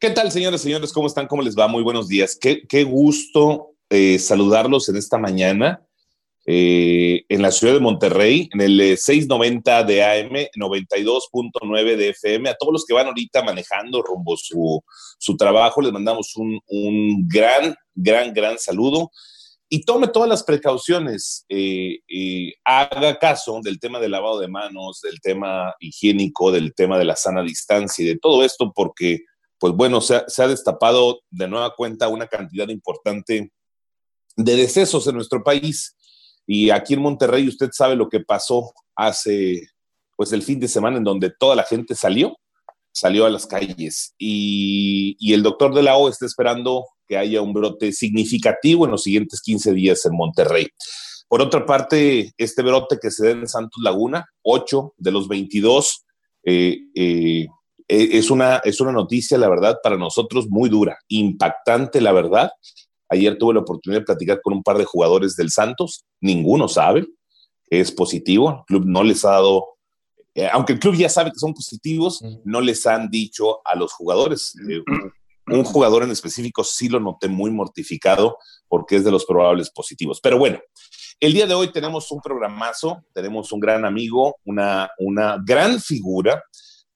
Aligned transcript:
¿Qué 0.00 0.08
tal, 0.08 0.32
señores, 0.32 0.62
señores? 0.62 0.94
¿Cómo 0.94 1.08
están? 1.08 1.26
¿Cómo 1.26 1.42
les 1.42 1.54
va? 1.54 1.68
Muy 1.68 1.82
buenos 1.82 2.08
días. 2.08 2.34
Qué, 2.40 2.66
qué 2.66 2.84
gusto 2.84 3.74
eh, 3.90 4.18
saludarlos 4.18 4.88
en 4.88 4.96
esta 4.96 5.18
mañana 5.18 5.86
eh, 6.46 7.24
en 7.28 7.42
la 7.42 7.50
ciudad 7.50 7.74
de 7.74 7.80
Monterrey, 7.80 8.48
en 8.54 8.62
el 8.62 8.96
690 8.96 9.80
eh, 9.80 9.84
de 9.84 10.02
AM, 10.02 10.32
92.9 10.56 11.96
de 11.96 12.08
FM. 12.08 12.48
A 12.48 12.54
todos 12.54 12.72
los 12.72 12.86
que 12.86 12.94
van 12.94 13.08
ahorita 13.08 13.42
manejando 13.42 14.00
rumbo 14.00 14.38
su, 14.38 14.82
su 15.18 15.36
trabajo, 15.36 15.82
les 15.82 15.92
mandamos 15.92 16.34
un, 16.34 16.58
un, 16.68 17.28
gran, 17.28 17.74
gran, 17.94 18.32
gran 18.32 18.58
saludo. 18.58 19.10
Y 19.68 19.84
tome 19.84 20.08
todas 20.08 20.30
las 20.30 20.42
precauciones, 20.42 21.44
haga 22.64 23.18
caso 23.18 23.60
del 23.62 23.78
tema 23.78 24.00
del 24.00 24.12
lavado 24.12 24.40
de 24.40 24.48
manos, 24.48 25.02
del 25.02 25.20
tema 25.20 25.74
higiénico, 25.78 26.50
del 26.50 26.72
tema 26.74 26.98
de 26.98 27.04
la 27.04 27.16
sana 27.16 27.42
distancia 27.42 28.02
y 28.02 28.08
de 28.08 28.18
todo 28.18 28.42
esto, 28.42 28.72
porque 28.74 29.26
pues 29.60 29.74
bueno, 29.74 30.00
se 30.00 30.16
ha, 30.16 30.48
destapado 30.48 31.20
de 31.30 31.46
nueva 31.46 31.74
cuenta 31.76 32.08
una 32.08 32.26
cantidad 32.26 32.66
importante 32.68 33.52
de 34.34 34.56
decesos 34.56 35.06
en 35.06 35.14
nuestro 35.14 35.44
país. 35.44 35.94
Y 36.46 36.70
aquí 36.70 36.94
en 36.94 37.02
Monterrey 37.02 37.46
usted 37.46 37.68
sabe 37.70 37.94
lo 37.94 38.08
que 38.08 38.20
pasó 38.20 38.72
hace, 38.96 39.68
pues 40.16 40.32
el 40.32 40.42
fin 40.42 40.58
de 40.58 40.66
semana 40.66 40.96
en 40.96 41.04
donde 41.04 41.30
toda 41.38 41.54
la 41.54 41.64
gente 41.64 41.94
salió, 41.94 42.38
salió 42.90 43.26
a 43.26 43.30
las 43.30 43.46
calles. 43.46 44.14
Y, 44.18 45.32
el 45.32 45.42
doctor 45.42 45.74
de 45.74 45.82
la 45.82 45.96
O 45.98 46.08
está 46.08 46.24
esperando 46.24 46.86
que 47.06 47.18
haya 47.18 47.42
un 47.42 47.52
brote 47.52 47.92
significativo 47.92 48.86
en 48.86 48.92
los 48.92 49.02
siguientes 49.02 49.42
15 49.42 49.74
días 49.74 50.06
en 50.06 50.16
Monterrey. 50.16 50.68
Por 51.28 51.42
otra 51.42 51.66
parte, 51.66 52.32
este 52.38 52.62
brote 52.62 52.98
que 53.00 53.10
se 53.10 53.26
da 53.26 53.32
en 53.32 53.46
Santos 53.46 53.82
Laguna, 53.82 54.26
8 54.42 54.94
de 54.96 55.10
los 55.10 55.28
22 55.28 56.06
eh, 56.44 56.78
eh, 56.94 57.44
eh, 57.44 57.46
es 57.90 58.30
una, 58.30 58.58
es 58.58 58.80
una 58.80 58.92
noticia, 58.92 59.36
la 59.36 59.48
verdad, 59.48 59.78
para 59.82 59.96
nosotros 59.96 60.48
muy 60.48 60.68
dura, 60.68 60.98
impactante, 61.08 62.00
la 62.00 62.12
verdad. 62.12 62.50
Ayer 63.08 63.36
tuve 63.36 63.54
la 63.54 63.60
oportunidad 63.60 64.02
de 64.02 64.06
platicar 64.06 64.40
con 64.40 64.52
un 64.52 64.62
par 64.62 64.78
de 64.78 64.84
jugadores 64.84 65.34
del 65.34 65.50
Santos, 65.50 66.04
ninguno 66.20 66.68
sabe 66.68 67.06
que 67.68 67.80
es 67.80 67.90
positivo, 67.90 68.50
el 68.50 68.64
club 68.66 68.84
no 68.86 69.02
les 69.02 69.24
ha 69.24 69.30
dado, 69.30 69.76
eh, 70.34 70.48
aunque 70.52 70.74
el 70.74 70.78
club 70.78 70.94
ya 70.94 71.08
sabe 71.08 71.32
que 71.32 71.38
son 71.38 71.52
positivos, 71.52 72.22
no 72.44 72.60
les 72.60 72.86
han 72.86 73.10
dicho 73.10 73.60
a 73.64 73.74
los 73.74 73.92
jugadores. 73.92 74.54
Eh, 74.68 74.82
un 75.48 75.64
jugador 75.64 76.04
en 76.04 76.12
específico 76.12 76.62
sí 76.62 76.88
lo 76.88 77.00
noté 77.00 77.26
muy 77.26 77.50
mortificado 77.50 78.38
porque 78.68 78.96
es 78.96 79.04
de 79.04 79.10
los 79.10 79.24
probables 79.24 79.70
positivos. 79.70 80.20
Pero 80.22 80.38
bueno, 80.38 80.60
el 81.18 81.32
día 81.32 81.46
de 81.46 81.54
hoy 81.54 81.72
tenemos 81.72 82.10
un 82.12 82.20
programazo, 82.20 83.02
tenemos 83.12 83.50
un 83.50 83.58
gran 83.58 83.84
amigo, 83.84 84.36
una, 84.44 84.90
una 84.98 85.38
gran 85.44 85.80
figura 85.80 86.40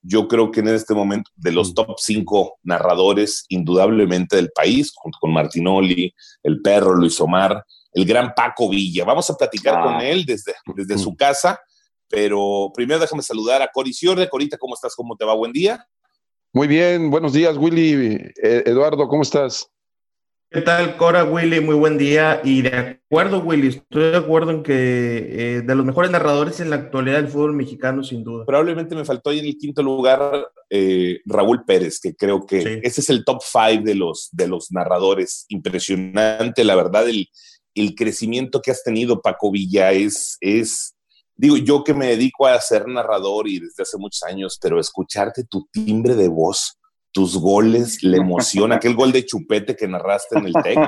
yo 0.07 0.27
creo 0.27 0.51
que 0.51 0.59
en 0.59 0.67
este 0.67 0.93
momento, 0.93 1.31
de 1.35 1.51
los 1.51 1.73
top 1.73 1.95
cinco 1.97 2.59
narradores, 2.63 3.45
indudablemente 3.49 4.35
del 4.35 4.51
país, 4.51 4.91
junto 4.95 5.17
con 5.19 5.33
Martinoli, 5.33 6.13
el 6.43 6.61
perro 6.61 6.93
Luis 6.93 7.19
Omar, 7.19 7.65
el 7.91 8.05
gran 8.05 8.33
Paco 8.35 8.69
Villa. 8.69 9.03
Vamos 9.03 9.29
a 9.29 9.35
platicar 9.35 9.81
con 9.81 9.95
ah. 9.95 10.05
él 10.05 10.25
desde, 10.25 10.53
desde 10.75 10.97
su 10.97 11.15
casa, 11.15 11.59
pero 12.07 12.71
primero 12.73 12.99
déjame 12.99 13.23
saludar 13.23 13.61
a 13.61 13.69
Cori 13.73 13.93
Ciorde. 13.93 14.29
Corita, 14.29 14.57
¿cómo 14.57 14.75
estás? 14.75 14.95
¿Cómo 14.95 15.15
te 15.15 15.25
va? 15.25 15.33
Buen 15.33 15.51
día. 15.51 15.85
Muy 16.53 16.67
bien, 16.67 17.09
buenos 17.09 17.33
días, 17.33 17.57
Willy. 17.57 18.15
Eh, 18.41 18.63
Eduardo, 18.65 19.07
¿cómo 19.07 19.23
estás? 19.23 19.69
¿Qué 20.55 20.61
tal, 20.61 20.95
Cora, 20.95 21.25
Willy? 21.25 21.59
Muy 21.59 21.75
buen 21.75 21.97
día. 21.97 22.39
Y 22.41 22.61
de 22.61 22.69
acuerdo, 22.77 23.39
Willy, 23.39 23.67
estoy 23.67 24.11
de 24.11 24.15
acuerdo 24.15 24.51
en 24.51 24.63
que 24.63 24.77
eh, 24.77 25.61
de 25.63 25.75
los 25.75 25.85
mejores 25.85 26.11
narradores 26.11 26.61
en 26.61 26.69
la 26.69 26.77
actualidad 26.77 27.17
del 27.17 27.27
fútbol 27.27 27.51
mexicano, 27.51 28.05
sin 28.05 28.23
duda. 28.23 28.45
Probablemente 28.45 28.95
me 28.95 29.03
faltó 29.03 29.31
ahí 29.31 29.39
en 29.39 29.47
el 29.47 29.57
quinto 29.57 29.83
lugar 29.83 30.47
eh, 30.69 31.19
Raúl 31.25 31.65
Pérez, 31.65 31.99
que 31.99 32.15
creo 32.15 32.45
que 32.45 32.79
ese 32.83 33.01
es 33.01 33.09
el 33.09 33.25
top 33.25 33.41
five 33.43 33.81
de 33.83 33.95
los, 33.95 34.29
de 34.31 34.47
los 34.47 34.71
narradores. 34.71 35.43
Impresionante, 35.49 36.63
la 36.63 36.75
verdad, 36.75 37.09
el, 37.09 37.27
el 37.73 37.93
crecimiento 37.93 38.61
que 38.61 38.71
has 38.71 38.81
tenido, 38.81 39.21
Paco 39.21 39.51
Villa, 39.51 39.91
es, 39.91 40.37
es, 40.39 40.95
digo, 41.35 41.57
yo 41.57 41.83
que 41.83 41.93
me 41.93 42.07
dedico 42.07 42.47
a 42.47 42.61
ser 42.61 42.87
narrador 42.87 43.49
y 43.49 43.59
desde 43.59 43.83
hace 43.83 43.97
muchos 43.97 44.23
años, 44.23 44.57
pero 44.61 44.79
escucharte 44.79 45.43
tu 45.43 45.67
timbre 45.69 46.15
de 46.15 46.29
voz 46.29 46.77
tus 47.15 47.37
goles, 47.37 48.03
la 48.03 48.17
emoción, 48.25 48.73
aquel 48.73 48.93
gol 48.93 49.13
de 49.13 49.25
chupete 49.25 49.73
que 49.75 49.87
narraste 49.87 50.37
en 50.37 50.47
el 50.47 50.53
TEC. 50.53 50.79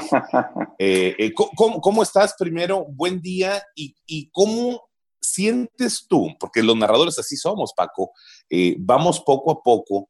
Eh, 0.77 1.15
eh, 1.17 1.33
¿cómo, 1.33 2.03
estás 2.03 2.35
primero? 2.37 2.85
Buen 2.89 3.21
día. 3.21 3.63
¿Y, 3.75 4.29
cómo 4.31 4.89
sientes 5.21 6.05
tú? 6.07 6.27
Porque 6.39 6.61
los 6.61 6.75
narradores 6.75 7.17
así 7.17 7.37
somos, 7.37 7.73
Paco. 7.75 8.11
Eh, 8.49 8.75
vamos 8.77 9.21
poco 9.21 9.51
a 9.51 9.63
poco 9.63 10.09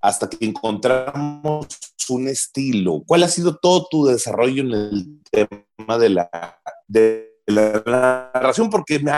hasta 0.00 0.28
que 0.28 0.44
encontramos 0.44 1.68
un 2.10 2.28
estilo. 2.28 3.02
¿Cuál 3.06 3.22
ha 3.22 3.28
sido 3.28 3.56
todo 3.56 3.86
tu 3.88 4.04
desarrollo 4.06 4.62
en 4.62 4.72
el 4.72 5.22
tema 5.30 5.98
de 5.98 6.08
la, 6.10 6.60
de 6.88 7.40
la 7.46 8.30
narración? 8.34 8.68
Porque 8.68 8.98
me 8.98 9.12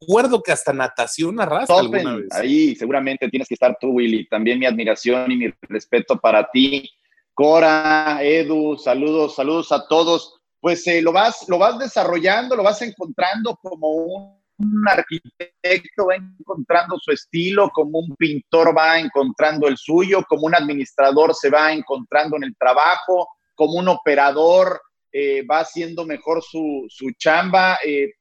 acuerdo 0.00 0.42
que 0.42 0.52
hasta 0.52 0.72
natación 0.72 1.40
arrastra 1.40 1.78
alguna 1.78 2.16
vez. 2.16 2.32
Ahí 2.32 2.74
seguramente 2.76 3.28
tienes 3.28 3.48
que 3.48 3.54
estar 3.54 3.76
tú, 3.80 3.90
Willy. 3.90 4.28
También 4.28 4.58
mi 4.58 4.66
admiración 4.66 5.30
y 5.30 5.36
mi 5.36 5.52
respeto 5.62 6.18
para 6.18 6.48
ti. 6.50 6.88
Cora, 7.34 8.18
Edu, 8.22 8.76
saludos, 8.76 9.34
saludos 9.34 9.72
a 9.72 9.86
todos. 9.88 10.40
Pues 10.60 10.86
eh, 10.86 11.02
lo, 11.02 11.12
vas, 11.12 11.44
lo 11.48 11.58
vas 11.58 11.78
desarrollando, 11.78 12.56
lo 12.56 12.62
vas 12.62 12.80
encontrando 12.82 13.56
como 13.56 13.90
un, 13.90 14.40
un 14.58 14.88
arquitecto, 14.88 16.06
va 16.06 16.16
encontrando 16.16 16.96
su 16.98 17.12
estilo, 17.12 17.70
como 17.70 17.98
un 17.98 18.16
pintor 18.16 18.76
va 18.76 18.98
encontrando 18.98 19.68
el 19.68 19.76
suyo, 19.76 20.24
como 20.28 20.46
un 20.46 20.54
administrador 20.54 21.34
se 21.34 21.50
va 21.50 21.72
encontrando 21.72 22.36
en 22.36 22.44
el 22.44 22.56
trabajo, 22.56 23.28
como 23.54 23.74
un 23.74 23.88
operador 23.88 24.80
eh, 25.12 25.46
va 25.46 25.60
haciendo 25.60 26.04
mejor 26.04 26.42
su, 26.42 26.86
su 26.88 27.10
chamba. 27.18 27.78
Eh, 27.84 28.12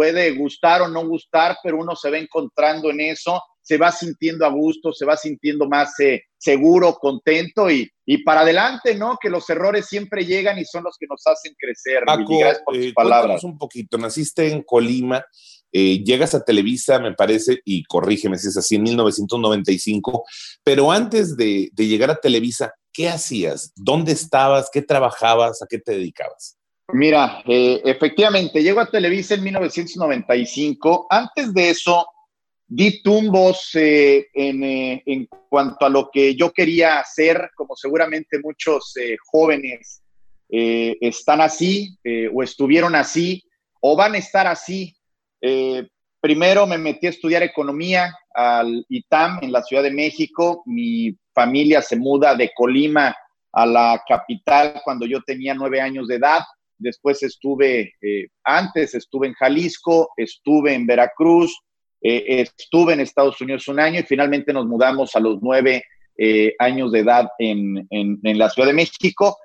puede 0.00 0.30
gustar 0.30 0.80
o 0.80 0.88
no 0.88 1.06
gustar, 1.06 1.58
pero 1.62 1.76
uno 1.76 1.94
se 1.94 2.10
va 2.10 2.16
encontrando 2.16 2.88
en 2.88 3.00
eso, 3.00 3.38
se 3.60 3.76
va 3.76 3.92
sintiendo 3.92 4.46
a 4.46 4.48
gusto, 4.48 4.94
se 4.94 5.04
va 5.04 5.14
sintiendo 5.14 5.68
más 5.68 6.00
eh, 6.00 6.22
seguro, 6.38 6.94
contento 6.94 7.70
y, 7.70 7.86
y, 8.06 8.24
para 8.24 8.40
adelante, 8.40 8.94
¿no? 8.94 9.18
Que 9.20 9.28
los 9.28 9.50
errores 9.50 9.84
siempre 9.84 10.24
llegan 10.24 10.58
y 10.58 10.64
son 10.64 10.84
los 10.84 10.96
que 10.98 11.04
nos 11.06 11.20
hacen 11.26 11.54
crecer. 11.54 12.04
Paco, 12.06 12.38
gracias 12.38 12.62
por 12.64 12.76
tus 12.76 12.86
eh, 12.86 12.92
palabras. 12.94 13.44
un 13.44 13.58
poquito, 13.58 13.98
naciste 13.98 14.50
en 14.50 14.62
Colima, 14.62 15.22
eh, 15.70 16.02
llegas 16.02 16.34
a 16.34 16.46
Televisa, 16.46 16.98
me 16.98 17.12
parece, 17.12 17.60
y 17.66 17.84
corrígeme 17.84 18.38
si 18.38 18.48
es 18.48 18.56
así, 18.56 18.76
en 18.76 18.84
1995, 18.84 20.24
pero 20.64 20.90
antes 20.90 21.36
de, 21.36 21.68
de 21.74 21.86
llegar 21.86 22.10
a 22.10 22.16
Televisa, 22.16 22.72
¿qué 22.90 23.10
hacías? 23.10 23.70
¿Dónde 23.76 24.12
estabas? 24.12 24.70
¿Qué 24.72 24.80
trabajabas? 24.80 25.60
¿A 25.60 25.66
qué 25.68 25.78
te 25.78 25.92
dedicabas? 25.92 26.56
Mira, 26.92 27.42
eh, 27.46 27.80
efectivamente, 27.84 28.62
llego 28.62 28.80
a 28.80 28.86
Televisa 28.86 29.34
en 29.34 29.44
1995. 29.44 31.06
Antes 31.08 31.52
de 31.52 31.70
eso, 31.70 32.06
di 32.66 33.02
tumbos 33.02 33.70
eh, 33.74 34.28
eh, 34.34 35.02
en, 35.04 35.28
cuanto 35.48 35.86
a 35.86 35.88
lo 35.88 36.10
que 36.10 36.34
yo 36.34 36.52
quería 36.52 37.00
hacer, 37.00 37.50
como 37.54 37.76
seguramente 37.76 38.38
muchos 38.42 38.94
jóvenes 39.26 40.02
están 40.52 41.40
así 41.40 41.96
o 42.34 42.42
estuvieron 42.42 42.96
así 42.96 43.44
o 43.80 43.94
van 43.94 44.14
a 44.14 44.18
estar 44.18 44.48
así. 44.48 44.96
primero 46.20 46.66
me 46.66 46.76
metí 46.76 47.06
a 47.06 47.10
estudiar 47.10 47.44
economía 47.44 48.12
al 48.34 48.84
ITAM 48.88 49.38
en 49.42 49.52
la 49.52 49.62
Ciudad 49.62 49.84
de 49.84 49.92
México. 49.92 50.64
Mi 50.66 51.16
familia 51.32 51.82
se 51.82 51.94
muda 51.96 52.34
de 52.34 52.50
Colima 52.52 53.16
a 53.52 53.66
la 53.66 54.02
capital 54.08 54.80
cuando 54.84 55.06
yo 55.06 55.22
tenía 55.22 55.54
nueve 55.54 55.80
años 55.80 56.08
de 56.08 56.16
edad 56.16 56.42
después 56.80 57.22
estuve, 57.22 57.94
eh, 58.00 58.28
antes 58.44 58.94
estuve 58.94 59.28
en 59.28 59.34
Jalisco, 59.34 60.10
estuve 60.16 60.74
en 60.74 60.86
Veracruz, 60.86 61.56
eh, 62.02 62.40
estuve 62.40 62.94
en 62.94 63.00
Estados 63.00 63.40
Unidos 63.40 63.68
un 63.68 63.78
año 63.78 64.00
y 64.00 64.04
finalmente 64.04 64.52
nos 64.52 64.66
mudamos 64.66 65.14
a 65.14 65.20
los 65.20 65.38
nueve 65.40 65.84
eh, 66.16 66.54
años 66.58 66.90
de 66.90 67.00
edad 67.00 67.28
en, 67.38 67.86
la 68.22 68.50
Ciudad 68.50 68.68
de 68.68 68.74
México. 68.74 69.38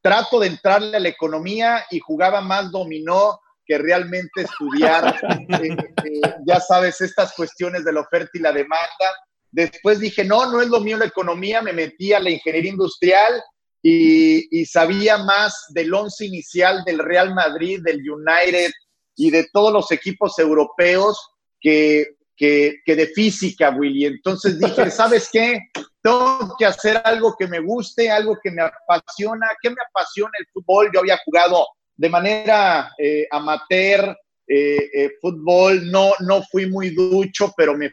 trato 0.00 0.40
de 0.40 0.48
entrarle 0.48 0.96
a 0.96 1.00
la 1.00 1.08
economía 1.08 1.84
y 1.90 2.00
jugaba 2.00 2.40
más 2.40 2.72
dominó 2.72 3.38
que 3.64 3.78
realmente 3.78 4.42
estudiar, 4.42 5.14
ya 6.46 6.58
sabes, 6.58 7.00
estas 7.00 7.32
cuestiones 7.34 7.84
de 7.84 7.92
la 7.92 8.00
oferta 8.00 8.30
y 8.34 8.40
la 8.40 8.52
demanda. 8.52 9.06
Después 9.52 10.00
dije, 10.00 10.24
no, 10.24 10.50
no 10.50 10.60
es 10.60 10.68
lo 10.68 10.80
mío 10.80 10.96
la 10.96 11.04
economía, 11.04 11.62
me 11.62 11.72
metí 11.72 12.12
a 12.12 12.18
la 12.18 12.30
ingeniería 12.30 12.72
industrial 12.72 13.42
y, 13.82 14.64
sabía 14.66 15.18
más 15.18 15.66
del 15.70 15.92
once 15.92 16.24
inicial 16.24 16.84
del 16.84 16.98
Real 16.98 17.34
Madrid, 17.34 17.80
del 17.82 18.00
United 18.08 18.70
y 19.16 19.30
de 19.30 19.48
todos 19.52 19.72
los 19.72 19.90
equipos 19.90 20.38
europeos 20.38 21.18
que, 21.60 22.16
que, 22.36 22.80
de 22.86 23.08
física, 23.08 23.70
Willy. 23.70 24.06
Entonces 24.06 24.58
dije, 24.58 24.90
¿sabes 24.90 25.28
qué? 25.32 25.58
Tengo 26.00 26.54
que 26.58 26.66
hacer 26.66 27.00
algo 27.04 27.34
que 27.36 27.46
me 27.48 27.60
guste, 27.60 28.10
algo 28.10 28.38
que 28.42 28.50
me 28.50 28.62
apasiona. 28.62 29.48
¿Qué 29.60 29.70
me 29.70 29.82
apasiona 29.88 30.32
el 30.38 30.46
fútbol? 30.52 30.90
Yo 30.92 31.00
había 31.00 31.18
jugado 31.24 31.66
de 31.96 32.08
manera 32.08 32.92
eh, 32.98 33.26
amateur 33.30 34.16
eh, 34.46 34.90
eh, 34.92 35.10
fútbol, 35.20 35.90
no, 35.90 36.12
no 36.20 36.42
fui 36.42 36.68
muy 36.68 36.90
ducho, 36.90 37.52
pero 37.56 37.76
me 37.76 37.92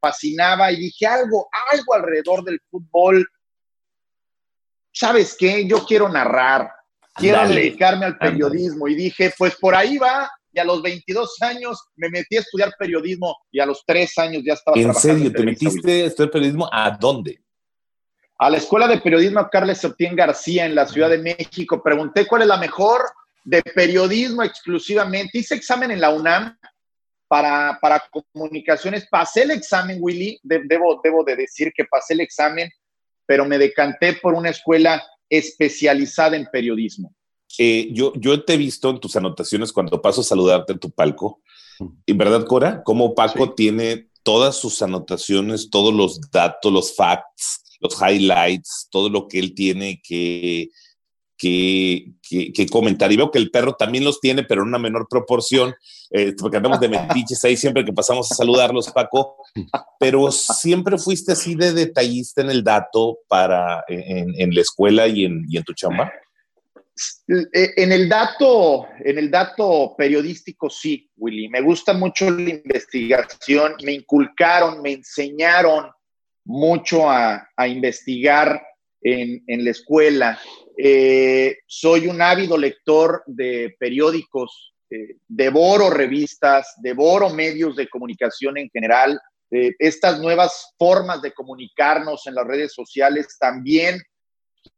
fascinaba 0.00 0.70
y 0.70 0.76
dije 0.76 1.06
algo, 1.06 1.48
algo 1.72 1.94
alrededor 1.94 2.44
del 2.44 2.60
fútbol 2.70 3.26
¿sabes 4.98 5.36
qué? 5.38 5.66
Yo 5.66 5.84
quiero 5.86 6.08
narrar, 6.08 6.72
quiero 7.14 7.46
dedicarme 7.46 8.06
al 8.06 8.18
periodismo. 8.18 8.88
Y 8.88 8.96
dije, 8.96 9.32
pues 9.38 9.54
por 9.56 9.74
ahí 9.74 9.96
va. 9.98 10.30
Y 10.52 10.58
a 10.58 10.64
los 10.64 10.82
22 10.82 11.40
años 11.42 11.88
me 11.94 12.08
metí 12.08 12.36
a 12.36 12.40
estudiar 12.40 12.72
periodismo 12.78 13.36
y 13.52 13.60
a 13.60 13.66
los 13.66 13.84
3 13.86 14.18
años 14.18 14.42
ya 14.44 14.54
estaba. 14.54 14.76
¿En 14.76 14.94
serio? 14.94 15.30
¿Te 15.30 15.44
metiste 15.44 16.02
a 16.02 16.06
estudiar 16.06 16.30
periodismo? 16.30 16.68
¿A 16.72 16.90
dónde? 16.90 17.40
A 18.38 18.50
la 18.50 18.56
Escuela 18.56 18.88
de 18.88 18.98
Periodismo 18.98 19.48
Carles 19.50 19.78
Septién 19.78 20.16
García 20.16 20.64
en 20.64 20.74
la 20.74 20.86
Ciudad 20.86 21.10
de 21.10 21.18
México. 21.18 21.82
Pregunté 21.82 22.26
cuál 22.26 22.42
es 22.42 22.48
la 22.48 22.56
mejor 22.56 23.02
de 23.44 23.62
periodismo 23.62 24.42
exclusivamente. 24.42 25.38
Hice 25.38 25.54
examen 25.54 25.90
en 25.90 26.00
la 26.00 26.10
UNAM 26.10 26.56
para, 27.26 27.78
para 27.80 28.02
comunicaciones. 28.32 29.06
Pasé 29.10 29.42
el 29.42 29.50
examen, 29.50 29.98
Willy. 30.00 30.40
debo, 30.42 31.00
debo 31.02 31.24
de 31.24 31.36
decir 31.36 31.72
que 31.74 31.84
pasé 31.84 32.14
el 32.14 32.20
examen, 32.20 32.70
pero 33.28 33.44
me 33.44 33.58
decanté 33.58 34.14
por 34.14 34.32
una 34.32 34.48
escuela 34.48 35.04
especializada 35.28 36.34
en 36.34 36.46
periodismo. 36.50 37.14
Eh, 37.58 37.90
yo, 37.92 38.14
yo 38.16 38.42
te 38.42 38.54
he 38.54 38.56
visto 38.56 38.88
en 38.88 39.00
tus 39.00 39.16
anotaciones 39.16 39.70
cuando 39.70 40.00
paso 40.00 40.22
a 40.22 40.24
saludarte 40.24 40.72
en 40.72 40.78
tu 40.78 40.90
palco. 40.90 41.42
¿En 42.06 42.16
verdad, 42.16 42.46
Cora? 42.46 42.82
Cómo 42.82 43.14
Paco 43.14 43.52
tiene 43.52 44.08
todas 44.22 44.56
sus 44.56 44.80
anotaciones, 44.80 45.68
todos 45.68 45.92
los 45.92 46.30
datos, 46.30 46.72
los 46.72 46.96
facts, 46.96 47.76
los 47.80 48.00
highlights, 48.00 48.88
todo 48.90 49.10
lo 49.10 49.28
que 49.28 49.38
él 49.38 49.54
tiene 49.54 50.00
que, 50.02 50.70
que, 51.38 52.66
comentar. 52.70 53.10
Y 53.12 53.16
veo 53.16 53.30
que 53.30 53.38
el 53.38 53.50
perro 53.50 53.74
también 53.74 54.04
los 54.04 54.20
tiene, 54.20 54.42
pero 54.42 54.62
en 54.62 54.68
una 54.68 54.78
menor 54.78 55.06
proporción, 55.08 55.74
eh, 56.10 56.34
porque 56.38 56.58
andamos 56.58 56.80
de 56.80 56.88
metiches 56.88 57.44
ahí 57.44 57.56
siempre 57.56 57.84
que 57.84 57.92
pasamos 57.92 58.30
a 58.30 58.34
saludarlos, 58.34 58.90
Paco. 58.90 59.36
Pero 59.98 60.30
siempre 60.32 60.98
fuiste 60.98 61.32
así 61.32 61.54
de 61.54 61.72
detallista 61.72 62.42
en 62.42 62.50
el 62.50 62.62
dato 62.62 63.18
para 63.28 63.84
en, 63.88 64.54
la 64.54 64.60
escuela 64.60 65.06
y 65.06 65.24
en, 65.24 65.46
y 65.48 65.56
en 65.56 65.64
tu 65.64 65.72
chamba. 65.72 66.12
Eh, 67.28 67.74
en 67.76 67.92
el 67.92 68.08
dato, 68.08 68.88
en 69.04 69.18
el 69.18 69.30
dato 69.30 69.94
periodístico, 69.96 70.68
sí, 70.68 71.08
Willy. 71.16 71.48
Me 71.48 71.60
gusta 71.60 71.92
mucho 71.92 72.30
la 72.30 72.50
investigación. 72.50 73.74
Me 73.84 73.92
inculcaron, 73.92 74.82
me 74.82 74.92
enseñaron 74.92 75.90
mucho 76.44 77.08
a, 77.08 77.46
investigar 77.68 78.62
en, 79.02 79.64
la 79.64 79.70
escuela. 79.70 80.40
Eh, 80.76 81.58
soy 81.66 82.06
un 82.06 82.20
ávido 82.20 82.56
lector 82.56 83.22
de 83.26 83.74
periódicos, 83.78 84.74
eh, 84.90 85.16
devoro 85.26 85.90
revistas, 85.90 86.74
devoro 86.82 87.30
medios 87.30 87.76
de 87.76 87.88
comunicación 87.88 88.58
en 88.58 88.70
general. 88.70 89.20
Eh, 89.50 89.72
estas 89.78 90.20
nuevas 90.20 90.74
formas 90.78 91.22
de 91.22 91.32
comunicarnos 91.32 92.26
en 92.26 92.34
las 92.34 92.46
redes 92.46 92.72
sociales 92.74 93.36
también 93.38 94.00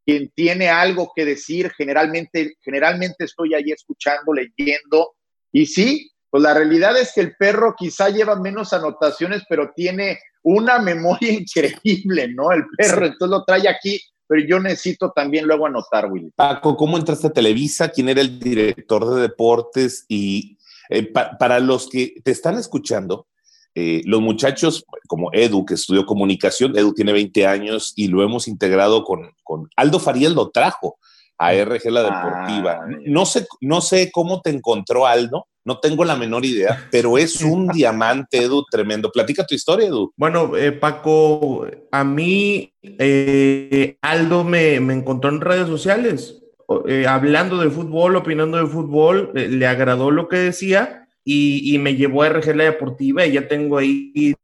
quien 0.05 0.31
tiene 0.31 0.69
algo 0.69 1.12
que 1.14 1.25
decir, 1.25 1.70
generalmente, 1.76 2.55
generalmente 2.62 3.25
estoy 3.25 3.55
ahí 3.55 3.70
escuchando, 3.70 4.32
leyendo, 4.32 5.14
y 5.52 5.66
sí, 5.66 6.11
pues 6.28 6.43
la 6.43 6.55
realidad 6.55 6.99
es 6.99 7.12
que 7.12 7.20
el 7.20 7.37
perro 7.37 7.75
quizá 7.76 8.08
lleva 8.08 8.37
menos 8.37 8.73
anotaciones, 8.73 9.43
pero 9.49 9.73
tiene 9.75 10.20
una 10.42 10.78
memoria 10.78 11.32
increíble, 11.40 12.28
¿no? 12.28 12.52
El 12.52 12.64
perro, 12.76 13.06
entonces 13.06 13.31
lo 13.31 13.44
trae 13.44 13.69
aquí, 13.69 14.00
pero 14.26 14.46
yo 14.46 14.60
necesito 14.60 15.10
también 15.10 15.46
luego 15.46 15.66
anotar, 15.66 16.10
Willy. 16.10 16.31
Paco, 16.37 16.76
¿cómo 16.76 16.96
entraste 16.96 17.26
a 17.26 17.32
Televisa? 17.32 17.88
¿Quién 17.88 18.08
era 18.08 18.20
el 18.20 18.38
director 18.38 19.14
de 19.14 19.22
deportes? 19.22 20.04
Y 20.08 20.56
eh, 20.88 21.04
para 21.12 21.60
los 21.60 21.88
que 21.88 22.14
te 22.22 22.31
están 22.31 22.56
escuchando, 22.56 23.26
eh, 23.75 24.02
los 24.04 24.20
muchachos 24.20 24.84
como 25.06 25.31
Edu, 25.32 25.64
que 25.64 25.75
estudió 25.75 26.04
comunicación, 26.04 26.76
Edu 26.76 26.92
tiene 26.92 27.12
20 27.12 27.46
años 27.46 27.92
y 27.94 28.08
lo 28.08 28.22
hemos 28.22 28.48
integrado 28.48 29.04
con, 29.04 29.31
con 29.44 29.69
Aldo 29.76 30.00
Farías, 30.00 30.32
lo 30.32 30.50
trajo 30.50 30.98
a 31.38 31.54
RG 31.54 31.90
La 31.90 32.02
Deportiva. 32.02 32.81
Ah, 32.82 32.87
no, 33.06 33.25
sé, 33.25 33.46
no 33.60 33.81
sé 33.81 34.10
cómo 34.12 34.40
te 34.40 34.50
encontró 34.50 35.06
Aldo, 35.06 35.46
no 35.64 35.78
tengo 35.78 36.04
la 36.04 36.16
menor 36.16 36.44
idea, 36.44 36.88
pero 36.90 37.18
es 37.18 37.42
un 37.42 37.68
diamante, 37.68 38.38
Edu, 38.38 38.64
tremendo. 38.70 39.12
Platica 39.12 39.46
tu 39.46 39.54
historia, 39.54 39.88
Edu. 39.88 40.12
Bueno, 40.16 40.56
eh, 40.56 40.72
Paco, 40.72 41.66
a 41.90 42.04
mí 42.04 42.72
eh, 42.82 43.98
Aldo 44.00 44.44
me, 44.44 44.74
encontró 44.76 45.30
en 45.30 45.40
redes 45.40 45.66
sociales, 45.66 46.42
eh, 46.86 47.06
hablando 47.06 47.58
de 47.58 47.70
fútbol, 47.70 48.16
opinando 48.16 48.56
de 48.56 48.66
fútbol, 48.66 49.32
le 49.34 49.66
agradó 49.66 50.10
lo 50.10 50.28
que 50.28 50.36
decía 50.36 51.08
y, 51.24 51.78
me 51.78 51.94
llevó 51.94 52.22
a 52.22 52.30
RG 52.30 52.56
La 52.56 52.64
Deportiva 52.64 53.26
y 53.26 53.32
ya 53.32 53.46
tengo 53.46 53.78
ahí 53.78 54.34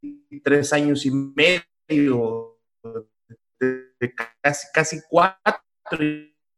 tres 0.43 0.71
años 0.71 1.05
y 1.05 1.11
medio, 1.11 2.59
casi, 4.41 4.67
casi 4.73 4.99
cuatro, 5.09 5.97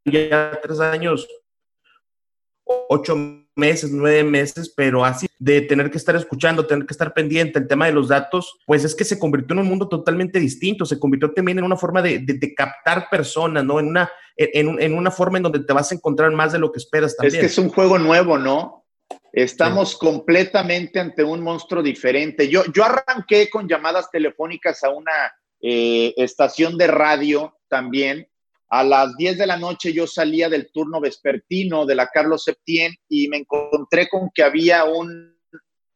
ya 0.05 0.59
tres 0.61 0.79
años, 0.79 1.27
ocho 2.65 3.15
meses, 3.15 3.48
nueve 3.91 4.23
meses, 4.23 4.73
pero 4.75 5.05
así 5.05 5.27
de 5.37 5.61
tener 5.61 5.89
que 5.89 5.97
estar 5.97 6.15
escuchando, 6.15 6.65
tener 6.65 6.85
que 6.85 6.93
estar 6.93 7.13
pendiente, 7.13 7.59
el 7.59 7.67
tema 7.67 7.85
de 7.85 7.93
los 7.93 8.09
datos, 8.09 8.59
pues 8.65 8.83
es 8.83 8.95
que 8.95 9.05
se 9.05 9.19
convirtió 9.19 9.53
en 9.53 9.59
un 9.59 9.67
mundo 9.67 9.87
totalmente 9.87 10.39
distinto, 10.39 10.85
se 10.85 10.99
convirtió 10.99 11.31
también 11.31 11.59
en 11.59 11.65
una 11.65 11.77
forma 11.77 12.01
de, 12.01 12.25
captar 12.55 13.09
personas, 13.09 13.63
¿no? 13.63 13.79
En 13.79 13.87
una, 13.87 14.09
en, 14.35 14.93
una 14.93 15.11
forma 15.11 15.37
en 15.37 15.43
donde 15.43 15.59
te 15.59 15.73
vas 15.73 15.91
a 15.91 15.95
encontrar 15.95 16.31
más 16.31 16.51
de 16.51 16.59
lo 16.59 16.71
que 16.71 16.79
esperas 16.79 17.15
también. 17.15 17.35
Es 17.35 17.39
que 17.39 17.45
es 17.47 17.57
un 17.57 17.69
juego 17.69 17.97
nuevo, 17.97 18.37
¿no? 18.37 18.85
Estamos 19.31 19.95
completamente 19.95 20.99
ante 20.99 21.23
un 21.23 21.41
monstruo 21.41 21.83
diferente. 21.83 22.49
Yo, 22.49 22.63
yo 22.73 22.83
arranqué 22.83 23.49
con 23.49 23.67
llamadas 23.67 24.09
telefónicas 24.11 24.83
a 24.83 24.89
una 24.89 25.11
eh, 25.61 26.13
estación 26.17 26.77
de 26.77 26.87
radio 26.87 27.57
también 27.67 28.27
a 28.69 28.83
las 28.83 29.15
10 29.17 29.37
de 29.39 29.47
la 29.47 29.57
noche 29.57 29.91
yo 29.91 30.05
salía 30.05 30.47
del 30.47 30.71
turno 30.71 31.01
vespertino 31.01 31.85
de 31.85 31.95
la 31.95 32.07
Carlos 32.07 32.43
Septién 32.43 32.93
y 33.07 33.27
me 33.27 33.37
encontré 33.37 34.07
con 34.07 34.29
que 34.33 34.43
había 34.43 34.83
un 34.85 35.35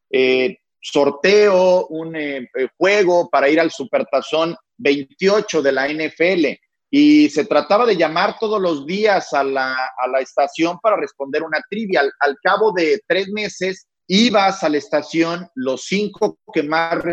eh, 0.10 0.58
sorteo, 0.82 1.88
un 1.88 2.16
eh, 2.16 2.50
eh, 2.56 2.68
juego 2.78 3.30
para 3.30 3.48
ir 3.48 3.60
al 3.60 3.72
Supertazón 3.72 4.56
28 4.78 5.62
de 5.62 5.72
la 5.72 5.88
NFL. 5.88 6.46
Y 6.90 7.30
se 7.30 7.46
trataba 7.46 7.86
de 7.86 7.96
llamar 7.96 8.38
todos 8.40 8.62
los 8.62 8.86
días 8.86 9.34
a 9.34 9.44
la, 9.44 9.76
estación 10.20 10.80
para 10.80 10.96
responder 10.96 11.42
una 11.44 11.60
trivia. 11.70 12.02
Al, 12.02 12.12
al, 12.20 12.38
cabo 12.44 12.72
de 12.72 13.02
tres 13.08 13.30
meses, 13.30 13.88
ibas 14.08 14.64
a 14.64 14.70
la 14.70 14.78
estación, 14.78 15.48
los 15.56 15.86
cinco 15.86 16.38
que 16.54 16.62
más 16.62 17.04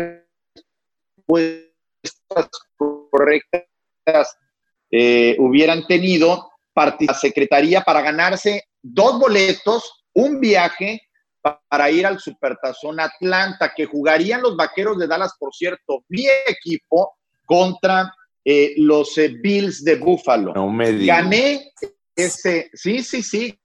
respuestas 1.27 2.49
correctas 2.77 4.37
eh, 4.91 5.35
hubieran 5.39 5.87
tenido 5.87 6.51
la 6.75 7.13
secretaría 7.13 7.81
para 7.81 8.01
ganarse 8.01 8.65
dos 8.81 9.19
boletos, 9.19 10.05
un 10.13 10.39
viaje 10.39 11.01
para 11.41 11.89
ir 11.89 12.05
al 12.05 12.19
Supertazón 12.19 12.99
Atlanta, 12.99 13.73
que 13.75 13.85
jugarían 13.85 14.41
los 14.41 14.55
Vaqueros 14.55 14.97
de 14.99 15.07
Dallas, 15.07 15.33
por 15.39 15.53
cierto, 15.53 16.03
mi 16.09 16.25
equipo 16.47 17.15
contra 17.45 18.13
eh, 18.43 18.73
los 18.77 19.17
eh, 19.17 19.29
Bills 19.41 19.83
de 19.83 19.95
Buffalo. 19.95 20.53
No 20.53 20.69
me 20.69 21.05
Gané 21.05 21.71
ese, 22.15 22.69
sí, 22.73 23.01
sí, 23.03 23.23
sí, 23.23 23.59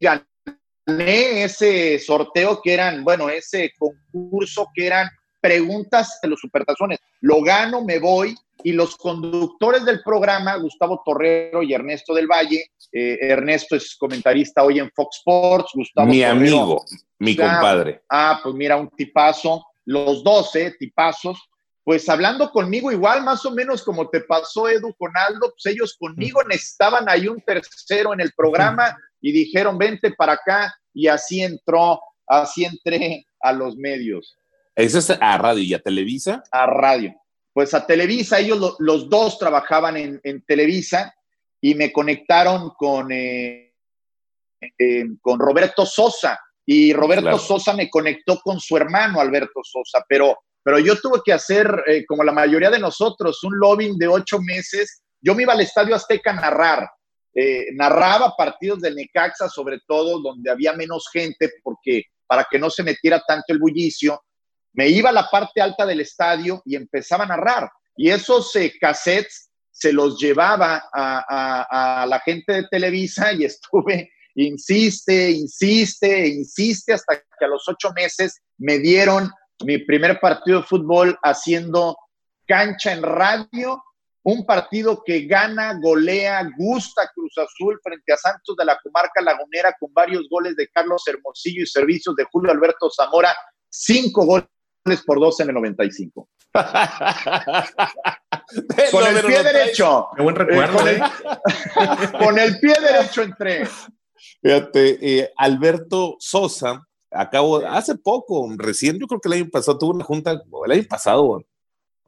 gané 0.00 1.44
ese 1.44 1.98
sorteo 1.98 2.60
que 2.62 2.72
eran, 2.72 3.04
bueno, 3.04 3.28
ese 3.28 3.72
concurso 3.78 4.68
que 4.74 4.86
eran 4.86 5.08
preguntas 5.40 6.18
de 6.22 6.28
los 6.28 6.40
supertazones. 6.40 6.98
Lo 7.20 7.42
gano, 7.42 7.84
me 7.84 7.98
voy 7.98 8.34
y 8.62 8.72
los 8.72 8.96
conductores 8.96 9.84
del 9.84 10.02
programa, 10.02 10.56
Gustavo 10.56 11.02
Torrero 11.04 11.62
y 11.62 11.72
Ernesto 11.72 12.14
del 12.14 12.26
Valle, 12.26 12.72
eh, 12.92 13.18
Ernesto 13.20 13.76
es 13.76 13.96
comentarista 13.96 14.62
hoy 14.62 14.78
en 14.78 14.90
Fox 14.94 15.18
Sports, 15.18 15.70
Gustavo. 15.74 16.08
Mi 16.08 16.22
amigo, 16.22 16.84
mi 17.18 17.36
compadre. 17.36 18.02
Ah, 18.08 18.40
pues 18.42 18.54
mira, 18.54 18.76
un 18.76 18.88
tipazo, 18.90 19.64
los 19.84 20.24
12 20.24 20.72
tipazos, 20.78 21.38
pues 21.84 22.08
hablando 22.08 22.50
conmigo 22.50 22.90
igual, 22.90 23.22
más 23.22 23.44
o 23.46 23.50
menos 23.50 23.82
como 23.82 24.08
te 24.08 24.20
pasó 24.20 24.68
Edu 24.68 24.94
con 24.98 25.10
Aldo, 25.16 25.52
pues 25.52 25.66
ellos 25.66 25.96
conmigo 25.98 26.42
necesitaban 26.44 27.08
ahí 27.08 27.28
un 27.28 27.40
tercero 27.40 28.12
en 28.12 28.20
el 28.20 28.32
programa 28.36 28.96
y 29.20 29.32
dijeron, 29.32 29.78
vente 29.78 30.12
para 30.12 30.34
acá 30.34 30.74
y 30.92 31.06
así 31.06 31.42
entró, 31.42 32.00
así 32.26 32.64
entré 32.64 33.24
a 33.40 33.52
los 33.52 33.76
medios. 33.76 34.36
¿Eso 34.74 34.98
es 34.98 35.10
a 35.10 35.38
radio 35.38 35.62
y 35.62 35.74
a 35.74 35.80
Televisa? 35.80 36.42
A 36.52 36.66
radio 36.66 37.14
pues 37.58 37.74
a 37.74 37.84
Televisa, 37.84 38.38
ellos 38.38 38.76
los 38.78 39.10
dos 39.10 39.36
trabajaban 39.36 39.96
en, 39.96 40.44
Televisa 40.46 41.12
y 41.60 41.74
me 41.74 41.92
conectaron 41.92 42.70
con, 42.78 43.10
eh, 43.10 43.74
eh, 44.78 45.04
con 45.20 45.40
Roberto 45.40 45.84
Sosa. 45.84 46.38
Y 46.64 46.92
Roberto 46.92 47.36
Sosa 47.36 47.72
me 47.72 47.90
conectó 47.90 48.38
con 48.44 48.60
su 48.60 48.76
hermano 48.76 49.20
Alberto 49.20 49.58
Sosa, 49.64 50.04
pero, 50.08 50.38
pero 50.62 50.78
yo 50.78 51.00
tuve 51.00 51.18
que 51.24 51.32
hacer, 51.32 51.82
eh, 51.88 52.06
como 52.06 52.22
la 52.22 52.30
mayoría 52.30 52.70
de 52.70 52.78
nosotros, 52.78 53.42
un 53.42 53.58
lobbying 53.58 53.98
de 53.98 54.06
ocho 54.06 54.38
meses. 54.40 55.02
Yo 55.20 55.34
me 55.34 55.42
iba 55.42 55.52
al 55.52 55.60
Estadio 55.60 55.96
Azteca 55.96 56.30
a 56.30 56.34
narrar, 56.34 56.88
narraba 57.72 58.36
partidos 58.36 58.82
del 58.82 58.94
Necaxa, 58.94 59.48
sobre 59.48 59.80
todo 59.84 60.20
donde 60.20 60.48
había 60.48 60.74
menos 60.74 61.08
gente, 61.12 61.54
porque 61.64 62.04
para 62.24 62.46
que 62.48 62.60
no 62.60 62.70
se 62.70 62.84
metiera 62.84 63.20
tanto 63.26 63.46
el 63.48 63.58
bullicio 63.58 64.22
me 64.72 64.88
iba 64.88 65.10
a 65.10 65.12
la 65.12 65.28
parte 65.28 65.60
alta 65.60 65.84
del 65.86 66.00
estadio 66.00 66.62
y 66.64 66.76
empezaba 66.76 67.24
a 67.24 67.28
narrar. 67.28 67.70
Y 67.96 68.10
esos 68.10 68.54
eh, 68.56 68.72
cassettes 68.80 69.50
se 69.70 69.92
los 69.92 70.18
llevaba 70.18 70.88
a, 70.92 72.02
a 72.02 72.06
la 72.06 72.20
gente 72.20 72.52
de 72.52 72.68
Televisa 72.68 73.32
y 73.32 73.44
estuve, 73.44 74.10
insiste, 74.34 75.30
insiste, 75.30 76.28
insiste, 76.28 76.92
hasta 76.92 77.16
que 77.16 77.44
a 77.44 77.48
los 77.48 77.68
ocho 77.68 77.92
meses 77.94 78.40
me 78.58 78.78
dieron 78.78 79.30
mi 79.64 79.78
primer 79.78 80.20
partido 80.20 80.60
de 80.60 80.66
fútbol 80.66 81.18
haciendo 81.22 81.96
cancha 82.46 82.92
en 82.92 83.02
radio 83.02 83.82
un 84.30 84.44
partido 84.44 85.02
que 85.06 85.22
gana, 85.26 85.78
golea, 85.80 86.46
gusta 86.58 87.10
Cruz 87.14 87.32
Azul 87.38 87.80
frente 87.82 88.12
a 88.12 88.16
Santos 88.18 88.56
de 88.58 88.64
la 88.66 88.78
comarca 88.78 89.22
lagunera 89.22 89.74
con 89.80 89.90
varios 89.94 90.28
goles 90.28 90.54
de 90.54 90.68
Carlos 90.68 91.02
Hermosillo 91.06 91.62
y 91.62 91.66
servicios 91.66 92.14
de 92.14 92.24
Julio 92.30 92.52
Alberto 92.52 92.90
Zamora, 92.90 93.34
cinco 93.70 94.26
goles 94.26 94.48
por 95.04 95.20
dos 95.20 95.38
en 95.40 95.48
el 95.48 95.54
95. 95.54 96.28
con 98.90 99.06
el 99.06 99.24
pie 99.24 99.42
derecho. 99.42 100.08
Qué 100.16 100.22
buen 100.22 100.36
recuerdo. 100.36 100.88
Eh, 100.88 101.00
con, 102.18 102.38
el, 102.38 102.58
pie 102.58 102.74
derecho 102.80 103.22
entré. 103.22 103.68
Fíjate, 104.42 104.98
eh, 105.00 105.30
Alberto 105.36 106.16
Sosa, 106.18 106.86
acabo, 107.10 107.58
hace 107.66 107.96
poco, 107.96 108.48
recién, 108.56 108.98
yo 108.98 109.06
creo 109.06 109.20
que 109.20 109.28
el 109.28 109.34
año 109.34 109.50
pasado, 109.50 109.78
tuvo 109.78 109.92
una 109.92 110.04
junta, 110.04 110.32
el 110.32 110.72
año 110.72 110.84
pasado, 110.88 111.42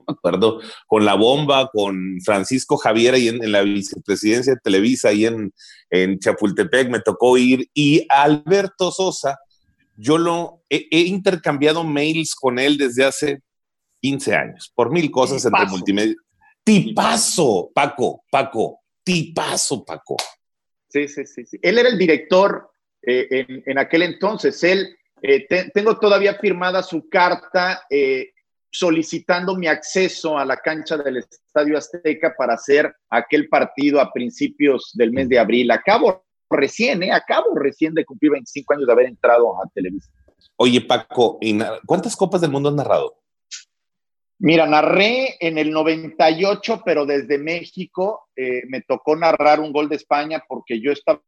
acuerdo, 0.07 0.61
con 0.87 1.05
la 1.05 1.15
bomba, 1.15 1.71
con 1.73 2.21
Francisco 2.25 2.77
Javier 2.77 3.15
ahí 3.15 3.29
en, 3.29 3.53
la 3.53 3.63
vicepresidencia 3.63 4.55
de 4.55 4.61
Televisa, 4.61 5.09
ahí 5.09 5.27
en, 5.27 5.53
en, 5.91 6.19
Chapultepec, 6.19 6.91
me 6.91 7.01
tocó 7.01 7.37
ir, 7.39 7.69
y 7.75 8.07
Alberto 8.09 8.91
Sosa, 8.91 9.39
yo 9.97 10.19
lo 10.19 10.63
he, 10.69 10.87
intercambiado 10.91 11.85
mails 11.85 12.35
con 12.35 12.59
él 12.59 12.79
desde 12.79 13.05
hace 13.05 13.43
15 14.01 14.35
años, 14.35 14.73
por 14.75 14.91
mil 14.91 15.11
cosas 15.11 15.45
entre 15.45 15.67
multimedia. 15.67 16.17
Tipazo, 16.65 17.71
Paco, 17.75 18.25
Paco, 18.31 18.81
tipazo, 19.03 19.85
Paco. 19.85 20.17
Sí, 20.89 21.09
sí, 21.09 21.27
sí, 21.27 21.45
sí. 21.47 21.59
Él 21.63 21.79
era 21.79 21.89
el 21.89 21.99
director 21.99 22.71
eh, 23.03 23.47
en, 23.67 23.79
aquel 23.79 24.03
entonces. 24.03 24.63
Él, 24.65 24.97
eh, 25.23 25.47
tengo 25.73 25.99
todavía 25.99 26.35
firmada 26.35 26.83
su 26.83 27.09
carta 27.09 27.83
eh, 27.91 28.31
solicitando 28.71 29.57
mi 29.57 29.67
acceso 29.67 30.39
a 30.39 30.45
la 30.45 30.57
cancha 30.57 30.97
del 30.97 31.19
Estadio 31.19 31.77
Azteca 31.77 32.35
para 32.37 32.55
hacer 32.55 32.95
aquel 33.09 33.49
partido 33.49 34.01
a 34.01 34.13
principios 34.13 34.91
del 34.95 35.13
mes 35.13 35.29
de 35.29 35.39
abril. 35.39 35.71
Acabo 35.71 36.25
recién, 36.51 37.03
¿eh? 37.03 37.13
Acabo 37.13 37.55
recién 37.55 37.95
de 37.95 38.05
cumplir 38.05 38.33
25 38.33 38.75
años 38.75 38.87
de 38.87 38.93
haber 38.93 39.07
entrado 39.07 39.61
a 39.63 39.69
televisión. 39.75 40.15
Oye, 40.57 40.81
Paco, 40.81 41.39
¿cuántas 41.87 42.17
Copas 42.17 42.41
del 42.41 42.51
Mundo 42.51 42.69
has 42.69 42.75
narrado? 42.75 43.17
Mira, 44.39 44.67
narré 44.67 45.37
en 45.39 45.59
el 45.59 45.71
98, 45.71 46.83
pero 46.85 47.05
desde 47.05 47.39
México 47.39 48.29
eh, 48.35 48.63
me 48.69 48.81
tocó 48.81 49.15
narrar 49.15 49.61
un 49.61 49.73
gol 49.73 49.89
de 49.89 49.97
España 49.97 50.43
porque 50.49 50.81
yo 50.81 50.93
estaba 50.93 51.21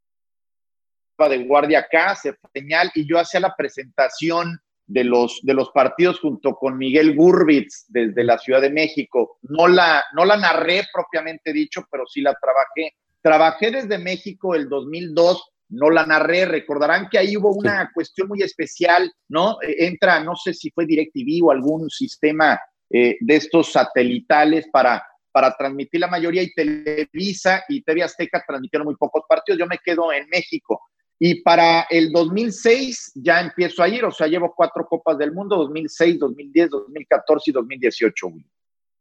de 1.28 1.44
guardia 1.44 1.80
acá, 1.80 2.14
se 2.16 2.34
señal, 2.54 2.90
y 2.94 3.06
yo 3.06 3.18
hacía 3.18 3.40
la 3.40 3.54
presentación 3.54 4.58
de 4.86 5.04
los, 5.04 5.40
de 5.42 5.54
los 5.54 5.70
partidos 5.70 6.20
junto 6.20 6.54
con 6.56 6.76
Miguel 6.76 7.14
Gurbitz 7.14 7.84
desde 7.88 8.24
la 8.24 8.38
Ciudad 8.38 8.60
de 8.60 8.70
México. 8.70 9.38
No 9.42 9.68
la, 9.68 10.02
no 10.14 10.24
la 10.24 10.36
narré 10.36 10.82
propiamente 10.92 11.52
dicho, 11.52 11.86
pero 11.90 12.06
sí 12.06 12.20
la 12.20 12.34
trabajé. 12.34 12.96
Trabajé 13.22 13.70
desde 13.70 13.98
México 13.98 14.54
el 14.54 14.68
2002, 14.68 15.52
no 15.70 15.90
la 15.90 16.04
narré. 16.04 16.44
Recordarán 16.44 17.08
que 17.10 17.18
ahí 17.18 17.36
hubo 17.36 17.52
una 17.52 17.90
cuestión 17.94 18.28
muy 18.28 18.42
especial, 18.42 19.10
¿no? 19.28 19.58
E, 19.62 19.86
entra, 19.86 20.22
no 20.22 20.36
sé 20.36 20.52
si 20.52 20.70
fue 20.70 20.86
DirecTV 20.86 21.44
o 21.44 21.50
algún 21.50 21.88
sistema 21.88 22.60
eh, 22.90 23.16
de 23.20 23.36
estos 23.36 23.72
satelitales 23.72 24.66
para, 24.70 25.02
para 25.30 25.56
transmitir 25.56 26.00
la 26.00 26.08
mayoría 26.08 26.42
y 26.42 26.52
Televisa 26.52 27.64
y 27.68 27.82
TV 27.82 28.02
Azteca 28.02 28.44
transmitieron 28.46 28.86
muy 28.86 28.96
pocos 28.96 29.22
partidos. 29.28 29.58
Yo 29.58 29.66
me 29.66 29.78
quedo 29.78 30.12
en 30.12 30.28
México. 30.28 30.80
Y 31.24 31.40
para 31.42 31.82
el 31.88 32.10
2006 32.10 33.12
ya 33.14 33.40
empiezo 33.40 33.82
a 33.84 33.88
ir, 33.88 34.04
o 34.04 34.10
sea, 34.10 34.26
llevo 34.26 34.52
cuatro 34.56 34.84
Copas 34.84 35.16
del 35.16 35.32
Mundo, 35.32 35.56
2006, 35.56 36.18
2010, 36.18 36.70
2014 36.70 37.50
y 37.50 37.52
2018. 37.52 38.26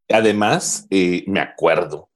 Además, 0.09 0.85
eh, 0.91 1.23
me 1.25 1.39
acuerdo, 1.39 2.10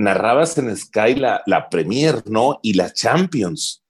narrabas 0.00 0.56
en 0.58 0.74
Sky 0.76 1.14
la, 1.14 1.42
la 1.46 1.68
Premier, 1.68 2.22
¿no? 2.26 2.58
Y 2.62 2.74
la 2.74 2.92
Champions. 2.92 3.84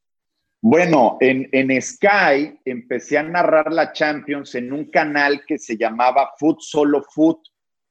Bueno, 0.62 1.16
en, 1.20 1.48
en, 1.52 1.80
Sky 1.80 2.60
empecé 2.64 3.16
a 3.16 3.22
narrar 3.22 3.72
la 3.72 3.92
Champions 3.92 4.54
en 4.56 4.72
un 4.72 4.90
canal 4.90 5.42
que 5.46 5.56
se 5.56 5.76
llamaba 5.76 6.32
Food 6.38 6.58
Solo 6.60 7.02
Food, 7.02 7.38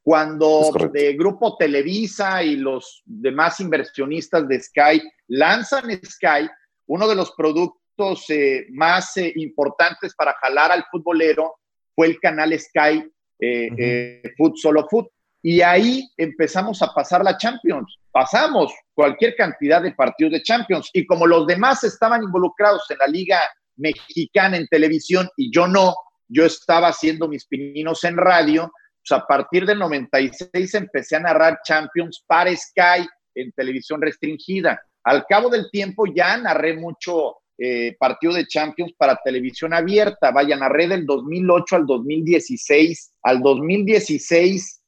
cuando 0.04 0.72
de 0.94 1.14
Grupo 1.14 1.58
Televisa 1.58 2.44
y 2.44 2.58
los 2.58 3.02
demás 3.06 3.60
inversionistas 3.60 4.48
de 4.48 4.60
Sky 4.60 5.02
lanzan 5.28 5.90
Sky, 6.04 6.50
uno 6.88 7.08
de 7.08 7.16
los 7.16 7.32
productos 7.32 8.30
eh, 8.30 8.68
más 8.72 9.18
eh, 9.18 9.32
importantes 9.36 10.14
para 10.16 10.34
jalar 10.34 10.72
al 10.72 10.86
futbolero 10.92 11.56
fue 11.96 12.08
el 12.08 12.20
canal 12.20 12.58
Sky 12.58 13.04
eh, 13.40 14.22
Food 14.38 14.56
Solo 14.56 14.88
Food. 14.90 15.08
Y 15.42 15.62
ahí 15.62 16.10
empezamos 16.18 16.82
a 16.82 16.94
pasar 16.94 17.24
la 17.24 17.38
Champions. 17.38 17.98
Pasamos 18.12 18.74
cualquier 18.94 19.36
cantidad 19.36 19.82
de 19.82 19.94
partidos 19.94 20.34
de 20.34 20.44
Champions. 20.44 20.90
Y 20.94 21.06
como 21.06 21.26
los 21.26 21.48
demás 21.48 21.84
estaban 21.84 22.24
involucrados 22.24 22.84
en 22.90 22.98
la 22.98 23.08
Liga 23.08 23.40
Mexicana 23.78 24.58
en 24.58 24.68
televisión 24.68 25.30
y 25.38 25.52
yo 25.54 25.68
no, 25.68 25.96
yo 26.28 26.46
estaba 26.46 26.90
haciendo 26.90 27.28
mis 27.28 27.46
pininos 27.46 28.04
en 28.04 28.18
radio. 28.18 28.72
Pues 29.08 29.20
a 29.20 29.26
partir 29.26 29.66
del 29.66 29.80
96 29.80 30.74
empecé 30.76 31.16
a 31.16 31.22
narrar 31.22 31.60
Champions 31.64 32.24
para 32.28 32.56
Sky 32.56 33.08
en 33.36 33.52
televisión 33.54 34.02
restringida. 34.02 34.82
Al 35.06 35.26
cabo 35.28 35.50
del 35.50 35.72
tiempo 35.72 36.04
ya 36.14 36.36
narré 36.38 36.76
mucho 36.76 37.38
eh, 37.58 37.96
partido 38.00 38.34
de 38.34 38.48
Champions 38.48 38.94
para 38.98 39.20
televisión 39.24 39.74
abierta. 39.74 40.32
Vaya, 40.32 40.56
narré 40.56 40.88
del 40.88 41.06
2008 41.06 41.76
al 41.78 41.86
2016. 41.86 43.14
Al 43.24 43.42
2016, 43.42 44.79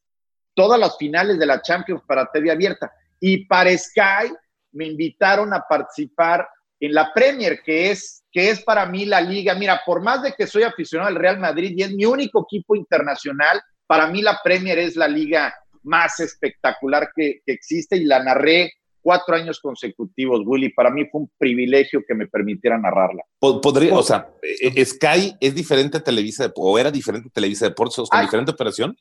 todas 0.54 0.80
las 0.80 0.98
finales 0.98 1.40
de 1.40 1.46
la 1.46 1.62
Champions 1.62 2.02
para 2.08 2.30
TV 2.32 2.52
abierta. 2.52 2.92
Y 3.20 3.46
para 3.46 3.76
Sky 3.78 4.34
me 4.72 4.86
invitaron 4.88 5.54
a 5.54 5.62
participar 5.68 6.48
en 6.80 6.94
la 6.94 7.14
Premier, 7.14 7.62
que 7.64 7.92
es, 7.92 8.24
que 8.32 8.50
es 8.50 8.64
para 8.64 8.86
mí 8.86 9.06
la 9.06 9.22
liga. 9.22 9.54
Mira, 9.56 9.82
por 9.86 10.02
más 10.02 10.24
de 10.24 10.34
que 10.34 10.48
soy 10.48 10.64
aficionado 10.64 11.10
al 11.10 11.16
Real 11.16 11.40
Madrid 11.40 11.74
y 11.76 11.84
es 11.84 11.92
mi 11.92 12.06
único 12.06 12.46
equipo 12.50 12.76
internacional, 12.76 13.62
para 13.86 14.08
mí 14.08 14.22
la 14.22 14.40
Premier 14.44 14.80
es 14.80 14.96
la 14.96 15.08
liga 15.08 15.54
más 15.84 16.20
espectacular 16.20 17.10
que, 17.16 17.42
que 17.46 17.54
existe 17.54 17.98
y 17.98 18.06
la 18.06 18.24
narré 18.24 18.72
cuatro 19.02 19.36
años 19.36 19.60
consecutivos, 19.60 20.42
Willy. 20.46 20.70
Para 20.70 20.90
mí 20.90 21.06
fue 21.12 21.22
un 21.22 21.32
privilegio 21.38 22.04
que 22.08 22.14
me 22.14 22.28
permitiera 22.28 22.78
narrarla. 22.78 23.24
Podría, 23.40 23.94
o 23.94 24.04
sea, 24.04 24.30
eh, 24.42 24.74
eh, 24.76 24.86
Sky 24.86 25.36
es 25.40 25.56
diferente 25.56 25.98
a 25.98 26.04
Televisa 26.04 26.52
o 26.56 26.80
era 26.80 26.92
diferente 26.92 27.28
a 27.30 27.32
Televisa 27.32 27.66
Deportes 27.66 28.08
con 28.10 28.22
diferente 28.22 28.52
operación. 28.52 28.96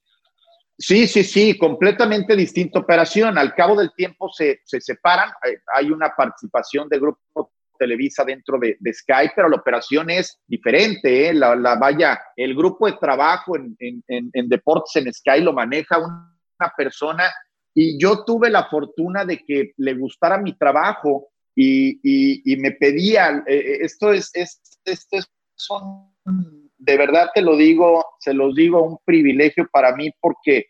Sí, 0.81 1.07
sí, 1.07 1.23
sí, 1.25 1.59
completamente 1.59 2.35
distinta 2.35 2.79
operación. 2.79 3.37
Al 3.37 3.55
cabo 3.55 3.77
del 3.77 3.93
tiempo 3.95 4.31
se, 4.33 4.61
se 4.65 4.81
separan. 4.81 5.31
Hay 5.75 5.91
una 5.91 6.15
participación 6.17 6.89
de 6.89 6.99
Grupo 6.99 7.53
Televisa 7.79 8.25
dentro 8.25 8.59
de, 8.59 8.79
Sky, 8.93 9.31
pero 9.37 9.51
la 9.51 9.57
operación 9.57 10.09
es 10.09 10.41
diferente. 10.47 11.29
¿eh? 11.29 11.35
La, 11.35 11.55
vaya, 11.77 12.19
el 12.35 12.55
grupo 12.55 12.87
de 12.87 12.95
trabajo 12.95 13.57
en, 13.57 13.77
en, 13.79 14.31
en 14.33 14.49
deportes 14.49 14.97
en 14.97 15.13
Sky 15.13 15.43
lo 15.43 15.53
maneja 15.53 15.99
una 15.99 16.73
persona 16.75 17.31
y 17.75 18.01
yo 18.01 18.25
tuve 18.25 18.51
la 18.51 18.65
fortuna 18.65 19.25
de 19.25 19.39
que 19.39 19.73
le 19.77 19.95
gustara 19.95 20.39
mi 20.39 20.57
trabajo 20.57 21.29
y, 21.55 22.57
me 22.59 22.73
pedía, 22.73 23.43
eh, 23.47 23.55
eh, 23.55 23.79
esto 23.83 24.13
es, 24.13 24.31
esto 24.35 25.17
es 25.17 25.31
de 26.79 26.97
verdad 26.97 27.29
te 27.35 27.43
lo 27.43 27.57
digo, 27.57 28.05
se 28.19 28.33
los 28.33 28.55
digo, 28.55 28.83
un 28.83 28.99
privilegio 29.05 29.69
para 29.71 29.95
mí 29.95 30.11
porque 30.21 30.70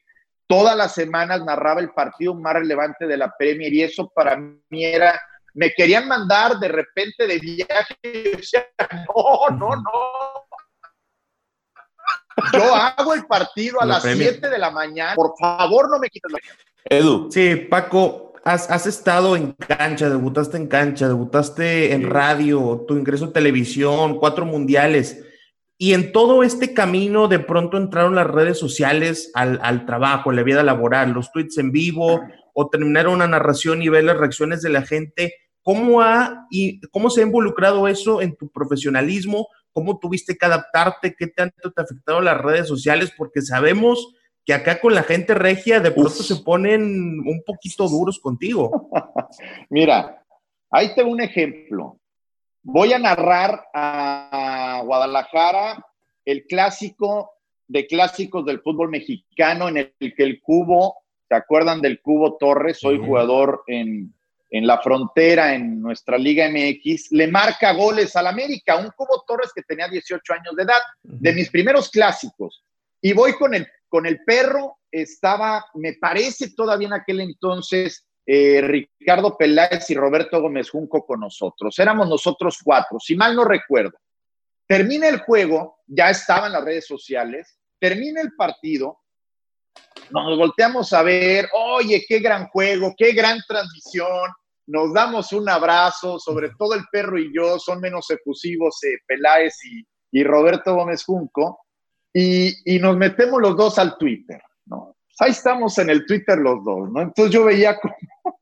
todas 0.51 0.77
las 0.77 0.93
semanas 0.93 1.45
narraba 1.45 1.81
el 1.81 1.91
partido 1.91 2.35
más 2.35 2.55
relevante 2.55 3.07
de 3.07 3.17
la 3.17 3.33
Premier 3.39 3.73
y 3.73 3.85
eso 3.85 4.11
para 4.13 4.37
mí 4.37 4.85
era, 4.85 5.19
me 5.55 5.71
querían 5.71 6.09
mandar 6.09 6.59
de 6.59 6.67
repente 6.67 7.25
de 7.25 7.39
viaje, 7.39 7.95
y 8.03 8.37
decía, 8.37 8.67
no, 9.07 9.57
no, 9.57 9.77
no. 9.77 10.47
Yo 12.53 12.75
hago 12.75 13.15
el 13.15 13.27
partido 13.27 13.81
a 13.81 13.87
las 13.87 14.03
7 14.03 14.49
de 14.49 14.59
la 14.59 14.73
mañana, 14.73 15.15
por 15.15 15.35
favor 15.39 15.89
no 15.89 16.01
me 16.01 16.09
quites 16.09 16.33
la 16.33 16.39
Edu. 16.85 17.31
Sí, 17.31 17.55
Paco, 17.55 18.33
has, 18.43 18.87
estado 18.89 19.37
en 19.37 19.53
cancha, 19.53 20.09
debutaste 20.11 20.57
en 20.57 20.67
cancha, 20.67 21.07
debutaste 21.07 21.93
en 21.93 22.11
radio, 22.11 22.85
tu 22.89 22.97
ingreso 22.97 23.27
a 23.27 23.33
televisión, 23.33 24.19
cuatro 24.19 24.45
mundiales. 24.47 25.27
Y 25.83 25.95
en 25.95 26.13
todo 26.13 26.43
este 26.43 26.75
camino 26.75 27.27
de 27.27 27.39
pronto 27.39 27.79
entraron 27.79 28.15
las 28.15 28.27
redes 28.27 28.59
sociales 28.59 29.33
al, 29.33 29.87
trabajo, 29.87 30.29
a 30.29 30.35
la 30.35 30.43
vida 30.43 30.63
laboral, 30.63 31.13
los 31.13 31.33
tweets 31.33 31.57
en 31.57 31.73
vivo 31.73 32.21
o 32.53 32.69
terminar 32.69 33.09
una 33.09 33.27
narración 33.27 33.81
y 33.81 33.89
ver 33.89 34.05
las 34.05 34.19
reacciones 34.19 34.61
de 34.61 34.69
la 34.69 34.83
gente. 34.83 35.37
¿Cómo, 35.63 36.03
ha, 36.03 36.47
y 36.51 36.83
¿Cómo 36.91 37.09
se 37.09 37.23
ha 37.23 37.25
involucrado 37.25 37.89
eso 37.89 38.21
en 38.21 38.37
tu 38.37 38.51
profesionalismo? 38.51 39.49
¿Cómo 39.73 39.99
tuviste 39.99 40.37
que 40.37 40.45
adaptarte? 40.45 41.15
¿Qué 41.19 41.29
tanto 41.29 41.73
te 41.73 41.81
ha 41.81 41.85
afectado 41.85 42.21
las 42.21 42.39
redes 42.39 42.69
sociales? 42.69 43.11
Porque 43.17 43.41
sabemos 43.41 44.15
que 44.45 44.53
acá 44.53 44.83
con 44.83 44.93
la 44.95 45.03
gente 45.03 45.33
regia 45.33 45.81
de 45.81 45.93
pronto 45.93 46.11
se 46.11 46.37
ponen 46.45 46.83
un 47.21 47.43
poquito 47.47 47.89
duros 47.89 48.21
contigo. 48.21 48.91
Mira, 49.71 50.23
ahí 50.71 50.95
tengo 50.95 51.11
un 51.11 51.23
ejemplo. 51.23 52.00
Voy 52.73 52.93
a 52.93 53.01
narrar 53.01 53.67
a 53.75 54.81
Guadalajara 54.85 55.85
el 56.25 56.47
clásico 56.47 57.33
de 57.67 57.89
clásicos 57.89 58.47
del 58.47 58.61
fútbol 58.61 58.91
mexicano 58.91 59.69
en 59.69 59.77
el 59.79 60.15
que 60.15 60.23
el 60.23 60.41
Cubo, 60.41 60.99
¿se 61.29 61.35
acuerdan 61.35 61.81
del 61.81 62.01
Cubo 62.01 62.37
Torres? 62.37 62.79
Soy 62.79 62.99
jugador 62.99 63.65
en, 63.67 64.15
en 64.51 64.67
la 64.69 64.79
frontera, 64.79 65.53
en 65.53 65.83
nuestra 65.83 66.17
Liga 66.17 66.49
MX, 66.49 67.11
le 67.11 67.27
marca 67.27 67.73
goles 67.73 68.15
al 68.15 68.29
América, 68.29 68.77
un 68.77 68.91
Cubo 68.95 69.25
Torres 69.27 69.51
que 69.53 69.63
tenía 69.63 69.89
18 69.89 70.33
años 70.33 70.55
de 70.55 70.63
edad, 70.63 70.81
de 71.03 71.33
mis 71.33 71.51
primeros 71.51 71.91
clásicos. 71.91 72.65
Y 73.01 73.13
voy 73.15 73.33
con 73.33 73.53
el, 73.53 73.67
con 73.89 74.07
el 74.07 74.23
perro, 74.25 74.79
estaba, 74.93 75.67
me 75.75 75.95
parece 75.95 76.55
todavía 76.55 76.87
en 76.87 76.95
aquel 76.95 77.21
entonces, 77.21 78.07
eh, 78.27 78.61
Ricardo 78.63 79.37
Peláez 79.37 79.91
y 79.91 79.95
Roberto 79.95 80.41
Gómez 80.41 80.71
Junco 80.71 81.05
con 81.05 81.21
nosotros. 81.21 81.79
Éramos 81.79 82.09
nosotros 82.09 82.59
cuatro, 82.63 82.99
si 83.01 83.17
mal 83.17 83.35
no 83.35 83.45
recuerdo. 83.45 83.99
Termina 84.67 85.09
el 85.09 85.19
juego, 85.21 85.79
ya 85.87 86.11
estaba 86.11 86.47
en 86.47 86.53
las 86.53 86.65
redes 86.65 86.87
sociales, 86.87 87.59
termina 87.79 88.21
el 88.21 88.35
partido, 88.35 89.01
nos 90.11 90.39
volteamos 90.39 90.93
a 90.93 91.03
ver, 91.03 91.49
oye, 91.53 92.05
qué 92.07 92.21
gran 92.21 92.49
juego, 92.49 92.95
qué 92.97 93.13
gran 93.13 93.41
transmisión, 93.47 94.31
nos 94.67 94.93
damos 94.93 95.33
un 95.33 95.49
abrazo, 95.49 96.19
sobre 96.19 96.51
todo 96.57 96.75
el 96.75 96.85
perro 96.91 97.19
y 97.19 97.33
yo, 97.35 97.59
son 97.59 97.81
menos 97.81 98.09
efusivos 98.11 98.83
eh, 98.85 98.99
Peláez 99.07 99.57
y, 100.13 100.23
Roberto 100.23 100.75
Gómez 100.75 101.05
Junco, 101.05 101.61
y, 102.13 102.79
nos 102.81 102.97
metemos 102.97 103.41
los 103.41 103.57
dos 103.57 103.79
al 103.79 103.97
Twitter, 103.97 104.41
¿no? 104.67 104.97
Ahí 105.21 105.33
estamos 105.33 105.77
en 105.79 105.91
el 105.91 106.07
Twitter 106.07 106.39
los 106.39 106.65
dos, 106.65 106.91
¿no? 106.91 107.03
Entonces 107.03 107.33
yo 107.33 107.45
veía 107.45 107.79
como 107.79 107.95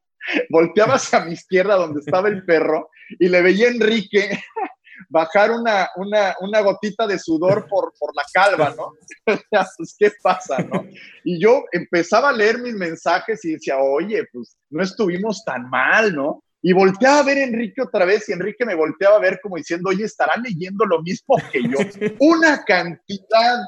volteaba 0.50 0.94
hacia 0.94 1.24
mi 1.24 1.32
izquierda 1.32 1.74
donde 1.74 2.00
estaba 2.00 2.28
el 2.28 2.44
perro 2.44 2.90
y 3.18 3.28
le 3.28 3.42
veía 3.42 3.66
a 3.66 3.72
Enrique 3.72 4.30
bajar 5.08 5.50
una, 5.50 5.88
una, 5.96 6.60
gotita 6.60 7.06
de 7.06 7.18
sudor 7.18 7.66
por, 7.68 7.92
por 7.98 8.14
la 8.14 8.22
calva, 8.32 8.74
¿no? 8.76 8.92
pues, 9.76 9.96
¿qué 9.98 10.12
pasa, 10.22 10.58
no? 10.58 10.84
Y 11.24 11.40
yo 11.40 11.64
empezaba 11.72 12.30
a 12.30 12.32
leer 12.32 12.58
mis 12.58 12.74
mensajes 12.74 13.44
y 13.44 13.52
decía, 13.52 13.78
oye, 13.78 14.24
pues 14.32 14.56
no 14.70 14.82
estuvimos 14.82 15.44
tan 15.44 15.68
mal, 15.68 16.14
¿no? 16.14 16.44
Y 16.62 16.72
volteaba 16.72 17.20
a 17.20 17.24
ver 17.24 17.38
a 17.38 17.44
Enrique 17.44 17.82
otra 17.82 18.04
vez 18.04 18.28
y 18.28 18.32
Enrique 18.32 18.64
me 18.64 18.74
volteaba 18.74 19.16
a 19.16 19.20
ver 19.20 19.40
como 19.40 19.56
diciendo, 19.56 19.90
oye, 19.90 20.04
estará 20.04 20.36
leyendo 20.36 20.84
lo 20.84 21.02
mismo 21.02 21.36
que 21.52 21.62
yo. 21.62 21.78
Una 22.18 22.64
cantidad 22.64 23.58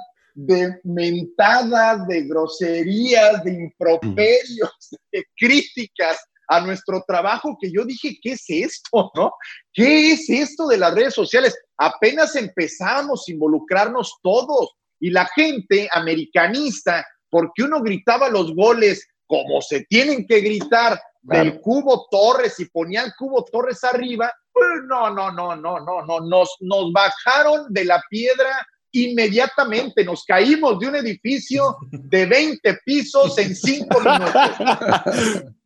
de 0.46 0.80
mentadas, 0.84 2.06
de 2.06 2.22
groserías, 2.22 3.44
de 3.44 3.52
improperios, 3.52 4.70
de 5.12 5.24
críticas 5.36 6.18
a 6.48 6.60
nuestro 6.60 7.04
trabajo 7.06 7.56
que 7.60 7.70
yo 7.70 7.84
dije, 7.84 8.18
¿qué 8.22 8.32
es 8.32 8.44
esto? 8.48 9.10
¿No? 9.14 9.32
¿Qué 9.72 10.12
es 10.12 10.28
esto 10.28 10.66
de 10.66 10.78
las 10.78 10.94
redes 10.94 11.14
sociales? 11.14 11.56
Apenas 11.76 12.34
empezamos 12.36 13.24
a 13.26 13.32
involucrarnos 13.32 14.16
todos 14.22 14.72
y 14.98 15.10
la 15.10 15.26
gente 15.34 15.88
americanista, 15.92 17.06
porque 17.28 17.62
uno 17.62 17.82
gritaba 17.82 18.28
los 18.28 18.54
goles 18.54 19.06
como 19.26 19.62
se 19.62 19.84
tienen 19.84 20.26
que 20.26 20.40
gritar 20.40 21.00
del 21.22 21.60
Cubo 21.60 22.08
Torres 22.10 22.58
y 22.58 22.64
ponía 22.64 23.02
el 23.02 23.12
Cubo 23.16 23.44
Torres 23.44 23.84
arriba, 23.84 24.32
pues 24.52 24.68
no, 24.88 25.10
no, 25.10 25.30
no, 25.30 25.54
no, 25.54 25.78
no, 25.78 26.04
no, 26.04 26.20
nos, 26.20 26.56
nos 26.60 26.92
bajaron 26.92 27.66
de 27.72 27.84
la 27.84 28.02
piedra 28.10 28.66
inmediatamente, 28.92 30.04
nos 30.04 30.24
caímos 30.24 30.78
de 30.78 30.88
un 30.88 30.96
edificio 30.96 31.76
de 31.90 32.26
20 32.26 32.78
pisos 32.84 33.36
en 33.38 33.54
5 33.54 34.00
minutos. 34.00 34.32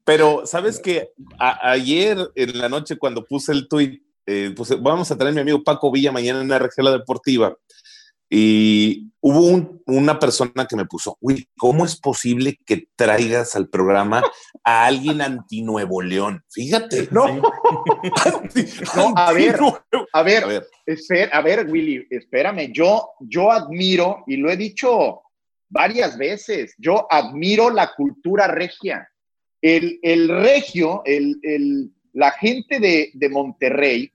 Pero, 0.05 0.43
¿sabes 0.47 0.79
que 0.79 1.11
Ayer 1.39 2.19
en 2.35 2.59
la 2.59 2.69
noche 2.69 2.97
cuando 2.97 3.25
puse 3.25 3.53
el 3.53 3.69
tweet, 3.69 4.01
eh, 4.27 4.53
pues 4.57 4.71
vamos 4.81 5.11
a 5.11 5.17
traer 5.17 5.33
a 5.33 5.35
mi 5.35 5.41
amigo 5.41 5.63
Paco 5.63 5.91
Villa 5.91 6.13
mañana 6.13 6.41
en 6.41 6.49
la 6.49 6.59
Regela 6.59 6.91
Deportiva. 6.91 7.57
Y 8.31 9.13
hubo 9.21 9.81
una 9.87 10.19
persona 10.19 10.67
que 10.69 10.77
me 10.77 10.87
puso, 10.87 11.17
uy, 11.21 11.49
¿cómo 11.57 11.85
es 11.85 11.97
posible 11.97 12.59
que 12.65 12.89
traigas 12.97 13.55
al 13.57 13.69
programa 13.69 14.23
a 14.65 14.87
alguien 14.87 15.21
anti-Nuevo 15.21 16.03
León? 16.03 16.43
Fíjate. 16.51 17.09
No, 17.11 17.25
a, 19.17 19.33
ver, 19.33 19.57
a 20.13 20.23
ver, 20.23 20.45
a 20.45 20.47
ver, 20.47 21.31
a 21.33 21.41
ver, 21.41 21.67
Willy, 21.69 22.07
espérame, 22.11 22.73
yo, 22.73 23.11
yo 23.21 23.51
admiro, 23.51 24.25
y 24.27 24.37
lo 24.37 24.51
he 24.51 24.57
dicho 24.57 25.23
varias 25.75 26.17
veces, 26.17 26.75
yo 26.79 27.07
admiro 27.11 27.69
la 27.71 27.93
cultura 27.95 28.47
regia. 28.47 29.09
El, 29.61 30.29
regio, 30.29 31.03
el, 31.07 31.91
la 32.13 32.31
gente 32.33 32.79
de, 32.79 33.29
Monterrey, 33.31 34.13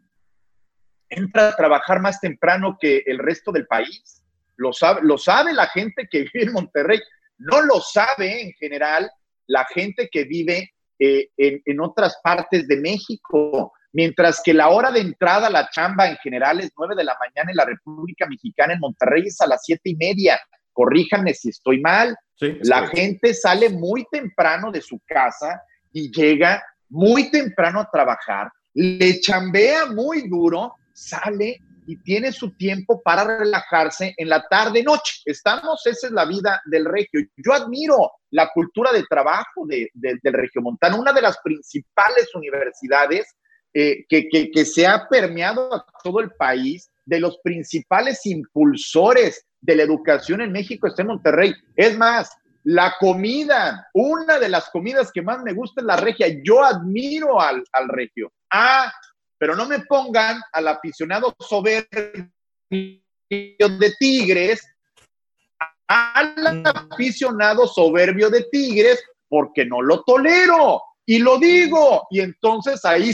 entra 1.09 1.49
a 1.49 1.55
trabajar 1.55 2.01
más 2.01 2.19
temprano 2.19 2.77
que 2.79 3.03
el 3.05 3.19
resto 3.19 3.51
del 3.51 3.67
país. 3.67 4.23
Lo 4.57 4.73
sabe, 4.73 5.01
lo 5.03 5.17
sabe 5.17 5.53
la 5.53 5.67
gente 5.67 6.07
que 6.09 6.19
vive 6.33 6.45
en 6.45 6.53
Monterrey. 6.53 6.99
No 7.37 7.61
lo 7.61 7.79
sabe 7.79 8.41
en 8.43 8.53
general 8.53 9.09
la 9.47 9.65
gente 9.65 10.09
que 10.11 10.25
vive 10.25 10.71
eh, 10.99 11.29
en, 11.37 11.61
en, 11.65 11.79
otras 11.79 12.19
partes 12.23 12.67
de 12.67 12.77
México. 12.77 13.73
Mientras 13.93 14.41
que 14.43 14.53
la 14.53 14.69
hora 14.69 14.91
de 14.91 14.99
entrada 14.99 15.47
a 15.47 15.51
la 15.51 15.69
chamba 15.69 16.07
en 16.07 16.17
general 16.17 16.59
es 16.59 16.71
nueve 16.77 16.95
de 16.95 17.03
la 17.03 17.17
mañana 17.19 17.49
en 17.49 17.57
la 17.57 17.65
República 17.65 18.27
Mexicana, 18.27 18.73
en 18.73 18.79
Monterrey 18.79 19.23
es 19.25 19.41
a 19.41 19.47
las 19.47 19.63
siete 19.63 19.89
y 19.89 19.95
media. 19.95 20.39
Corríjanme 20.73 21.33
si 21.33 21.49
estoy 21.49 21.79
mal 21.79 22.15
la 22.39 22.87
gente 22.87 23.33
sale 23.33 23.69
muy 23.69 24.05
temprano 24.09 24.71
de 24.71 24.81
su 24.81 24.99
casa 25.05 25.61
y 25.91 26.11
llega 26.11 26.63
muy 26.89 27.29
temprano 27.29 27.81
a 27.81 27.89
trabajar, 27.91 28.49
le 28.73 29.19
chambea 29.19 29.87
muy 29.87 30.27
duro, 30.27 30.73
sale 30.99 31.61
y 31.87 31.97
tiene 31.97 32.31
su 32.31 32.51
tiempo 32.51 33.01
para 33.01 33.23
relajarse 33.23 34.13
en 34.17 34.29
la 34.29 34.47
tarde 34.47 34.83
noche. 34.83 35.21
Estamos, 35.25 35.85
esa 35.85 36.07
es 36.07 36.13
la 36.13 36.25
vida 36.25 36.61
del 36.65 36.85
regio. 36.85 37.21
Yo 37.37 37.53
admiro 37.53 38.11
la 38.31 38.49
cultura 38.53 38.91
de 38.91 39.03
trabajo 39.09 39.65
de, 39.65 39.89
del 39.93 40.33
regio 40.33 40.61
montano, 40.61 40.99
una 40.99 41.13
de 41.13 41.21
las 41.21 41.37
principales 41.43 42.33
universidades 42.35 43.25
eh, 43.73 44.05
que, 44.07 44.29
que 44.29 44.65
se 44.65 44.85
ha 44.85 45.07
permeado 45.07 45.73
a 45.73 45.85
todo 46.03 46.19
el 46.19 46.31
país, 46.31 46.89
de 47.09 47.19
los 47.19 47.39
principales 47.39 48.23
impulsores 48.27 49.45
de 49.59 49.75
la 49.75 49.83
educación 49.83 50.41
en 50.41 50.51
México 50.51 50.87
está 50.87 51.01
en 51.01 51.07
Monterrey. 51.07 51.53
Es 51.75 51.97
más, 51.97 52.29
la 52.63 52.95
comida, 52.99 53.89
una 53.93 54.37
de 54.37 54.47
las 54.47 54.69
comidas 54.69 55.11
que 55.11 55.23
más 55.23 55.41
me 55.41 55.53
gusta 55.53 55.81
es 55.81 55.87
la 55.87 55.97
regia. 55.97 56.27
Yo 56.43 56.63
admiro 56.63 57.41
al, 57.41 57.63
regio. 57.87 58.31
Ah, 58.51 58.91
pero 59.39 59.55
no 59.55 59.65
me 59.65 59.79
pongan 59.79 60.39
al 60.53 60.67
aficionado 60.67 61.35
soberbio 61.39 62.29
de 62.69 63.93
Tigres, 63.97 64.61
al 65.87 66.63
aficionado 66.91 67.65
soberbio 67.65 68.29
de 68.29 68.43
Tigres, 68.51 69.03
porque 69.27 69.65
no 69.65 69.81
lo 69.81 70.03
tolero. 70.03 70.83
Y 71.05 71.17
lo 71.19 71.39
digo. 71.39 72.05
Y 72.11 72.19
entonces 72.19 72.85
ahí 72.85 73.11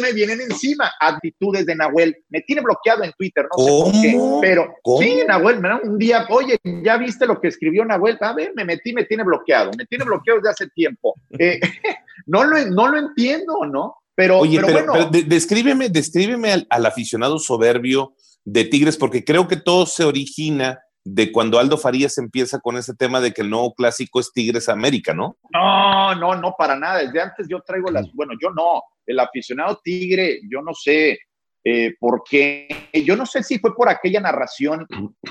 me 0.00 0.12
vienen 0.12 0.40
encima. 0.40 0.92
Actitudes 1.00 1.66
de 1.66 1.74
Nahuel. 1.74 2.16
Me 2.28 2.40
tiene 2.42 2.62
bloqueado 2.62 3.04
en 3.04 3.12
Twitter, 3.12 3.46
no 3.50 3.64
sé 3.64 3.70
por 3.70 3.92
qué. 3.92 4.38
Pero 4.40 4.74
sí, 4.98 5.22
Nahuel, 5.26 5.60
un 5.82 5.98
día, 5.98 6.26
oye, 6.30 6.56
ya 6.82 6.96
viste 6.96 7.26
lo 7.26 7.40
que 7.40 7.48
escribió 7.48 7.84
Nahuel. 7.84 8.16
A 8.20 8.32
ver, 8.32 8.52
me 8.54 8.64
metí, 8.64 8.92
me 8.92 9.04
tiene 9.04 9.24
bloqueado. 9.24 9.72
Me 9.76 9.86
tiene 9.86 10.04
bloqueado 10.04 10.40
desde 10.40 10.50
hace 10.50 10.68
tiempo. 10.70 11.14
Eh, 11.38 11.60
no, 12.26 12.44
lo, 12.44 12.64
no 12.66 12.88
lo 12.88 12.98
entiendo, 12.98 13.66
¿no? 13.66 13.96
Pero, 14.14 14.38
Oye, 14.38 14.60
pero, 14.64 14.92
bueno. 14.92 15.10
descríbeme, 15.10 15.88
descríbeme 15.88 16.52
al, 16.52 16.66
al, 16.70 16.86
aficionado 16.86 17.38
soberbio 17.38 18.14
de 18.44 18.64
Tigres, 18.64 18.96
porque 18.96 19.24
creo 19.24 19.48
que 19.48 19.56
todo 19.56 19.86
se 19.86 20.04
origina 20.04 20.80
de 21.04 21.30
cuando 21.32 21.58
Aldo 21.58 21.76
Farías 21.76 22.16
empieza 22.16 22.60
con 22.60 22.76
ese 22.76 22.94
tema 22.94 23.20
de 23.20 23.32
que 23.32 23.42
el 23.42 23.50
nuevo 23.50 23.74
clásico 23.74 24.20
es 24.20 24.32
Tigres 24.32 24.68
América, 24.68 25.12
¿no? 25.12 25.36
No, 25.52 26.14
no, 26.14 26.34
no, 26.34 26.54
para 26.56 26.76
nada. 26.76 27.00
Desde 27.00 27.20
antes 27.20 27.46
yo 27.48 27.60
traigo 27.60 27.90
las, 27.90 28.10
bueno, 28.14 28.32
yo 28.40 28.50
no, 28.50 28.82
el 29.06 29.20
aficionado 29.20 29.80
Tigre, 29.84 30.40
yo 30.50 30.62
no 30.62 30.72
sé 30.72 31.18
eh, 31.62 31.94
por 31.98 32.22
qué, 32.28 32.68
yo 33.04 33.16
no 33.16 33.26
sé 33.26 33.42
si 33.42 33.58
fue 33.58 33.74
por 33.74 33.88
aquella 33.88 34.20
narración 34.20 34.86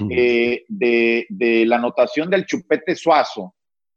eh, 0.09 0.63
de, 0.67 1.25
de, 1.29 1.65
la 1.65 1.77
anotación 1.77 2.29
del 2.29 2.45
Chupete 2.45 2.95
Suazo 2.95 3.55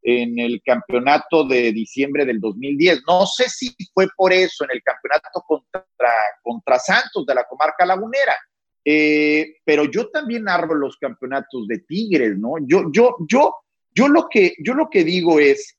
en 0.09 0.39
el 0.39 0.63
campeonato 0.65 1.45
de 1.49 1.73
diciembre 1.73 2.25
del 2.25 2.39
2010. 2.39 3.03
No 3.09 3.27
sé 3.27 3.49
si 3.49 3.75
fue 3.93 4.07
por 4.17 4.33
eso 4.33 4.65
en 4.65 4.71
el 4.73 4.83
campeonato 4.83 5.43
contra, 5.47 6.13
contra 6.43 6.79
Santos 6.79 7.27
de 7.27 7.35
la 7.35 7.45
comarca 7.45 7.85
lagunera 7.85 8.37
eh, 8.89 9.57
pero 9.65 9.91
yo 9.91 10.11
también 10.11 10.45
narro 10.45 10.73
los 10.77 10.97
campeonatos 10.97 11.67
de 11.67 11.81
Tigres, 11.81 12.39
¿no? 12.39 12.53
Yo, 12.61 12.85
yo, 12.93 13.17
yo, 13.29 13.57
yo 13.93 14.07
lo 14.07 14.29
que, 14.29 14.55
yo 14.61 14.75
lo 14.75 14.89
que 14.89 15.03
digo 15.03 15.41
es 15.41 15.77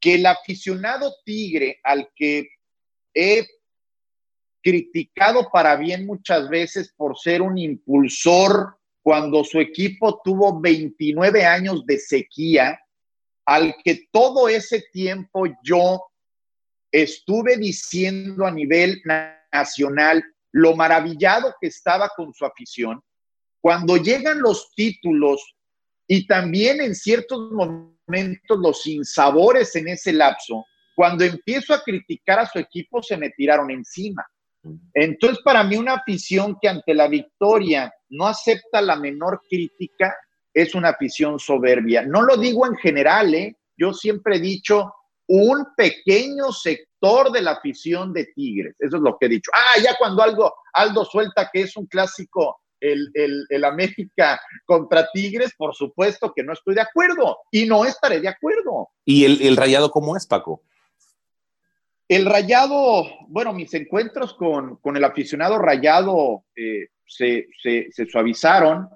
que 0.00 0.16
el 0.16 0.26
aficionado 0.26 1.14
Tigre 1.24 1.78
al 1.84 2.10
que 2.16 2.48
he 3.14 3.46
criticado 4.60 5.48
para 5.52 5.76
bien 5.76 6.04
muchas 6.04 6.48
veces 6.48 6.92
por 6.96 7.16
ser 7.16 7.40
un 7.40 7.56
impulsor 7.56 8.78
cuando 9.00 9.44
su 9.44 9.60
equipo 9.60 10.20
tuvo 10.24 10.60
29 10.60 11.44
años 11.44 11.86
de 11.86 11.98
sequía, 12.00 12.80
al 13.46 13.74
que 13.84 14.06
todo 14.10 14.48
ese 14.48 14.84
tiempo 14.92 15.46
yo 15.62 16.02
estuve 16.90 17.56
diciendo 17.56 18.46
a 18.46 18.50
nivel 18.50 19.00
nacional 19.52 20.22
lo 20.52 20.76
maravillado 20.76 21.54
que 21.60 21.68
estaba 21.68 22.10
con 22.14 22.32
su 22.34 22.44
afición, 22.44 23.02
cuando 23.60 23.96
llegan 23.96 24.40
los 24.40 24.72
títulos 24.74 25.56
y 26.06 26.26
también 26.26 26.80
en 26.80 26.94
ciertos 26.94 27.50
momentos 27.50 28.58
los 28.58 28.82
sinsabores 28.82 29.74
en 29.76 29.88
ese 29.88 30.12
lapso, 30.12 30.66
cuando 30.94 31.24
empiezo 31.24 31.72
a 31.72 31.82
criticar 31.82 32.40
a 32.40 32.46
su 32.46 32.58
equipo 32.58 33.02
se 33.02 33.16
me 33.16 33.30
tiraron 33.30 33.70
encima. 33.70 34.26
Entonces, 34.94 35.42
para 35.42 35.64
mí 35.64 35.76
una 35.76 35.94
afición 35.94 36.58
que 36.60 36.68
ante 36.68 36.94
la 36.94 37.08
victoria 37.08 37.92
no 38.10 38.26
acepta 38.26 38.80
la 38.82 38.96
menor 38.96 39.40
crítica 39.48 40.14
es 40.54 40.74
una 40.74 40.90
afición 40.90 41.38
soberbia. 41.38 42.02
No 42.02 42.22
lo 42.22 42.36
digo 42.36 42.66
en 42.66 42.76
general, 42.76 43.34
¿eh? 43.34 43.56
yo 43.76 43.92
siempre 43.92 44.36
he 44.36 44.40
dicho 44.40 44.94
un 45.26 45.66
pequeño 45.76 46.52
sector 46.52 47.30
de 47.32 47.42
la 47.42 47.52
afición 47.52 48.12
de 48.12 48.26
Tigres. 48.26 48.74
Eso 48.78 48.96
es 48.96 49.02
lo 49.02 49.16
que 49.18 49.26
he 49.26 49.28
dicho. 49.30 49.50
Ah, 49.54 49.80
ya 49.82 49.96
cuando 49.98 50.22
algo, 50.22 50.54
Aldo 50.72 51.04
suelta 51.04 51.48
que 51.52 51.62
es 51.62 51.76
un 51.76 51.86
clásico 51.86 52.60
el, 52.82 53.46
el, 53.48 53.64
América 53.64 54.40
contra 54.64 55.08
Tigres, 55.12 55.54
por 55.56 55.74
supuesto 55.74 56.32
que 56.34 56.42
no 56.42 56.52
estoy 56.52 56.74
de 56.74 56.80
acuerdo 56.80 57.38
y 57.50 57.66
no 57.66 57.84
estaré 57.84 58.20
de 58.20 58.28
acuerdo. 58.28 58.88
¿Y 59.04 59.24
el, 59.24 59.40
el 59.40 59.56
rayado 59.56 59.90
cómo 59.90 60.16
es, 60.16 60.26
Paco? 60.26 60.62
El 62.08 62.26
rayado, 62.26 63.04
bueno, 63.28 63.52
mis 63.52 63.72
encuentros 63.74 64.34
con, 64.34 64.76
con 64.76 64.96
el 64.96 65.04
aficionado 65.04 65.58
rayado 65.58 66.44
eh, 66.56 66.88
se, 67.06 67.48
se, 67.62 68.06
suavizaron, 68.06 68.88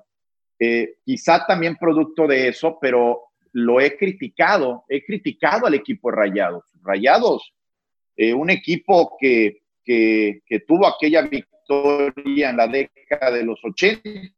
eh, 0.59 0.97
quizá 1.05 1.47
también 1.47 1.77
producto 1.77 2.27
de 2.27 2.49
eso, 2.49 2.79
pero 2.81 3.25
lo 3.53 3.81
he 3.81 3.97
criticado, 3.97 4.85
he 4.89 5.05
criticado 5.05 5.67
al 5.67 5.75
equipo 5.75 6.11
de 6.11 6.17
Rayados. 6.17 6.65
Rayados, 6.83 7.53
eh, 8.17 8.33
un 8.35 8.51
equipo 8.51 9.17
que, 9.19 9.63
que, 9.85 10.43
que, 10.47 10.61
tuvo 10.61 10.87
aquella 10.87 11.23
victoria 11.23 12.51
en 12.51 12.57
la 12.57 12.69
década 12.69 13.31
de 13.31 13.45
los 13.45 13.59
80, 13.65 14.31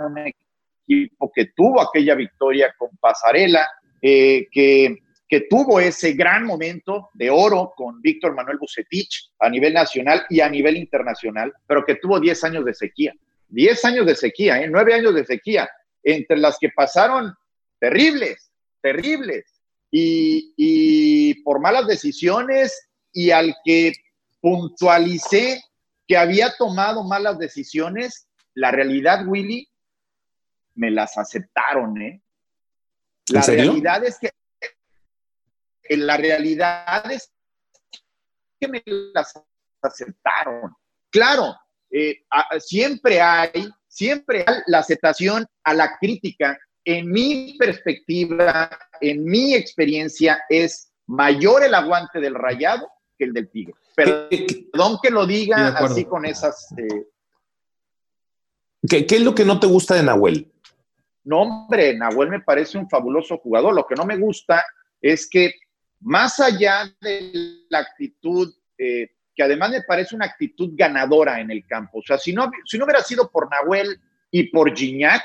un 0.00 0.18
equipo 0.18 1.32
que 1.34 1.46
tuvo 1.46 1.80
aquella 1.80 2.14
victoria 2.14 2.74
con 2.78 2.90
Pasarela, 2.98 3.68
que 4.00 4.98
que 5.28 5.42
tuvo 5.42 5.80
ese 5.80 6.12
gran 6.12 6.44
momento 6.44 7.10
de 7.14 7.30
oro 7.30 7.72
con 7.76 8.00
Víctor 8.00 8.34
Manuel 8.34 8.58
Bucetich 8.58 9.30
a 9.40 9.48
nivel 9.48 9.74
nacional 9.74 10.24
y 10.28 10.40
a 10.40 10.48
nivel 10.48 10.76
internacional, 10.76 11.52
pero 11.66 11.84
que 11.84 11.96
tuvo 11.96 12.20
10 12.20 12.44
años 12.44 12.64
de 12.64 12.74
sequía. 12.74 13.12
10 13.48 13.84
años 13.84 14.06
de 14.06 14.14
sequía, 14.14 14.60
¿eh? 14.60 14.68
9 14.68 14.94
años 14.94 15.14
de 15.14 15.24
sequía, 15.24 15.68
entre 16.02 16.36
las 16.36 16.58
que 16.58 16.70
pasaron 16.70 17.34
terribles, 17.78 18.50
terribles, 18.80 19.44
y, 19.90 20.52
y 20.56 21.42
por 21.42 21.60
malas 21.60 21.86
decisiones 21.86 22.88
y 23.12 23.30
al 23.30 23.56
que 23.64 23.92
puntualicé 24.40 25.62
que 26.06 26.16
había 26.16 26.54
tomado 26.56 27.02
malas 27.04 27.38
decisiones, 27.38 28.28
la 28.54 28.70
realidad, 28.70 29.26
Willy, 29.26 29.68
me 30.74 30.90
las 30.90 31.16
aceptaron, 31.18 32.00
¿eh? 32.00 32.22
La 33.28 33.40
realidad 33.40 34.04
es 34.04 34.18
que 34.18 34.30
la 35.96 36.16
realidad 36.16 37.10
es 37.10 37.32
que 38.60 38.68
me 38.68 38.82
las 38.86 39.32
aceptaron. 39.82 40.74
Claro, 41.10 41.56
eh, 41.90 42.22
siempre 42.60 43.20
hay, 43.20 43.68
siempre 43.88 44.44
hay 44.46 44.56
la 44.66 44.78
aceptación 44.78 45.46
a 45.64 45.74
la 45.74 45.96
crítica. 45.98 46.58
En 46.84 47.10
mi 47.10 47.56
perspectiva, 47.58 48.70
en 49.00 49.24
mi 49.24 49.54
experiencia, 49.54 50.42
es 50.48 50.92
mayor 51.06 51.64
el 51.64 51.74
aguante 51.74 52.20
del 52.20 52.34
rayado 52.34 52.88
que 53.18 53.24
el 53.24 53.32
del 53.32 53.50
tigre. 53.50 53.74
Perdón 53.96 54.98
que 55.02 55.10
lo 55.10 55.26
diga 55.26 55.68
así 55.68 56.04
con 56.04 56.24
esas. 56.24 56.72
Eh, 56.76 57.06
¿Qué, 58.88 59.06
¿Qué, 59.06 59.16
es 59.16 59.22
lo 59.22 59.34
que 59.34 59.44
no 59.44 59.58
te 59.58 59.66
gusta 59.66 59.94
de 59.94 60.02
Nahuel? 60.02 60.52
No, 61.24 61.42
hombre, 61.42 61.96
Nahuel 61.96 62.28
me 62.28 62.40
parece 62.40 62.78
un 62.78 62.88
fabuloso 62.88 63.38
jugador. 63.38 63.74
Lo 63.74 63.86
que 63.86 63.96
no 63.96 64.06
me 64.06 64.16
gusta 64.16 64.64
es 65.00 65.28
que 65.28 65.54
más 66.00 66.38
allá 66.40 66.84
de 67.00 67.64
la 67.68 67.80
actitud, 67.80 68.54
eh, 68.78 69.10
que 69.36 69.42
además 69.42 69.70
me 69.70 69.82
parece 69.82 70.16
una 70.16 70.24
actitud 70.24 70.70
ganadora 70.72 71.40
en 71.40 71.50
el 71.50 71.66
campo. 71.66 71.98
O 71.98 72.02
sea, 72.02 72.16
si 72.16 72.32
no, 72.32 72.50
si 72.64 72.78
no 72.78 72.86
hubiera 72.86 73.02
sido 73.02 73.30
por 73.30 73.50
Nahuel 73.50 74.00
y 74.30 74.44
por 74.44 74.74
Gignac, 74.74 75.22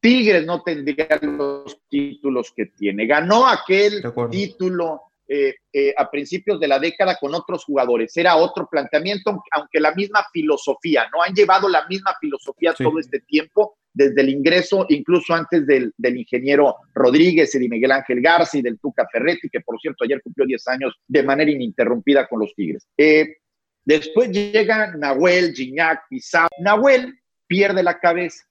Tigres 0.00 0.44
no 0.44 0.62
tendría 0.62 1.18
los 1.22 1.80
títulos 1.88 2.52
que 2.56 2.66
tiene. 2.66 3.06
Ganó 3.06 3.46
aquel 3.46 4.02
título 4.30 5.02
eh, 5.26 5.54
eh, 5.72 5.94
a 5.96 6.10
principios 6.10 6.60
de 6.60 6.68
la 6.68 6.78
década 6.78 7.16
con 7.18 7.34
otros 7.34 7.64
jugadores. 7.64 8.16
Era 8.16 8.36
otro 8.36 8.68
planteamiento, 8.70 9.42
aunque 9.52 9.80
la 9.80 9.94
misma 9.94 10.26
filosofía, 10.32 11.08
¿no? 11.12 11.22
Han 11.22 11.34
llevado 11.34 11.68
la 11.68 11.86
misma 11.86 12.14
filosofía 12.20 12.74
todo 12.74 12.98
este 12.98 13.20
tiempo, 13.20 13.78
desde 13.94 14.20
el 14.20 14.28
ingreso, 14.28 14.86
incluso 14.88 15.32
antes 15.32 15.64
del, 15.66 15.94
ingeniero 15.98 16.76
Rodríguez 16.92 17.54
y 17.54 17.60
de 17.60 17.68
Miguel 17.68 17.92
Ángel 17.92 18.20
Garza 18.20 18.58
y 18.58 18.62
del 18.62 18.78
Tuca 18.80 19.06
Ferretti, 19.10 19.48
que 19.48 19.60
por 19.60 19.80
cierto 19.80 20.04
ayer 20.04 20.20
cumplió 20.20 20.44
10 20.44 20.68
años 20.68 20.94
de 21.06 21.22
manera 21.22 21.50
ininterrumpida 21.50 22.26
con 22.26 22.40
los 22.40 22.54
Tigres. 22.54 22.86
Eh, 22.98 23.36
después 23.84 24.30
llega 24.30 24.94
Nahuel, 24.96 25.54
Gignac, 25.54 26.08
Pizarro. 26.10 26.48
Nahuel 26.58 27.18
pierde 27.46 27.82
la 27.84 28.00
cabeza 28.00 28.44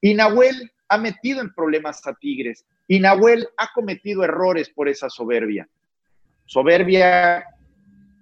y 0.00 0.14
Nahuel 0.14 0.70
ha 0.88 0.98
metido 0.98 1.40
en 1.40 1.54
problemas 1.54 2.06
a 2.06 2.14
Tigres 2.14 2.66
y 2.86 3.00
Nahuel 3.00 3.48
ha 3.56 3.70
cometido 3.74 4.22
errores 4.24 4.68
por 4.68 4.90
esa 4.90 5.08
soberbia. 5.08 5.66
Soberbia 6.44 7.46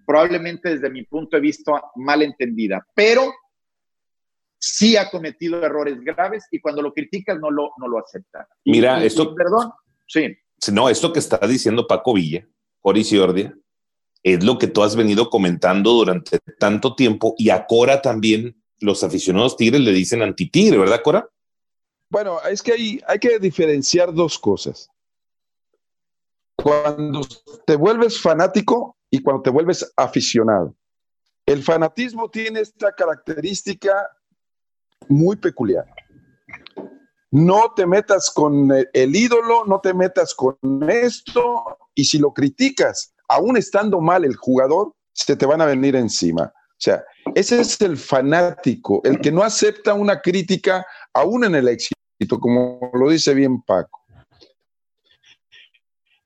probablemente 0.06 0.70
desde 0.70 0.90
mi 0.90 1.02
punto 1.04 1.37
de 1.37 1.40
vista 1.40 1.83
mal 1.96 2.22
entendida, 2.22 2.87
pero 2.94 3.33
sí 4.61 4.96
ha 4.96 5.11
cometido 5.11 5.64
errores 5.64 6.01
graves 6.01 6.46
y 6.51 6.61
cuando 6.61 6.83
lo 6.83 6.92
criticas 6.92 7.40
no 7.40 7.51
lo, 7.51 7.73
no 7.79 7.88
lo 7.88 7.99
acepta. 7.99 8.46
Mira, 8.64 9.03
esto... 9.03 9.35
perdón, 9.35 9.73
sí. 10.07 10.37
No, 10.70 10.90
esto 10.90 11.12
que 11.12 11.18
está 11.18 11.38
diciendo 11.46 11.87
Paco 11.87 12.12
Villa, 12.12 12.46
Orisiordia, 12.83 13.57
es 14.23 14.44
lo 14.44 14.59
que 14.59 14.66
tú 14.66 14.83
has 14.83 14.94
venido 14.94 15.31
comentando 15.31 15.92
durante 15.92 16.38
tanto 16.59 16.94
tiempo 16.94 17.35
y 17.38 17.49
a 17.49 17.66
Cora 17.66 18.03
también 18.03 18.62
los 18.79 19.03
aficionados 19.03 19.57
tigres 19.57 19.81
le 19.81 19.92
dicen 19.92 20.23
anti-tigre, 20.23 20.77
¿verdad, 20.77 21.01
Cora? 21.03 21.29
Bueno, 22.11 22.38
es 22.42 22.62
que 22.62 22.73
hay, 22.73 23.01
hay 23.07 23.18
que 23.18 23.38
diferenciar 23.38 24.12
dos 24.12 24.38
cosas. 24.38 24.90
Cuando 26.57 27.20
te 27.66 27.77
vuelves 27.77 28.20
fanático 28.20 28.96
y 29.11 29.23
cuando 29.23 29.42
te 29.42 29.51
vuelves 29.51 29.90
aficionado. 29.96 30.75
El 31.46 31.62
fanatismo 31.62 32.29
tiene 32.31 32.61
esta 32.61 32.92
característica 32.92 34.07
muy 35.08 35.36
peculiar. 35.36 35.86
No 37.30 37.72
te 37.76 37.86
metas 37.86 38.30
con 38.30 38.70
el 38.92 39.16
ídolo, 39.16 39.64
no 39.64 39.80
te 39.80 39.94
metas 39.94 40.34
con 40.34 40.56
esto, 40.88 41.78
y 41.94 42.04
si 42.04 42.18
lo 42.18 42.32
criticas, 42.32 43.14
aún 43.28 43.56
estando 43.56 44.00
mal 44.00 44.24
el 44.24 44.34
jugador, 44.34 44.92
se 45.12 45.36
te 45.36 45.46
van 45.46 45.60
a 45.60 45.66
venir 45.66 45.94
encima. 45.94 46.52
O 46.52 46.82
sea, 46.82 47.04
ese 47.34 47.60
es 47.60 47.80
el 47.82 47.96
fanático, 47.96 49.00
el 49.04 49.20
que 49.20 49.30
no 49.30 49.42
acepta 49.42 49.94
una 49.94 50.20
crítica 50.20 50.84
aún 51.12 51.44
en 51.44 51.54
el 51.54 51.68
éxito, 51.68 52.40
como 52.40 52.90
lo 52.94 53.10
dice 53.10 53.32
bien 53.34 53.62
Paco. 53.62 54.00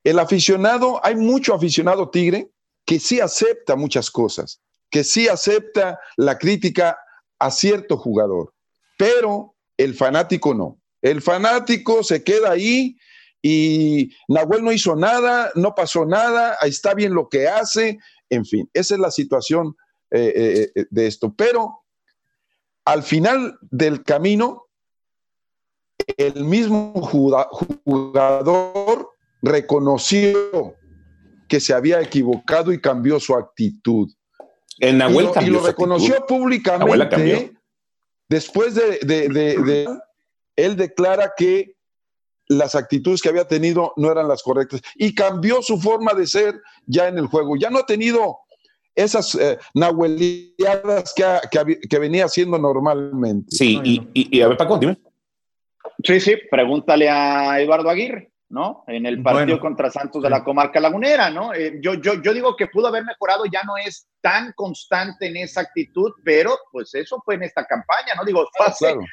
El 0.02 0.18
aficionado, 0.18 1.04
hay 1.04 1.16
mucho 1.16 1.54
aficionado 1.54 2.08
tigre 2.08 2.50
que 2.87 2.98
sí 2.98 3.20
acepta 3.20 3.76
muchas 3.76 4.10
cosas, 4.10 4.60
que 4.90 5.04
sí 5.04 5.28
acepta 5.28 5.98
la 6.16 6.38
crítica 6.38 6.98
a 7.38 7.50
cierto 7.50 7.96
jugador 7.96 8.53
pero 8.96 9.54
el 9.76 9.94
fanático 9.94 10.54
no. 10.54 10.80
El 11.02 11.20
fanático 11.20 12.02
se 12.02 12.24
queda 12.24 12.52
ahí 12.52 12.96
y 13.42 14.11
Nahuel 14.28 14.64
no 14.64 14.72
hizo 14.72 14.96
nada, 14.96 15.50
no 15.54 15.74
pasó 15.74 16.07
nada, 16.07 16.57
está 16.62 16.94
bien 16.94 17.12
lo 17.12 17.28
que 17.28 17.46
hace, 17.46 17.98
en 18.30 18.46
fin, 18.46 18.70
esa 18.72 18.94
es 18.94 19.00
la 19.00 19.11
situación 19.11 19.76
eh, 20.11 20.33
eh, 20.35 20.72
eh, 20.74 20.87
de 20.88 21.07
esto. 21.07 21.35
Pero 21.37 21.83
al 22.85 23.02
final 23.02 23.59
del 23.70 24.02
camino, 24.02 24.64
el 26.16 26.44
mismo 26.44 26.92
jugador 27.85 29.11
reconoció 29.42 30.76
que 31.48 31.61
se 31.61 31.74
había 31.74 32.00
equivocado 32.00 32.72
y 32.72 32.80
cambió 32.80 33.20
su 33.20 33.35
actitud. 33.35 34.11
En 34.78 34.98
Nahuel 34.98 35.28
y 35.42 35.46
lo, 35.46 35.61
reconoció 35.61 36.24
públicamente 36.26 37.53
Después 38.28 38.74
de, 38.74 39.87
él 40.56 40.76
declara 40.76 41.32
que 41.37 41.76
las 42.48 42.74
actitudes 42.74 43.22
que 43.22 43.28
había 43.28 43.46
tenido 43.46 43.92
no 43.96 44.10
eran 44.10 44.28
las 44.28 44.42
correctas 44.42 44.82
y 44.96 45.14
cambió 45.14 45.62
su 45.62 45.80
forma 45.80 46.12
de 46.12 46.26
ser 46.26 46.60
ya 46.87 47.08
en 47.08 47.18
el 47.18 47.26
juego. 47.26 47.56
Ya 47.56 47.70
no 47.70 47.78
ha 47.78 47.87
tenido 47.87 48.38
esas 48.94 49.34
eh, 49.34 49.58
nahueliadas 49.74 51.14
que, 51.14 51.24
que, 51.88 51.98
venía 51.98 52.26
haciendo 52.26 52.58
normalmente. 52.58 53.54
Sí, 53.56 53.80
y, 53.82 54.08
y, 54.12 54.40
a 54.40 54.48
ver, 54.48 54.56
Paco, 54.56 54.78
dime. 54.78 54.98
Sí, 56.02 56.20
sí, 56.20 56.34
pregúntale 56.50 57.08
a 57.08 57.60
Eduardo 57.60 57.88
Aguirre. 57.88 58.30
¿No? 58.54 58.84
En 58.86 59.04
el 59.04 59.20
partido 59.20 59.58
contra 59.58 59.90
Santos 59.90 60.22
de 60.22 60.30
la 60.30 60.44
comarca 60.44 60.78
lagunera, 60.78 61.28
¿no? 61.28 61.52
Eh, 61.52 61.78
yo, 61.82 61.94
yo, 61.94 62.22
yo 62.22 62.32
digo 62.32 62.54
que 62.54 62.68
pudo 62.68 62.86
haber 62.86 63.04
mejorado, 63.04 63.44
ya 63.46 63.64
no 63.64 63.76
es 63.76 64.06
tan 64.20 64.52
constante 64.52 65.26
en 65.26 65.36
esa 65.38 65.62
actitud, 65.62 66.12
pero 66.24 66.56
pues 66.70 66.94
eso 66.94 67.20
fue 67.24 67.34
en 67.34 67.42
esta 67.42 67.66
campaña, 67.66 68.14
¿no? 68.16 68.24
Digo, 68.24 68.46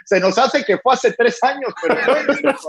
se 0.05 0.19
nos 0.19 0.37
hace 0.37 0.63
que 0.63 0.77
fue 0.77 0.93
hace 0.93 1.13
tres 1.13 1.43
años, 1.43 1.73
pero 1.81 1.95
torneo, 2.05 2.35
¿no? 2.43 2.59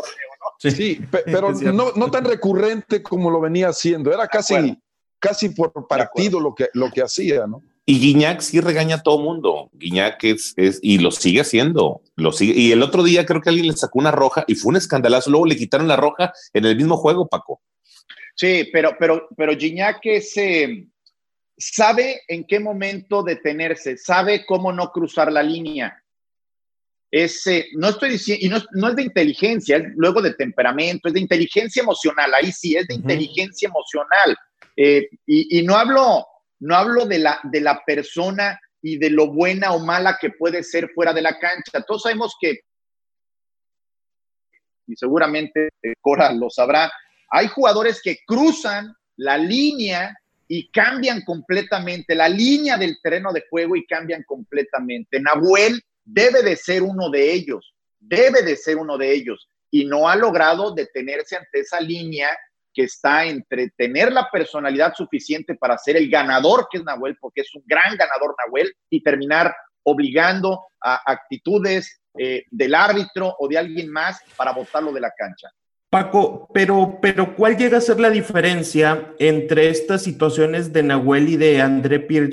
Sí, 0.58 1.06
pero 1.10 1.52
no, 1.52 1.92
no, 1.94 2.10
tan 2.10 2.24
recurrente 2.24 3.02
como 3.02 3.30
lo 3.30 3.38
venía 3.38 3.68
haciendo, 3.68 4.10
era 4.10 4.26
casi, 4.26 4.82
casi 5.18 5.50
por 5.50 5.86
partido 5.86 6.40
lo 6.40 6.54
que, 6.54 6.70
lo 6.72 6.90
que 6.90 7.02
hacía, 7.02 7.46
¿no? 7.46 7.62
Y 7.84 7.98
Guiñac 7.98 8.40
sí 8.40 8.60
regaña 8.60 8.96
a 8.96 9.02
todo 9.02 9.18
mundo. 9.18 9.68
Guiñac 9.72 10.22
es, 10.24 10.54
es, 10.56 10.78
y 10.82 10.98
lo 10.98 11.10
sigue 11.10 11.40
haciendo. 11.40 12.02
Lo 12.14 12.30
sigue. 12.32 12.54
Y 12.58 12.70
el 12.70 12.82
otro 12.82 13.02
día 13.02 13.26
creo 13.26 13.40
que 13.40 13.48
alguien 13.48 13.66
le 13.66 13.76
sacó 13.76 13.98
una 13.98 14.12
roja 14.12 14.44
y 14.46 14.54
fue 14.54 14.70
un 14.70 14.76
escandalazo. 14.76 15.30
Luego 15.30 15.46
le 15.46 15.56
quitaron 15.56 15.88
la 15.88 15.96
roja 15.96 16.32
en 16.52 16.64
el 16.64 16.76
mismo 16.76 16.96
juego, 16.96 17.28
Paco. 17.28 17.60
Sí, 18.36 18.68
pero, 18.72 18.96
pero, 18.98 19.28
pero 19.36 19.56
Guiñac 19.56 19.98
es, 20.04 20.36
eh, 20.36 20.86
sabe 21.56 22.22
en 22.28 22.44
qué 22.44 22.60
momento 22.60 23.22
detenerse, 23.22 23.96
sabe 23.96 24.46
cómo 24.46 24.72
no 24.72 24.90
cruzar 24.90 25.32
la 25.32 25.42
línea. 25.42 25.98
Es, 27.10 27.46
eh, 27.46 27.66
no 27.74 27.90
estoy 27.90 28.10
diciendo, 28.10 28.46
y 28.46 28.48
no, 28.48 28.58
no, 28.72 28.88
es 28.88 28.96
de 28.96 29.02
inteligencia, 29.02 29.76
es 29.76 29.84
luego 29.96 30.22
de 30.22 30.32
temperamento, 30.34 31.08
es 31.08 31.14
de 31.14 31.20
inteligencia 31.20 31.82
emocional. 31.82 32.32
Ahí 32.32 32.52
sí, 32.52 32.76
es 32.76 32.86
de 32.86 32.94
inteligencia 32.94 33.68
emocional. 33.68 34.36
Eh, 34.76 35.08
y, 35.26 35.58
y 35.58 35.62
no 35.62 35.76
hablo 35.76 36.26
no 36.62 36.76
hablo 36.76 37.06
de 37.06 37.18
la, 37.18 37.40
de 37.42 37.60
la 37.60 37.82
persona 37.84 38.60
y 38.80 38.96
de 38.96 39.10
lo 39.10 39.32
buena 39.32 39.72
o 39.72 39.80
mala 39.80 40.16
que 40.20 40.30
puede 40.30 40.62
ser 40.62 40.90
fuera 40.94 41.12
de 41.12 41.20
la 41.20 41.36
cancha. 41.38 41.82
Todos 41.84 42.02
sabemos 42.02 42.36
que, 42.40 42.60
y 44.86 44.94
seguramente 44.94 45.70
Cora 46.00 46.32
lo 46.32 46.48
sabrá, 46.50 46.92
hay 47.30 47.48
jugadores 47.48 48.00
que 48.00 48.18
cruzan 48.24 48.94
la 49.16 49.36
línea 49.36 50.16
y 50.46 50.70
cambian 50.70 51.22
completamente, 51.22 52.14
la 52.14 52.28
línea 52.28 52.76
del 52.76 52.96
terreno 53.02 53.32
de 53.32 53.44
juego 53.50 53.74
y 53.74 53.84
cambian 53.84 54.22
completamente. 54.22 55.18
Nahuel 55.18 55.82
debe 56.04 56.42
de 56.42 56.54
ser 56.54 56.82
uno 56.82 57.10
de 57.10 57.32
ellos, 57.32 57.74
debe 57.98 58.42
de 58.42 58.54
ser 58.56 58.76
uno 58.76 58.96
de 58.98 59.12
ellos 59.12 59.48
y 59.68 59.84
no 59.84 60.08
ha 60.08 60.14
logrado 60.14 60.72
detenerse 60.72 61.36
ante 61.36 61.60
esa 61.60 61.80
línea 61.80 62.28
que 62.72 62.84
está 62.84 63.24
entre 63.24 63.70
tener 63.76 64.12
la 64.12 64.28
personalidad 64.30 64.94
suficiente 64.94 65.54
para 65.54 65.78
ser 65.78 65.96
el 65.96 66.10
ganador 66.10 66.66
que 66.70 66.78
es 66.78 66.84
Nahuel, 66.84 67.16
porque 67.20 67.42
es 67.42 67.54
un 67.54 67.62
gran 67.66 67.96
ganador 67.96 68.34
Nahuel, 68.44 68.72
y 68.90 69.02
terminar 69.02 69.54
obligando 69.84 70.60
a 70.80 71.00
actitudes 71.06 72.00
eh, 72.18 72.44
del 72.50 72.74
árbitro 72.74 73.34
o 73.38 73.48
de 73.48 73.58
alguien 73.58 73.90
más 73.90 74.20
para 74.36 74.52
botarlo 74.52 74.92
de 74.92 75.00
la 75.00 75.12
cancha. 75.16 75.48
Paco, 75.92 76.48
pero, 76.54 77.00
pero 77.02 77.36
¿cuál 77.36 77.58
llega 77.58 77.76
a 77.76 77.82
ser 77.82 78.00
la 78.00 78.08
diferencia 78.08 79.12
entre 79.18 79.68
estas 79.68 80.02
situaciones 80.02 80.72
de 80.72 80.82
Nahuel 80.82 81.28
y 81.28 81.36
de 81.36 81.60
André 81.60 82.00
Pierre 82.00 82.30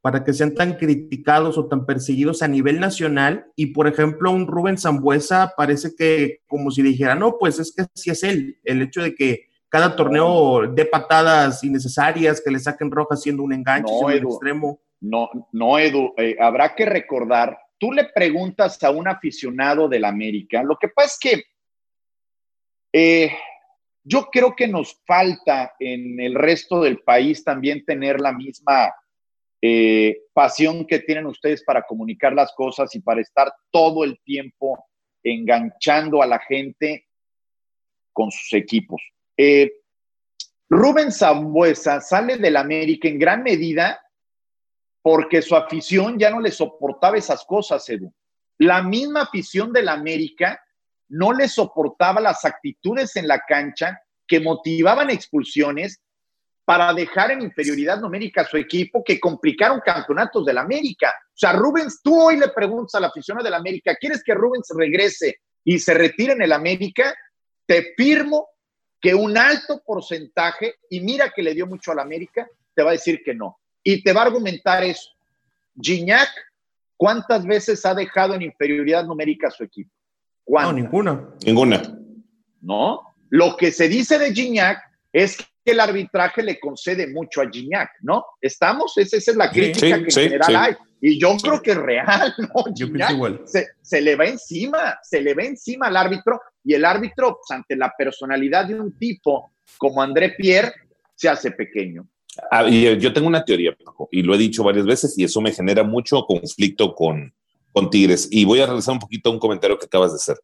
para 0.00 0.24
que 0.24 0.32
sean 0.32 0.54
tan 0.54 0.76
criticados 0.76 1.58
o 1.58 1.66
tan 1.66 1.84
perseguidos 1.84 2.40
a 2.40 2.48
nivel 2.48 2.80
nacional? 2.80 3.48
Y, 3.54 3.66
por 3.66 3.86
ejemplo, 3.86 4.30
un 4.30 4.46
Rubén 4.46 4.78
Zambuesa 4.78 5.52
parece 5.58 5.94
que 5.94 6.40
como 6.46 6.70
si 6.70 6.80
dijera, 6.80 7.14
no, 7.14 7.36
pues 7.38 7.58
es 7.58 7.74
que 7.76 7.84
sí 7.94 8.08
es 8.08 8.22
él, 8.22 8.58
el 8.64 8.80
hecho 8.80 9.02
de 9.02 9.14
que 9.14 9.50
cada 9.76 9.94
torneo 9.94 10.66
de 10.66 10.86
patadas 10.86 11.62
innecesarias 11.62 12.40
que 12.40 12.50
le 12.50 12.58
saquen 12.58 12.90
rojas 12.90 13.20
siendo 13.20 13.42
un 13.42 13.52
enganche, 13.52 13.92
no, 13.92 14.10
extremo. 14.10 14.80
No, 15.02 15.28
no, 15.52 15.78
Edu, 15.78 16.14
eh, 16.16 16.34
habrá 16.40 16.74
que 16.74 16.86
recordar, 16.86 17.58
tú 17.78 17.92
le 17.92 18.04
preguntas 18.04 18.82
a 18.82 18.90
un 18.90 19.06
aficionado 19.06 19.86
del 19.86 20.06
América, 20.06 20.62
lo 20.62 20.78
que 20.78 20.88
pasa 20.88 21.08
es 21.08 21.18
que 21.20 21.44
eh, 22.90 23.32
yo 24.02 24.30
creo 24.32 24.56
que 24.56 24.66
nos 24.66 24.98
falta 25.06 25.74
en 25.78 26.20
el 26.20 26.36
resto 26.36 26.80
del 26.80 27.00
país 27.00 27.44
también 27.44 27.84
tener 27.84 28.18
la 28.18 28.32
misma 28.32 28.94
eh, 29.60 30.22
pasión 30.32 30.86
que 30.86 31.00
tienen 31.00 31.26
ustedes 31.26 31.62
para 31.64 31.82
comunicar 31.82 32.32
las 32.32 32.50
cosas 32.54 32.94
y 32.94 33.00
para 33.00 33.20
estar 33.20 33.52
todo 33.70 34.04
el 34.04 34.18
tiempo 34.24 34.86
enganchando 35.22 36.22
a 36.22 36.26
la 36.26 36.38
gente 36.38 37.06
con 38.14 38.30
sus 38.30 38.54
equipos. 38.54 39.02
Eh, 39.36 39.72
Rubén 40.68 41.12
Zambuesa 41.12 42.00
sale 42.00 42.36
del 42.38 42.56
América 42.56 43.08
en 43.08 43.18
gran 43.18 43.42
medida 43.42 44.00
porque 45.02 45.40
su 45.40 45.54
afición 45.54 46.18
ya 46.18 46.30
no 46.30 46.40
le 46.40 46.50
soportaba 46.50 47.16
esas 47.16 47.44
cosas, 47.44 47.88
Edu. 47.88 48.12
La 48.58 48.82
misma 48.82 49.22
afición 49.22 49.72
del 49.72 49.88
América 49.88 50.60
no 51.08 51.32
le 51.32 51.48
soportaba 51.48 52.20
las 52.20 52.44
actitudes 52.44 53.14
en 53.16 53.28
la 53.28 53.40
cancha 53.46 54.00
que 54.26 54.40
motivaban 54.40 55.10
expulsiones 55.10 56.00
para 56.64 56.92
dejar 56.92 57.30
en 57.30 57.42
inferioridad 57.42 58.00
numérica 58.00 58.40
a 58.40 58.46
su 58.46 58.56
equipo 58.56 59.04
que 59.04 59.20
complicaron 59.20 59.80
campeonatos 59.80 60.44
del 60.44 60.58
América. 60.58 61.14
O 61.28 61.38
sea, 61.38 61.52
Rubens, 61.52 62.00
tú 62.02 62.20
hoy 62.20 62.38
le 62.38 62.48
preguntas 62.48 62.96
a 62.96 63.00
la 63.00 63.06
afición 63.06 63.38
del 63.38 63.54
América, 63.54 63.94
¿quieres 63.94 64.24
que 64.24 64.34
Rubens 64.34 64.68
regrese 64.76 65.42
y 65.62 65.78
se 65.78 65.94
retire 65.94 66.32
en 66.32 66.42
el 66.42 66.50
América? 66.50 67.14
Te 67.64 67.94
firmo 67.96 68.48
que 69.00 69.14
un 69.14 69.36
alto 69.36 69.82
porcentaje, 69.84 70.74
y 70.90 71.00
mira 71.00 71.32
que 71.34 71.42
le 71.42 71.54
dio 71.54 71.66
mucho 71.66 71.92
al 71.92 71.98
América, 71.98 72.48
te 72.74 72.82
va 72.82 72.90
a 72.90 72.92
decir 72.92 73.22
que 73.24 73.34
no. 73.34 73.58
Y 73.82 74.02
te 74.02 74.12
va 74.12 74.22
a 74.22 74.26
argumentar 74.26 74.82
eso. 74.82 75.10
Gignac, 75.80 76.28
¿cuántas 76.96 77.44
veces 77.46 77.84
ha 77.86 77.94
dejado 77.94 78.34
en 78.34 78.42
inferioridad 78.42 79.04
numérica 79.04 79.48
a 79.48 79.50
su 79.50 79.64
equipo? 79.64 79.90
No, 80.46 80.72
ninguna. 80.72 81.28
Ninguna. 81.44 81.82
¿No? 82.60 83.14
Lo 83.28 83.56
que 83.56 83.72
se 83.72 83.88
dice 83.88 84.18
de 84.18 84.32
Gignac 84.32 84.80
es 85.12 85.38
que 85.66 85.72
el 85.72 85.80
arbitraje 85.80 86.44
le 86.44 86.60
concede 86.60 87.08
mucho 87.08 87.42
a 87.42 87.50
Gignac, 87.50 87.90
¿no? 88.02 88.24
¿Estamos? 88.40 88.96
Esa, 88.96 89.16
es 89.16 89.34
la 89.34 89.50
crítica 89.50 89.98
que 89.98 90.04
en 90.04 90.10
general 90.10 90.56
hay. 90.56 90.74
Y 91.00 91.20
yo 91.20 91.36
creo 91.42 91.60
que 91.60 91.72
es 91.72 91.76
real, 91.76 92.32
¿no? 92.38 92.64
Gignac 92.72 93.44
se, 93.46 93.66
se, 93.82 94.00
le 94.00 94.14
va 94.14 94.26
encima, 94.26 94.96
se 95.02 95.20
le 95.20 95.34
va 95.34 95.42
encima 95.42 95.88
al 95.88 95.96
árbitro 95.96 96.40
y 96.62 96.74
el 96.74 96.84
árbitro, 96.84 97.38
pues, 97.40 97.50
ante 97.50 97.74
la 97.74 97.92
personalidad 97.98 98.66
de 98.66 98.80
un 98.80 98.96
tipo 98.96 99.50
como 99.76 100.00
André 100.00 100.34
Pierre, 100.38 100.72
se 101.16 101.28
hace 101.28 101.50
pequeño. 101.50 102.08
Ah, 102.50 102.64
eh, 102.68 102.96
yo 103.00 103.12
tengo 103.12 103.26
una 103.26 103.44
teoría, 103.44 103.76
y 104.10 104.22
lo 104.22 104.34
he 104.34 104.38
dicho 104.38 104.62
varias 104.62 104.86
veces, 104.86 105.18
y 105.18 105.24
eso 105.24 105.40
me 105.40 105.52
genera 105.52 105.82
mucho 105.82 106.22
conflicto 106.24 106.94
con, 106.94 107.34
con 107.72 107.90
Tigres. 107.90 108.28
Y 108.30 108.44
voy 108.44 108.60
a 108.60 108.66
regresar 108.66 108.92
un 108.92 109.00
poquito 109.00 109.30
a 109.30 109.32
un 109.32 109.40
comentario 109.40 109.78
que 109.78 109.86
acabas 109.86 110.12
de 110.12 110.16
hacer. 110.16 110.36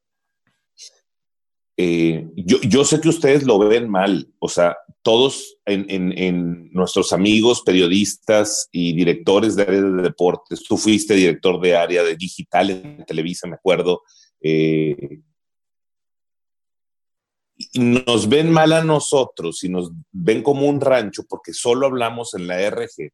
Eh, 1.76 2.28
yo, 2.36 2.60
yo, 2.62 2.84
sé 2.84 3.00
que 3.00 3.08
ustedes 3.08 3.44
lo 3.44 3.58
ven 3.58 3.88
mal, 3.88 4.28
o 4.38 4.48
sea, 4.48 4.76
todos 5.02 5.56
en, 5.64 5.86
en, 5.88 6.70
nuestros 6.72 7.12
amigos 7.12 7.62
periodistas 7.62 8.68
y 8.70 8.94
directores 8.94 9.56
de 9.56 9.62
área 9.62 9.80
de 9.80 10.02
deportes, 10.02 10.62
tú 10.64 10.76
fuiste 10.76 11.14
director 11.14 11.60
de 11.60 11.76
área 11.76 12.02
de 12.02 12.14
digital 12.14 12.70
en 12.70 13.04
Televisa, 13.06 13.48
me 13.48 13.54
acuerdo, 13.54 14.02
eh, 14.42 15.20
nos 17.74 18.28
ven 18.28 18.50
mal 18.50 18.72
a 18.72 18.84
nosotros 18.84 19.62
y 19.64 19.68
nos 19.68 19.90
ven 20.10 20.42
como 20.42 20.66
un 20.66 20.80
rancho 20.80 21.24
porque 21.28 21.52
solo 21.52 21.86
hablamos 21.86 22.34
en 22.34 22.46
la 22.46 22.58
RG 22.70 23.12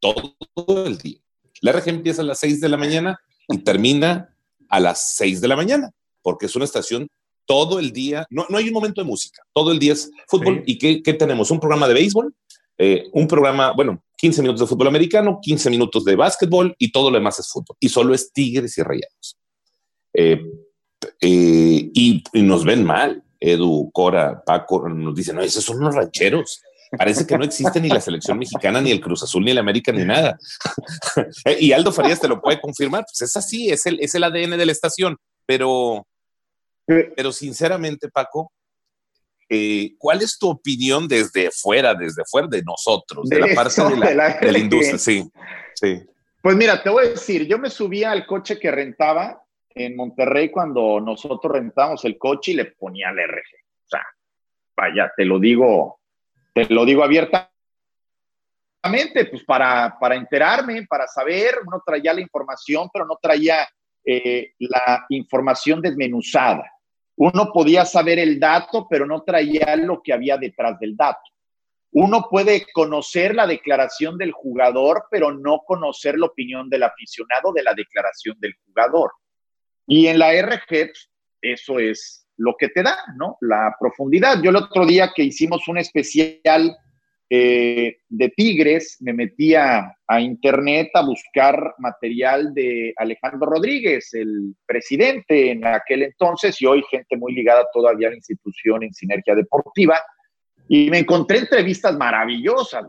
todo 0.00 0.86
el 0.86 0.98
día. 0.98 1.18
La 1.60 1.72
RG 1.72 1.88
empieza 1.88 2.22
a 2.22 2.24
las 2.24 2.38
6 2.40 2.60
de 2.60 2.68
la 2.68 2.76
mañana 2.76 3.18
y 3.48 3.58
termina 3.58 4.34
a 4.68 4.80
las 4.80 5.16
6 5.16 5.40
de 5.40 5.48
la 5.48 5.56
mañana, 5.56 5.92
porque 6.22 6.46
es 6.46 6.56
una 6.56 6.64
estación 6.64 7.08
todo 7.46 7.78
el 7.78 7.92
día, 7.92 8.26
no, 8.30 8.46
no 8.48 8.58
hay 8.58 8.68
un 8.68 8.74
momento 8.74 9.00
de 9.00 9.06
música, 9.06 9.42
todo 9.54 9.72
el 9.72 9.78
día 9.78 9.92
es 9.92 10.10
fútbol. 10.28 10.62
¿Y 10.66 10.78
qué, 10.78 11.02
qué, 11.02 11.14
tenemos? 11.14 11.50
Un 11.50 11.60
programa 11.60 11.88
de 11.88 11.94
béisbol, 11.94 12.34
eh, 12.78 13.04
un 13.12 13.26
programa, 13.26 13.72
bueno, 13.72 14.02
15 14.16 14.42
minutos 14.42 14.60
de 14.60 14.66
fútbol 14.66 14.88
americano, 14.88 15.38
15 15.40 15.70
minutos 15.70 16.04
de 16.04 16.16
básquetbol 16.16 16.74
y 16.78 16.90
todo 16.90 17.10
lo 17.10 17.16
demás 17.16 17.38
es 17.38 17.48
fútbol. 17.48 17.76
Y 17.80 17.88
solo 17.88 18.14
es 18.14 18.32
Tigres 18.32 18.76
y 18.78 18.82
Rayados. 18.82 19.38
Eh, 20.12 20.40
eh, 21.20 21.90
y, 21.94 22.22
y, 22.32 22.42
nos 22.42 22.64
ven 22.64 22.84
mal. 22.84 23.22
Edu, 23.38 23.90
Cora, 23.92 24.42
Paco 24.44 24.88
nos 24.88 25.14
dicen, 25.14 25.36
no, 25.36 25.42
esos 25.42 25.62
son 25.62 25.78
unos 25.78 25.94
rancheros. 25.94 26.62
Parece 26.96 27.26
que 27.26 27.36
no 27.36 27.44
existe 27.44 27.80
ni 27.80 27.88
la 27.88 28.00
selección 28.00 28.38
mexicana, 28.38 28.80
ni 28.80 28.90
el 28.90 29.00
Cruz 29.00 29.22
Azul, 29.22 29.44
ni 29.44 29.50
el 29.50 29.58
América, 29.58 29.92
ni 29.92 30.04
nada. 30.04 30.38
y 31.60 31.72
Aldo 31.72 31.92
Farías 31.92 32.20
te 32.20 32.28
lo 32.28 32.40
puede 32.40 32.60
confirmar. 32.60 33.04
Pues 33.04 33.22
es 33.22 33.36
así, 33.36 33.70
es 33.70 33.86
el, 33.86 33.98
es 34.00 34.14
el 34.14 34.24
ADN 34.24 34.56
de 34.56 34.66
la 34.66 34.72
estación. 34.72 35.16
Pero, 35.46 36.06
pero 36.86 37.32
sinceramente, 37.32 38.08
Paco, 38.08 38.52
eh, 39.48 39.94
¿cuál 39.98 40.22
es 40.22 40.38
tu 40.38 40.48
opinión 40.48 41.06
desde 41.06 41.50
fuera, 41.50 41.94
desde 41.94 42.22
fuera 42.24 42.48
de 42.48 42.62
nosotros, 42.62 43.28
de, 43.28 43.40
la 43.40 43.46
parte 43.54 43.82
de 43.82 44.14
la, 44.14 44.38
de 44.38 44.52
la 44.52 44.58
industria? 44.58 44.98
Sí, 44.98 45.30
sí. 45.74 46.02
Pues 46.42 46.56
mira, 46.56 46.82
te 46.82 46.90
voy 46.90 47.06
a 47.06 47.10
decir, 47.10 47.46
yo 47.46 47.58
me 47.58 47.70
subía 47.70 48.12
al 48.12 48.24
coche 48.26 48.58
que 48.58 48.70
rentaba 48.70 49.42
en 49.74 49.96
Monterrey 49.96 50.50
cuando 50.50 51.00
nosotros 51.00 51.52
rentamos 51.52 52.04
el 52.04 52.16
coche 52.16 52.52
y 52.52 52.54
le 52.54 52.66
ponía 52.66 53.10
el 53.10 53.18
RG. 53.18 53.54
O 53.84 53.88
sea, 53.88 54.06
vaya, 54.76 55.12
te 55.16 55.24
lo 55.24 55.38
digo, 55.38 56.00
te 56.54 56.66
lo 56.66 56.84
digo 56.84 57.04
abiertamente. 57.04 57.50
pues 59.30 59.44
para, 59.44 59.96
para 60.00 60.14
enterarme, 60.14 60.86
para 60.86 61.06
saber, 61.06 61.58
uno 61.66 61.82
traía 61.84 62.14
la 62.14 62.20
información, 62.20 62.88
pero 62.92 63.04
no 63.06 63.18
traía 63.20 63.68
eh, 64.04 64.52
la 64.60 65.04
información 65.08 65.82
desmenuzada. 65.82 66.70
Uno 67.16 67.50
podía 67.52 67.84
saber 67.84 68.18
el 68.18 68.38
dato, 68.38 68.86
pero 68.88 69.06
no 69.06 69.22
traía 69.22 69.76
lo 69.76 70.02
que 70.02 70.12
había 70.12 70.36
detrás 70.36 70.78
del 70.78 70.96
dato. 70.96 71.20
Uno 71.92 72.26
puede 72.30 72.66
conocer 72.72 73.34
la 73.34 73.46
declaración 73.46 74.18
del 74.18 74.32
jugador, 74.32 75.06
pero 75.10 75.32
no 75.32 75.60
conocer 75.66 76.18
la 76.18 76.26
opinión 76.26 76.68
del 76.68 76.82
aficionado 76.82 77.52
de 77.54 77.62
la 77.62 77.72
declaración 77.72 78.36
del 78.38 78.54
jugador. 78.66 79.12
Y 79.86 80.08
en 80.08 80.18
la 80.18 80.32
RG, 80.32 80.66
pues, 80.68 81.10
eso 81.40 81.78
es 81.78 82.26
lo 82.36 82.54
que 82.58 82.68
te 82.68 82.82
da, 82.82 82.96
¿no? 83.16 83.38
La 83.40 83.74
profundidad. 83.80 84.42
Yo 84.42 84.50
el 84.50 84.56
otro 84.56 84.84
día 84.84 85.12
que 85.14 85.22
hicimos 85.22 85.66
un 85.68 85.78
especial 85.78 86.76
eh, 87.28 87.98
de 88.08 88.28
Tigres, 88.28 88.98
me 89.00 89.12
metía 89.12 89.96
a 90.06 90.20
internet 90.20 90.90
a 90.94 91.04
buscar 91.04 91.74
material 91.78 92.54
de 92.54 92.94
Alejandro 92.96 93.50
Rodríguez, 93.50 94.14
el 94.14 94.54
presidente 94.64 95.50
en 95.50 95.66
aquel 95.66 96.04
entonces 96.04 96.60
y 96.62 96.66
hoy 96.66 96.84
gente 96.88 97.16
muy 97.16 97.34
ligada 97.34 97.66
todavía 97.72 98.06
a 98.06 98.10
la 98.10 98.16
institución 98.16 98.84
en 98.84 98.94
Sinergia 98.94 99.34
Deportiva. 99.34 100.00
Y 100.68 100.88
me 100.88 100.98
encontré 100.98 101.38
entrevistas 101.38 101.96
maravillosas, 101.96 102.84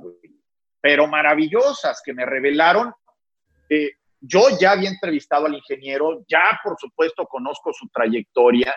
pero 0.80 1.08
maravillosas 1.08 2.02
que 2.06 2.14
me 2.14 2.26
revelaron. 2.26 2.94
Eh, 3.70 3.92
yo 4.22 4.44
ya 4.60 4.74
había 4.74 4.90
entrevistado 4.90 5.48
al 5.48 5.56
ingeniero, 5.56 6.24
ya 6.28 6.60
por 6.64 6.78
supuesto 6.80 7.26
conozco 7.26 7.74
su 7.74 7.88
trayectoria, 7.90 8.76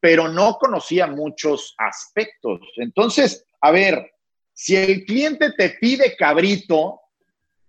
pero 0.00 0.28
no 0.28 0.54
conocía 0.54 1.06
muchos 1.06 1.74
aspectos. 1.76 2.60
Entonces, 2.76 3.46
a 3.60 3.70
ver, 3.70 4.13
si 4.54 4.76
el 4.76 5.04
cliente 5.04 5.52
te 5.52 5.70
pide 5.70 6.14
cabrito, 6.16 7.00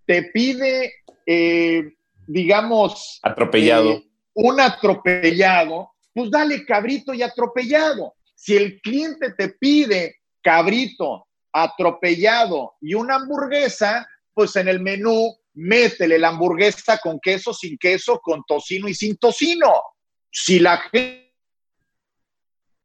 te 0.06 0.24
pide, 0.32 0.94
eh, 1.26 1.84
digamos, 2.28 3.20
atropellado. 3.24 3.92
Eh, 3.94 4.10
un 4.36 4.60
atropellado, 4.60 5.94
pues 6.14 6.30
dale 6.30 6.64
cabrito 6.64 7.14
y 7.14 7.24
atropellado. 7.24 8.16
Si 8.36 8.56
el 8.56 8.80
cliente 8.82 9.34
te 9.34 9.50
pide 9.50 10.18
cabrito, 10.44 11.28
atropellado 11.52 12.76
y 12.80 12.94
una 12.94 13.16
hamburguesa, 13.16 14.08
pues 14.34 14.56
en 14.56 14.68
el 14.68 14.80
menú 14.80 15.36
métele 15.56 16.20
la 16.20 16.28
hamburguesa 16.28 17.00
con 17.00 17.20
queso, 17.20 17.54
sin 17.54 17.78
queso, 17.78 18.20
con 18.20 18.44
tocino 18.48 18.88
y 18.88 18.94
sin 18.94 19.18
tocino. 19.18 19.74
Si 20.30 20.60
la 20.60 20.78
gente 20.92 21.26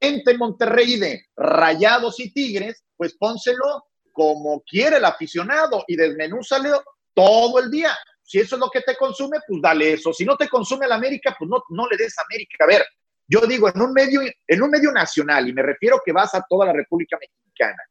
en 0.00 0.38
Monterrey 0.38 0.96
de 0.98 1.26
Rayados 1.36 2.18
y 2.20 2.32
Tigres, 2.32 2.82
pues 2.96 3.14
pónselo 3.18 3.89
como 4.12 4.62
quiere 4.62 4.96
el 4.98 5.04
aficionado 5.04 5.84
y 5.86 5.96
desmenúzalo 5.96 6.82
todo 7.14 7.58
el 7.58 7.70
día. 7.70 7.96
Si 8.22 8.38
eso 8.38 8.56
es 8.56 8.60
lo 8.60 8.70
que 8.70 8.82
te 8.82 8.96
consume, 8.96 9.38
pues 9.46 9.60
dale 9.60 9.94
eso. 9.94 10.12
Si 10.12 10.24
no 10.24 10.36
te 10.36 10.48
consume 10.48 10.86
la 10.86 10.94
América, 10.94 11.34
pues 11.38 11.50
no, 11.50 11.62
no 11.70 11.88
le 11.88 11.96
des 11.96 12.14
América. 12.18 12.64
A 12.64 12.66
ver, 12.66 12.84
yo 13.26 13.40
digo, 13.40 13.68
en 13.68 13.80
un, 13.80 13.92
medio, 13.92 14.20
en 14.46 14.62
un 14.62 14.70
medio 14.70 14.92
nacional, 14.92 15.48
y 15.48 15.52
me 15.52 15.62
refiero 15.62 16.00
que 16.04 16.12
vas 16.12 16.34
a 16.34 16.44
toda 16.48 16.66
la 16.66 16.72
República 16.72 17.16
Mexicana, 17.18 17.82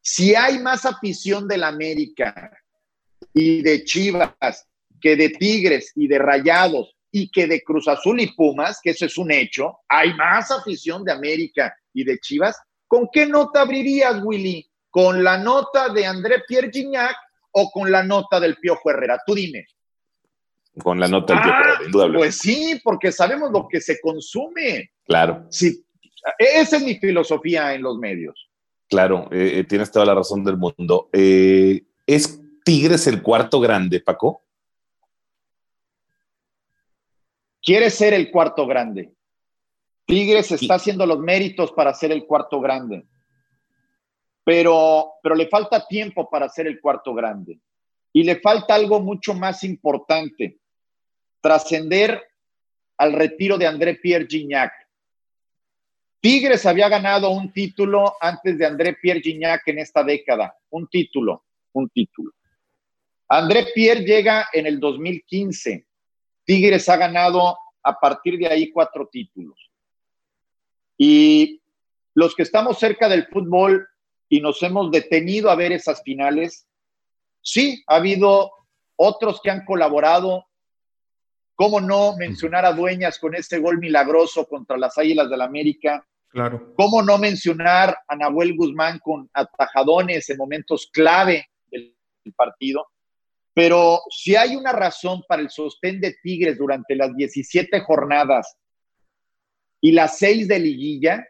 si 0.00 0.34
hay 0.34 0.58
más 0.58 0.84
afición 0.84 1.46
de 1.46 1.56
la 1.56 1.68
América 1.68 2.50
y 3.32 3.62
de 3.62 3.84
Chivas 3.84 4.66
que 5.00 5.16
de 5.16 5.30
Tigres 5.30 5.92
y 5.96 6.06
de 6.06 6.18
Rayados 6.18 6.96
y 7.10 7.30
que 7.30 7.46
de 7.46 7.62
Cruz 7.62 7.88
Azul 7.88 8.20
y 8.20 8.34
Pumas, 8.34 8.80
que 8.82 8.90
eso 8.90 9.04
es 9.04 9.18
un 9.18 9.30
hecho, 9.30 9.80
hay 9.88 10.14
más 10.14 10.50
afición 10.50 11.04
de 11.04 11.12
América 11.12 11.76
y 11.92 12.04
de 12.04 12.18
Chivas, 12.18 12.56
¿con 12.86 13.08
qué 13.12 13.26
nota 13.26 13.62
abrirías, 13.62 14.22
Willy? 14.22 14.68
¿Con 14.92 15.24
la 15.24 15.38
nota 15.38 15.88
de 15.88 16.04
André 16.04 16.42
Pierre 16.46 16.70
Gignac 16.70 17.16
o 17.52 17.70
con 17.70 17.90
la 17.90 18.02
nota 18.02 18.38
del 18.38 18.56
Piojo 18.56 18.90
Herrera? 18.90 19.18
Tú 19.26 19.34
dime. 19.34 19.66
Con 20.82 21.00
la 21.00 21.08
nota 21.08 21.32
del 21.32 21.42
Piojo 21.42 21.58
Herrera, 21.58 21.78
ah, 21.80 21.84
indudablemente. 21.86 22.26
Pues 22.26 22.36
sí, 22.36 22.78
porque 22.84 23.10
sabemos 23.10 23.50
lo 23.50 23.66
que 23.66 23.80
se 23.80 23.98
consume. 24.02 24.90
Claro. 25.06 25.46
Sí, 25.48 25.82
esa 26.38 26.76
es 26.76 26.82
mi 26.82 26.96
filosofía 26.96 27.72
en 27.72 27.80
los 27.80 27.96
medios. 27.96 28.50
Claro, 28.86 29.30
eh, 29.32 29.60
eh, 29.60 29.64
tienes 29.64 29.90
toda 29.90 30.04
la 30.04 30.14
razón 30.14 30.44
del 30.44 30.58
mundo. 30.58 31.08
Eh, 31.10 31.84
¿Es 32.06 32.38
Tigres 32.62 33.06
el 33.06 33.22
cuarto 33.22 33.60
grande, 33.60 33.98
Paco? 33.98 34.44
Quiere 37.62 37.88
ser 37.88 38.12
el 38.12 38.30
cuarto 38.30 38.66
grande. 38.66 39.10
Tigres 40.04 40.52
está 40.52 40.74
haciendo 40.74 41.06
los 41.06 41.18
méritos 41.18 41.72
para 41.72 41.94
ser 41.94 42.12
el 42.12 42.26
cuarto 42.26 42.60
grande 42.60 43.06
pero, 44.44 45.14
pero 45.22 45.34
le 45.34 45.48
falta 45.48 45.86
tiempo 45.86 46.28
para 46.28 46.48
ser 46.48 46.66
el 46.66 46.80
cuarto 46.80 47.14
grande. 47.14 47.60
Y 48.12 48.24
le 48.24 48.40
falta 48.40 48.74
algo 48.74 49.00
mucho 49.00 49.34
más 49.34 49.64
importante, 49.64 50.58
trascender 51.40 52.22
al 52.98 53.12
retiro 53.12 53.56
de 53.56 53.66
André 53.66 53.94
Pierre 53.94 54.26
Gignac. 54.26 54.72
Tigres 56.20 56.66
había 56.66 56.88
ganado 56.88 57.30
un 57.30 57.52
título 57.52 58.14
antes 58.20 58.58
de 58.58 58.66
André 58.66 58.94
Pierre 58.94 59.20
Gignac 59.20 59.66
en 59.66 59.78
esta 59.78 60.04
década, 60.04 60.54
un 60.70 60.86
título, 60.88 61.44
un 61.72 61.88
título. 61.88 62.32
André 63.28 63.68
Pierre 63.74 64.04
llega 64.04 64.48
en 64.52 64.66
el 64.66 64.78
2015. 64.78 65.86
Tigres 66.44 66.88
ha 66.88 66.96
ganado 66.96 67.56
a 67.82 67.98
partir 67.98 68.38
de 68.38 68.46
ahí 68.46 68.70
cuatro 68.70 69.08
títulos. 69.10 69.58
Y 70.98 71.60
los 72.14 72.34
que 72.34 72.42
estamos 72.42 72.78
cerca 72.78 73.08
del 73.08 73.26
fútbol 73.26 73.88
y 74.32 74.40
nos 74.40 74.62
hemos 74.62 74.90
detenido 74.90 75.50
a 75.50 75.56
ver 75.56 75.72
esas 75.72 76.02
finales. 76.02 76.66
Sí, 77.42 77.84
ha 77.86 77.96
habido 77.96 78.50
otros 78.96 79.42
que 79.42 79.50
han 79.50 79.62
colaborado. 79.66 80.46
¿Cómo 81.54 81.82
no 81.82 82.16
mencionar 82.16 82.64
a 82.64 82.72
Dueñas 82.72 83.18
con 83.18 83.34
este 83.34 83.58
gol 83.58 83.76
milagroso 83.76 84.46
contra 84.48 84.78
las 84.78 84.96
Águilas 84.96 85.28
del 85.28 85.38
la 85.38 85.44
América? 85.44 86.02
Claro. 86.28 86.72
¿Cómo 86.78 87.02
no 87.02 87.18
mencionar 87.18 87.94
a 88.08 88.16
Nahuel 88.16 88.56
Guzmán 88.56 89.00
con 89.00 89.28
atajadones 89.34 90.30
en 90.30 90.38
momentos 90.38 90.88
clave 90.90 91.50
del 91.70 91.94
partido? 92.34 92.86
Pero 93.52 94.00
si 94.08 94.34
hay 94.34 94.56
una 94.56 94.72
razón 94.72 95.24
para 95.28 95.42
el 95.42 95.50
sostén 95.50 96.00
de 96.00 96.16
Tigres 96.22 96.56
durante 96.56 96.96
las 96.96 97.14
17 97.14 97.80
jornadas 97.80 98.56
y 99.78 99.92
las 99.92 100.16
6 100.16 100.48
de 100.48 100.58
liguilla, 100.58 101.26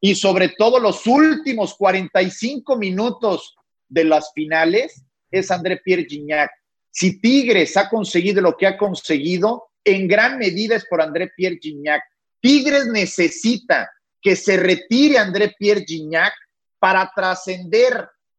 y 0.00 0.14
sobre 0.14 0.50
todo 0.50 0.78
los 0.78 1.06
últimos 1.06 1.74
45 1.74 2.76
minutos 2.76 3.56
de 3.88 4.04
las 4.04 4.32
finales 4.32 5.02
es 5.30 5.50
André 5.50 5.78
Pierre 5.78 6.06
Gignac. 6.08 6.50
Si 6.90 7.20
Tigres 7.20 7.76
ha 7.76 7.88
conseguido 7.88 8.40
lo 8.40 8.56
que 8.56 8.66
ha 8.66 8.76
conseguido, 8.76 9.70
en 9.84 10.06
gran 10.06 10.38
medida 10.38 10.76
es 10.76 10.86
por 10.86 11.00
André 11.00 11.30
Pierre 11.36 11.58
Gignac. 11.60 12.02
Tigres 12.40 12.86
necesita 12.86 13.90
que 14.20 14.36
se 14.36 14.56
retire 14.56 15.18
André 15.18 15.54
Pierre 15.58 15.84
Gignac 15.86 16.32
para 16.78 17.10
trascender 17.14 17.94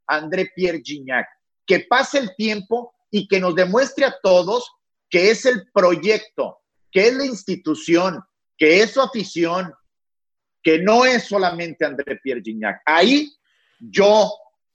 a 0.08 0.16
André 0.16 0.52
Pierre 0.56 0.82
Gignac, 0.84 1.28
que 1.66 1.82
pase 1.82 2.20
el 2.20 2.36
tiempo 2.36 2.94
y 3.12 3.28
que 3.28 3.40
nos 3.40 3.56
demuestre 3.56 4.06
a 4.06 4.16
todos 4.22 4.72
que 5.10 5.32
es 5.32 5.46
el 5.46 5.70
proyecto, 5.74 6.60
que 6.92 7.08
es 7.08 7.14
la 7.16 7.26
institución, 7.26 8.24
que 8.58 8.82
es 8.82 8.92
su 8.92 9.02
afición, 9.02 9.74
que 10.62 10.80
no 10.80 11.06
es 11.06 11.24
solamente 11.24 11.86
André 11.86 12.18
Pierre 12.18 12.42
Gignac. 12.42 12.82
Ahí 12.86 13.32
yo 13.80 14.32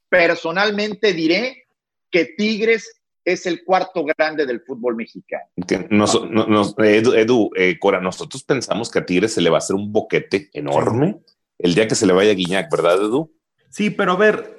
personalmente 0.08 1.12
diré 1.12 1.64
que 2.10 2.26
Tigres 2.36 3.00
es 3.24 3.46
el 3.46 3.64
cuarto 3.64 4.04
grande 4.04 4.46
del 4.46 4.60
fútbol 4.60 4.96
mexicano. 4.96 5.44
Edu, 5.56 7.50
eh, 7.56 7.78
Cora, 7.78 8.00
nosotros 8.00 8.42
pensamos 8.44 8.90
que 8.90 8.98
a 8.98 9.06
Tigres 9.06 9.32
se 9.32 9.40
le 9.40 9.50
va 9.50 9.56
a 9.56 9.58
hacer 9.58 9.76
un 9.76 9.92
boquete 9.92 10.50
enorme 10.52 11.20
el 11.58 11.74
día 11.74 11.88
que 11.88 11.94
se 11.94 12.06
le 12.06 12.12
vaya 12.12 12.32
a 12.32 12.34
Guiñac, 12.34 12.70
¿verdad, 12.70 12.96
Edu? 12.96 13.32
Sí, 13.70 13.90
pero 13.90 14.12
a 14.12 14.16
ver, 14.16 14.58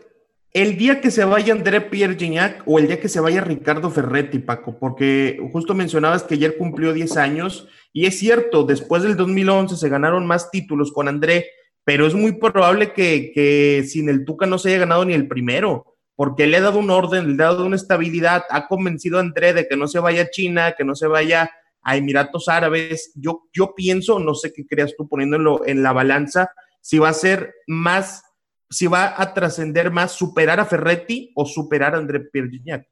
el 0.54 0.78
día 0.78 1.02
que 1.02 1.12
se 1.12 1.24
vaya 1.26 1.54
André 1.54 1.82
Pierre 1.82 2.16
Gignac 2.16 2.64
o 2.66 2.80
el 2.80 2.88
día 2.88 3.00
que 3.00 3.10
se 3.10 3.20
vaya 3.20 3.42
Ricardo 3.42 3.92
Ferretti, 3.92 4.40
Paco, 4.40 4.78
porque 4.80 5.38
justo 5.52 5.74
mencionabas 5.74 6.24
que 6.24 6.36
ayer 6.36 6.58
cumplió 6.58 6.94
10 6.94 7.18
años 7.18 7.68
y 7.96 8.08
es 8.08 8.20
cierto, 8.20 8.66
después 8.66 9.04
del 9.04 9.16
2011 9.16 9.78
se 9.78 9.88
ganaron 9.88 10.28
más 10.28 10.52
títulos 10.52 10.92
con 10.92 11.08
André, 11.08 11.48
pero 11.86 12.06
es 12.06 12.14
muy 12.14 12.34
probable 12.34 12.92
que, 12.92 13.86
sin 13.88 14.10
el 14.10 14.26
Tuca 14.26 14.46
no 14.46 14.58
se 14.58 14.68
haya 14.68 14.80
ganado 14.80 15.06
ni 15.06 15.14
el 15.14 15.30
primero, 15.30 15.96
porque 16.14 16.46
le 16.46 16.58
ha 16.58 16.62
dado 16.62 16.80
un 16.80 16.90
orden, 16.90 17.38
le 17.38 17.44
ha 17.46 17.48
dado 17.48 17.66
una 17.66 17.78
estabilidad, 17.78 18.44
ha 18.50 18.68
convencido 18.68 19.16
a 19.18 19.22
André 19.22 19.54
de 19.54 19.66
que 19.66 19.78
no 19.78 19.88
se 19.88 20.00
vaya 20.00 20.24
a 20.24 20.30
China, 20.30 20.74
que 20.78 20.84
no 20.84 20.94
se 20.94 21.08
vaya 21.08 21.50
a 21.84 21.96
Emiratos 21.96 22.50
Árabes. 22.50 23.14
Yo, 23.16 23.44
yo 23.54 23.74
pienso, 23.74 24.20
no 24.20 24.36
sé 24.36 24.52
qué 24.52 24.68
creas 24.68 24.94
tú 24.98 25.08
poniéndolo 25.08 25.66
en 25.66 25.82
la 25.82 25.94
balanza, 25.94 26.52
si 26.82 27.00
va 27.00 27.08
a 27.08 27.14
ser 27.14 27.56
más 27.66 28.24
si 28.70 28.88
va 28.88 29.22
a 29.22 29.34
trascender 29.34 29.90
más 29.90 30.12
superar 30.12 30.60
a 30.60 30.66
Ferretti 30.66 31.32
o 31.34 31.46
superar 31.46 31.96
a 31.96 32.00
André 32.00 32.20
Pierre 32.20 32.50
Gignac. 32.50 32.86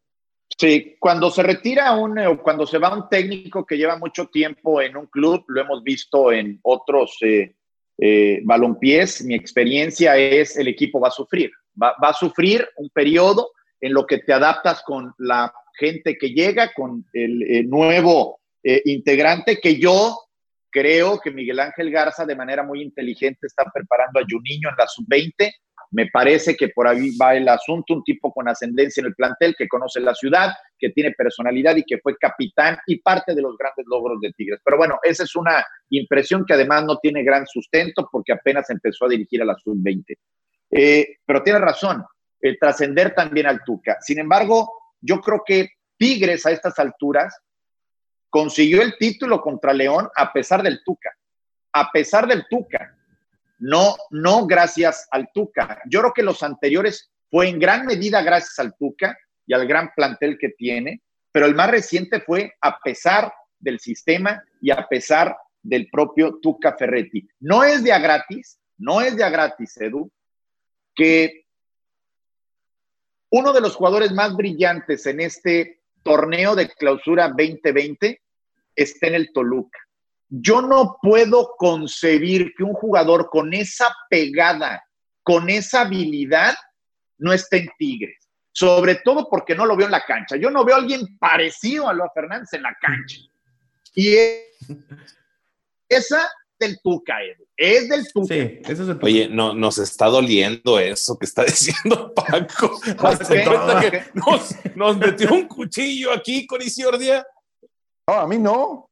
Sí, 0.58 0.96
cuando 1.00 1.32
se 1.32 1.44
retira 1.44 1.96
un, 1.96 2.18
o 2.20 2.42
cuando 2.42 2.66
se 2.68 2.78
va 2.78 2.96
un 2.96 3.10
técnico 3.10 3.66
que 3.66 3.78
lleva 3.78 3.98
mucho 3.98 4.28
tiempo 4.28 4.82
en 4.82 4.96
un 4.96 5.08
club, 5.08 5.44
lo 5.48 5.62
hemos 5.62 5.84
visto 5.84 6.32
en 6.32 6.60
otros 6.62 7.18
eh, 7.22 7.56
eh, 7.98 8.42
balompiés, 8.44 9.24
mi 9.24 9.36
experiencia 9.36 10.18
es 10.18 10.58
el 10.58 10.68
equipo 10.68 11.00
va 11.00 11.10
a 11.10 11.12
sufrir, 11.12 11.52
va, 11.82 11.96
a 12.02 12.14
sufrir 12.14 12.68
un 12.78 12.90
periodo 12.90 13.52
en 13.80 13.94
lo 13.94 14.06
que 14.06 14.20
te 14.20 14.34
adaptas 14.34 14.82
con 14.84 15.14
la 15.18 15.54
gente 15.78 16.18
que 16.18 16.30
llega, 16.30 16.72
con 16.74 17.06
el, 17.14 17.70
nuevo 17.70 18.40
eh, 18.64 18.82
integrante, 18.86 19.60
que 19.60 19.80
yo 19.80 20.18
creo 20.70 21.20
que 21.20 21.32
Miguel 21.32 21.60
Ángel 21.60 21.92
Garza 21.92 22.26
de 22.26 22.36
manera 22.36 22.64
muy 22.64 22.82
inteligente 22.82 23.48
está 23.48 23.66
preparando 23.72 24.20
a 24.20 24.26
Juninho 24.28 24.70
en 24.70 24.76
la 24.78 24.88
sub-20 24.88 25.52
me 25.94 26.08
parece 26.08 26.58
que 26.58 26.70
por 26.70 26.88
ahí 26.88 27.16
va 27.16 27.36
el 27.36 27.48
asunto, 27.48 27.94
un 27.94 28.04
tipo 28.04 28.34
con 28.34 28.50
ascendencia 28.50 29.02
en 29.02 29.08
el 29.08 29.16
plantel, 29.16 29.56
que 29.56 29.68
conoce 29.68 30.00
la 30.00 30.16
ciudad, 30.16 30.52
que 30.78 30.90
tiene 30.90 31.12
personalidad 31.12 31.76
y 31.76 31.84
que 31.84 32.00
fue 32.00 32.18
capitán 32.18 32.78
y 32.88 32.98
parte 33.00 33.36
de 33.36 33.42
los 33.44 33.56
grandes 33.58 33.86
logros 33.88 34.20
de 34.20 34.34
Tigres. 34.34 34.60
Pero 34.66 34.78
bueno, 34.78 35.00
esa 35.04 35.24
es 35.24 35.36
una 35.36 35.64
impresión 35.90 36.46
que 36.46 36.56
además 36.56 36.84
no 36.86 36.98
tiene 36.98 37.24
gran 37.24 37.46
sustento 37.46 38.10
porque 38.12 38.34
apenas 38.34 38.72
empezó 38.72 39.06
a 39.06 39.10
dirigir 39.10 39.44
a 39.44 39.46
la 39.46 39.56
sub-20. 39.56 40.18
Eh, 40.72 41.18
pero 41.24 41.44
tiene 41.44 41.60
razón, 41.60 42.04
el 42.42 42.58
trascender 42.58 43.14
también 43.14 43.46
al 43.46 43.64
Tuca. 43.64 43.98
Sin 44.02 44.18
embargo, 44.18 44.96
yo 45.00 45.22
creo 45.22 45.44
que 45.46 45.70
Tigres 45.96 46.44
a 46.48 46.52
estas 46.52 46.80
alturas 46.80 47.40
consiguió 48.32 48.82
el 48.82 48.98
título 48.98 49.42
contra 49.42 49.74
León 49.74 50.10
a 50.16 50.34
pesar 50.34 50.64
del 50.64 50.84
Tuca. 50.84 51.12
A 51.72 51.92
pesar 51.92 52.28
del 52.28 52.48
Tuca 52.50 52.98
no, 53.64 53.96
no 54.10 54.46
gracias 54.46 55.08
al 55.10 55.30
Tuca. 55.34 55.82
Yo 55.90 56.02
creo 56.02 56.14
que 56.14 56.22
los 56.22 56.44
anteriores 56.44 57.10
fue 57.32 57.48
en 57.48 57.60
gran 57.60 57.86
medida 57.86 58.22
gracias 58.22 58.60
al 58.60 58.76
Tuca 58.76 59.18
y 59.46 59.54
al 59.54 59.66
gran 59.66 59.90
plantel 59.96 60.38
que 60.38 60.50
tiene, 60.50 61.02
pero 61.32 61.46
el 61.46 61.56
más 61.56 61.72
reciente 61.72 62.20
fue 62.20 62.54
a 62.60 62.78
pesar 62.80 63.34
del 63.58 63.80
sistema 63.80 64.44
y 64.60 64.72
a 64.72 64.86
pesar 64.90 65.38
del 65.62 65.88
propio 65.90 66.40
Tuca 66.42 66.76
Ferretti. 66.76 67.26
No 67.40 67.64
es 67.64 67.86
de 67.86 67.94
a 67.94 68.00
gratis, 68.00 68.60
no 68.78 69.00
es 69.00 69.16
de 69.16 69.24
a 69.24 69.30
gratis, 69.30 69.78
Edu, 69.78 70.12
que 70.94 71.46
uno 73.30 73.54
de 73.54 73.62
los 73.62 73.78
jugadores 73.78 74.12
más 74.12 74.36
brillantes 74.36 75.06
en 75.06 75.22
este 75.22 75.80
torneo 76.04 76.54
de 76.54 76.68
clausura 76.68 77.30
2020 77.30 78.22
esté 78.76 79.08
en 79.08 79.16
el 79.16 79.32
Toluca. 79.32 79.80
Yo 80.30 80.62
no 80.62 80.98
puedo 81.02 81.56
concebir 81.58 82.54
que 82.58 82.64
un 82.64 82.74
jugador 82.74 83.30
con 83.30 83.54
esa 83.54 83.96
pegada, 84.10 84.84
con 85.22 85.50
esa 85.50 85.82
habilidad, 85.82 86.56
no 87.18 87.34
esté 87.34 87.58
en 87.58 87.70
Tigres. 87.78 88.18
Sobre 88.52 88.96
todo 88.96 89.28
porque 89.30 89.56
no 89.56 89.66
lo 89.66 89.76
veo 89.76 89.88
en 89.88 89.92
la 89.92 90.06
cancha. 90.06 90.36
Yo 90.36 90.52
no 90.52 90.64
veo 90.64 90.76
a 90.76 90.80
alguien 90.80 91.18
parecido 91.18 91.90
a 91.90 91.94
Luis 91.94 92.12
Fernández 92.14 92.54
en 92.54 92.62
la 92.62 92.76
cancha. 92.80 93.18
Y 93.96 94.16
esa 95.90 96.30
del 96.60 96.80
Tuca, 96.82 97.22
Edu. 97.24 97.46
Es 97.56 97.90
del 97.90 98.12
Tuca. 98.12 98.34
Sí, 98.34 98.60
eso 98.64 98.84
es 98.84 98.90
el 98.90 98.96
tuca. 98.96 99.06
Oye, 99.06 99.28
no, 99.28 99.54
nos 99.54 99.78
está 99.78 100.08
doliendo 100.08 100.80
eso 100.80 101.18
que 101.18 101.26
está 101.26 101.44
diciendo 101.46 102.14
Paco. 102.14 102.80
nos, 104.14 104.76
nos, 104.76 104.98
metió 104.98 105.34
un 105.34 105.48
cuchillo 105.48 106.12
aquí 106.12 106.46
con 106.46 106.62
Isiordia. 106.62 107.26
No, 108.08 108.14
a 108.14 108.28
mí 108.28 108.38
no. 108.38 108.90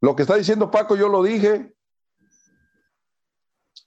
Lo 0.00 0.14
que 0.14 0.22
está 0.22 0.36
diciendo 0.36 0.70
Paco, 0.70 0.96
yo 0.96 1.08
lo 1.08 1.22
dije. 1.22 1.72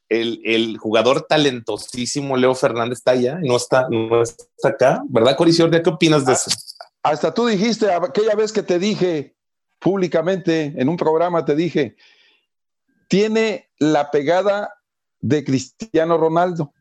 El, 0.08 0.78
jugador 0.80 1.28
talentosísimo 1.30 2.36
Leo 2.36 2.56
Fernández 2.56 2.98
está 2.98 3.12
allá, 3.12 3.40
no 3.44 3.58
está, 3.58 3.88
no 3.92 4.24
está 4.24 4.70
acá, 4.70 5.04
¿verdad, 5.08 5.38
Coricior? 5.38 5.70
¿Qué 5.70 5.88
opinas 5.88 6.26
de 6.26 6.34
eso? 6.34 6.50
Hasta 7.04 7.32
tú 7.32 7.46
dijiste, 7.46 7.94
aquella 7.94 8.34
vez 8.34 8.52
que 8.52 8.64
te 8.64 8.80
dije 8.80 9.36
públicamente 9.78 10.74
en 10.76 10.90
un 10.90 10.98
programa, 10.98 11.46
te 11.46 11.56
dije, 11.56 11.96
tiene 13.08 13.70
la 13.78 14.10
pegada 14.10 14.74
de 15.20 15.44
Cristiano 15.44 16.18
Ronaldo. 16.18 16.74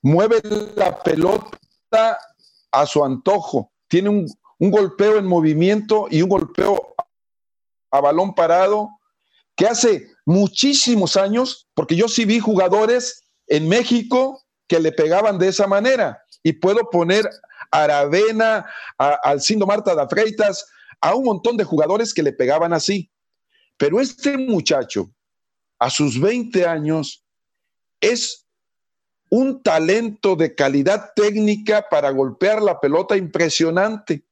Mueve 0.00 0.40
la 0.74 0.98
pelota 1.02 2.18
a 2.70 2.86
su 2.86 3.04
antojo. 3.04 3.70
Tiene 3.86 4.08
un, 4.08 4.26
un 4.58 4.70
golpeo 4.70 5.18
en 5.18 5.26
movimiento 5.26 6.06
y 6.10 6.22
un 6.22 6.28
golpeo 6.28 6.91
a 7.92 8.00
balón 8.00 8.34
parado, 8.34 8.90
que 9.54 9.66
hace 9.66 10.08
muchísimos 10.24 11.16
años, 11.16 11.68
porque 11.74 11.94
yo 11.94 12.08
sí 12.08 12.24
vi 12.24 12.40
jugadores 12.40 13.24
en 13.46 13.68
México 13.68 14.42
que 14.66 14.80
le 14.80 14.92
pegaban 14.92 15.38
de 15.38 15.48
esa 15.48 15.66
manera. 15.66 16.24
Y 16.42 16.54
puedo 16.54 16.90
poner 16.90 17.28
a 17.70 17.84
Aravena, 17.84 18.66
a 18.98 19.10
Alcindo 19.22 19.66
Marta 19.66 19.94
da 19.94 20.08
Freitas, 20.08 20.66
a 21.00 21.14
un 21.14 21.24
montón 21.24 21.56
de 21.56 21.64
jugadores 21.64 22.14
que 22.14 22.22
le 22.22 22.32
pegaban 22.32 22.72
así. 22.72 23.10
Pero 23.76 24.00
este 24.00 24.38
muchacho, 24.38 25.10
a 25.78 25.90
sus 25.90 26.20
20 26.20 26.66
años, 26.66 27.24
es 28.00 28.46
un 29.28 29.62
talento 29.62 30.36
de 30.36 30.54
calidad 30.54 31.12
técnica 31.14 31.86
para 31.90 32.10
golpear 32.10 32.62
la 32.62 32.80
pelota 32.80 33.16
impresionante. 33.16 34.24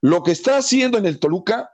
Lo 0.00 0.22
que 0.22 0.32
está 0.32 0.58
haciendo 0.58 0.98
en 0.98 1.06
el 1.06 1.18
Toluca 1.18 1.73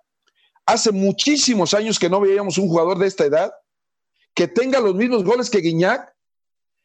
Hace 0.71 0.93
muchísimos 0.93 1.75
años 1.75 1.99
que 1.99 2.09
no 2.09 2.21
veíamos 2.21 2.57
un 2.57 2.69
jugador 2.69 2.97
de 2.97 3.09
esta 3.09 3.25
edad 3.25 3.51
que 4.35 4.47
tenga 4.47 4.79
los 4.79 4.95
mismos 4.95 5.25
goles 5.25 5.51
que 5.51 5.59
Guiñac 5.59 6.15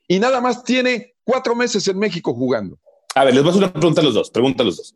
y 0.08 0.20
nada 0.20 0.42
más 0.42 0.64
tiene 0.64 1.14
cuatro 1.24 1.56
meses 1.56 1.88
en 1.88 2.00
México 2.00 2.34
jugando. 2.34 2.80
A 3.14 3.24
ver, 3.24 3.36
les 3.36 3.44
voy 3.44 3.50
a 3.50 3.52
hacer 3.52 3.64
una 3.64 3.74
pregunta 3.74 4.02
a 4.02 4.04
los 4.04 4.16
dos. 4.16 4.32
Pregunta 4.32 4.64
a 4.64 4.66
los 4.66 4.78
dos. 4.78 4.96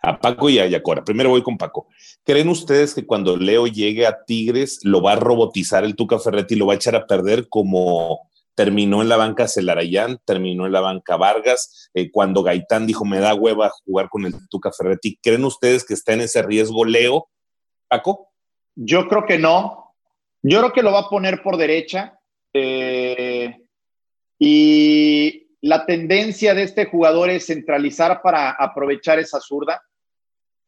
A 0.00 0.20
Paco 0.20 0.48
y 0.48 0.60
a 0.60 0.68
Yacora. 0.68 1.02
Primero 1.02 1.30
voy 1.30 1.42
con 1.42 1.58
Paco. 1.58 1.88
¿Creen 2.22 2.48
ustedes 2.48 2.94
que 2.94 3.04
cuando 3.04 3.36
Leo 3.36 3.66
llegue 3.66 4.06
a 4.06 4.24
Tigres 4.24 4.78
lo 4.84 5.02
va 5.02 5.14
a 5.14 5.16
robotizar 5.16 5.82
el 5.82 5.96
Tuca 5.96 6.20
Ferretti 6.20 6.54
y 6.54 6.58
lo 6.58 6.66
va 6.66 6.74
a 6.74 6.76
echar 6.76 6.94
a 6.94 7.08
perder 7.08 7.48
como 7.48 8.20
terminó 8.54 9.02
en 9.02 9.08
la 9.08 9.16
banca 9.16 9.48
Celarayán, 9.48 10.20
terminó 10.24 10.64
en 10.64 10.72
la 10.72 10.80
banca 10.80 11.16
Vargas, 11.16 11.90
eh, 11.92 12.12
cuando 12.12 12.44
Gaitán 12.44 12.86
dijo 12.86 13.04
me 13.04 13.18
da 13.18 13.34
hueva 13.34 13.72
jugar 13.84 14.08
con 14.08 14.26
el 14.26 14.34
Tuca 14.48 14.70
Ferretti? 14.70 15.18
¿Creen 15.20 15.44
ustedes 15.44 15.84
que 15.84 15.94
está 15.94 16.12
en 16.12 16.20
ese 16.20 16.40
riesgo 16.42 16.84
Leo? 16.84 17.26
Paco. 17.88 18.27
Yo 18.80 19.08
creo 19.08 19.26
que 19.26 19.38
no. 19.38 19.96
Yo 20.40 20.60
creo 20.60 20.72
que 20.72 20.82
lo 20.84 20.92
va 20.92 21.00
a 21.00 21.08
poner 21.08 21.42
por 21.42 21.56
derecha. 21.56 22.16
Eh, 22.52 23.66
y 24.38 25.48
la 25.62 25.84
tendencia 25.84 26.54
de 26.54 26.62
este 26.62 26.84
jugador 26.84 27.28
es 27.28 27.46
centralizar 27.46 28.22
para 28.22 28.50
aprovechar 28.50 29.18
esa 29.18 29.40
zurda. 29.40 29.82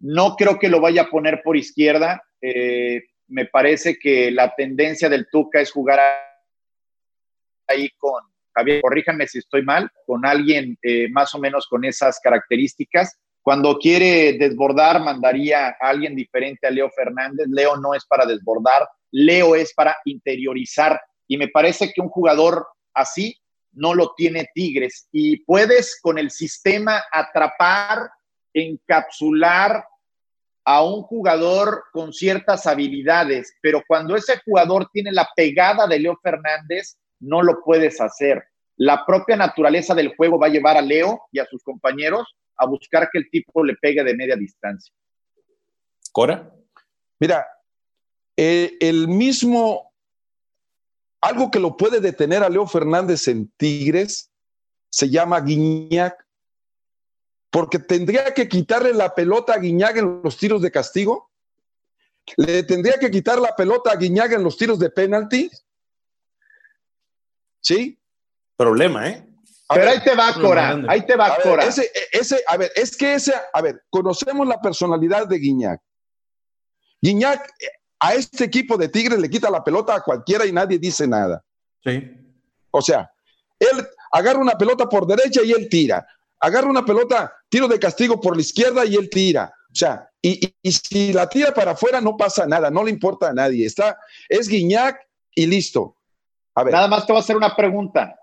No 0.01 0.35
creo 0.35 0.59
que 0.59 0.69
lo 0.69 0.81
vaya 0.81 1.03
a 1.03 1.11
poner 1.11 1.41
por 1.45 1.57
izquierda. 1.57 2.21
Eh, 2.43 3.05
me 3.29 3.47
parece 3.47 3.97
que 3.97 4.33
la 4.33 4.57
tendencia 4.57 5.09
del 5.09 5.29
Tuca 5.31 5.61
es 5.61 5.71
jugar 5.71 6.01
ahí 7.69 7.91
con 7.91 8.25
Javier, 8.53 8.81
corríjanme 8.81 9.29
si 9.29 9.39
estoy 9.39 9.63
mal, 9.63 9.89
con 10.05 10.27
alguien 10.27 10.77
eh, 10.83 11.09
más 11.11 11.33
o 11.37 11.39
menos 11.39 11.69
con 11.69 11.85
esas 11.85 12.19
características. 12.19 13.17
Cuando 13.43 13.79
quiere 13.79 14.35
desbordar, 14.35 15.03
mandaría 15.03 15.69
a 15.69 15.75
alguien 15.81 16.15
diferente 16.15 16.67
a 16.67 16.71
Leo 16.71 16.91
Fernández. 16.91 17.47
Leo 17.49 17.77
no 17.77 17.95
es 17.95 18.05
para 18.05 18.27
desbordar, 18.27 18.89
Leo 19.11 19.55
es 19.55 19.73
para 19.73 19.97
interiorizar. 20.05 21.01
Y 21.27 21.37
me 21.37 21.49
parece 21.49 21.93
que 21.93 22.01
un 22.01 22.09
jugador 22.09 22.67
así 22.93 23.37
no 23.73 23.95
lo 23.95 24.13
tiene 24.17 24.49
Tigres. 24.55 25.09
Y 25.13 25.39
puedes 25.45 25.99
con 26.01 26.19
el 26.19 26.31
sistema 26.31 27.03
atrapar, 27.11 28.11
encapsular 28.53 29.85
a 30.65 30.85
un 30.85 31.03
jugador 31.03 31.85
con 31.93 32.13
ciertas 32.13 32.67
habilidades, 32.67 33.55
pero 33.63 33.83
cuando 33.87 34.15
ese 34.15 34.41
jugador 34.45 34.89
tiene 34.93 35.11
la 35.11 35.29
pegada 35.35 35.87
de 35.87 35.99
Leo 35.99 36.19
Fernández, 36.23 36.99
no 37.19 37.43
lo 37.43 37.63
puedes 37.65 38.01
hacer. 38.01 38.45
La 38.77 39.05
propia 39.05 39.37
naturaleza 39.37 39.95
del 39.95 40.15
juego 40.15 40.39
va 40.39 40.47
a 40.47 40.51
llevar 40.51 40.77
a 40.77 40.83
Leo 40.83 41.23
y 41.33 41.39
a 41.39 41.47
sus 41.47 41.63
compañeros 41.63 42.37
a 42.57 42.67
buscar 42.67 43.09
que 43.11 43.19
el 43.19 43.31
tipo 43.31 43.65
le 43.65 43.77
pegue 43.77 44.03
de 44.05 44.15
media 44.15 44.37
distancia. 44.37 44.95
Cora. 46.13 46.53
Mira, 47.19 47.47
eh, 48.37 48.77
el 48.81 49.09
mismo, 49.09 49.93
algo 51.21 51.51
que 51.51 51.59
lo 51.59 51.77
puede 51.77 52.01
detener 52.01 52.43
a 52.43 52.49
Leo 52.49 52.67
Fernández 52.67 53.29
en 53.29 53.49
Tigres, 53.57 54.31
se 54.91 55.09
llama 55.09 55.41
Guiñac, 55.41 56.27
porque 57.51 57.79
tendría 57.79 58.33
que 58.33 58.49
quitarle 58.49 58.95
la 58.95 59.15
pelota 59.15 59.55
a 59.55 59.59
Guiñac 59.59 59.97
en 59.97 60.23
los 60.23 60.37
tiros 60.37 60.63
de 60.63 60.71
castigo, 60.71 61.31
le 62.37 62.63
tendría 62.63 62.99
que 62.99 63.11
quitar 63.11 63.39
la 63.39 63.55
pelota 63.57 63.91
a 63.91 63.97
Guiñac 63.97 64.33
en 64.33 64.45
los 64.45 64.57
tiros 64.57 64.79
de 64.79 64.91
penalti. 64.91 65.51
¿Sí? 67.61 67.99
Problema, 68.57 69.09
¿eh? 69.09 69.30
Pero 69.73 69.91
ahí 69.91 70.01
te 70.01 70.15
va, 70.15 70.35
Cora. 70.35 70.83
Ahí 70.89 71.07
te 71.07 71.17
va, 71.17 71.37
Cora. 71.43 71.65
Ese, 71.65 71.91
ese, 72.13 72.43
a 72.47 72.57
ver, 72.57 72.73
es 72.75 72.97
que 72.97 73.15
ese, 73.15 73.33
a 73.53 73.63
ver, 73.63 73.83
conocemos 73.89 74.47
la 74.47 74.61
personalidad 74.61 75.29
de 75.29 75.39
Guiñac. 75.39 75.81
Guiñac 77.01 77.49
a 78.01 78.15
este 78.15 78.45
equipo 78.45 78.77
de 78.77 78.89
Tigres 78.89 79.19
le 79.19 79.31
quita 79.31 79.51
la 79.51 79.63
pelota 79.63 79.95
a 79.95 80.01
cualquiera 80.03 80.45
y 80.45 80.53
nadie 80.53 80.79
dice 80.79 81.07
nada. 81.07 81.45
Sí. 81.85 82.11
O 82.71 82.83
sea, 82.83 83.11
él 83.59 83.87
agarra 84.11 84.41
una 84.41 84.59
pelota 84.59 84.89
por 84.89 85.07
derecha 85.07 85.43
y 85.45 85.53
él 85.53 85.69
tira. 85.69 86.07
Agarra 86.41 86.69
una 86.69 86.85
pelota, 86.85 87.33
tiro 87.49 87.69
de 87.69 87.79
castigo 87.79 88.21
por 88.21 88.35
la 88.35 88.43
izquierda 88.43 88.85
y 88.85 88.97
él 88.97 89.09
tira. 89.09 89.53
O 89.71 89.75
sea, 89.75 90.11
y, 90.21 90.53
y 90.63 90.73
si 90.73 91.13
la 91.13 91.29
tira 91.29 91.55
para 91.55 91.73
afuera 91.73 92.01
no 92.01 92.17
pasa 92.17 92.47
nada, 92.47 92.71
no 92.71 92.83
le 92.83 92.91
importa 92.91 93.29
a 93.29 93.33
nadie. 93.33 93.67
Está, 93.67 93.99
es 94.29 94.49
Guiñac 94.49 94.99
y 95.35 95.47
listo. 95.47 95.97
A 96.55 96.65
ver. 96.65 96.73
Nada 96.73 96.89
más 96.89 97.07
te 97.07 97.13
voy 97.13 97.21
a 97.21 97.23
hacer 97.23 97.37
una 97.37 97.55
pregunta. 97.55 98.20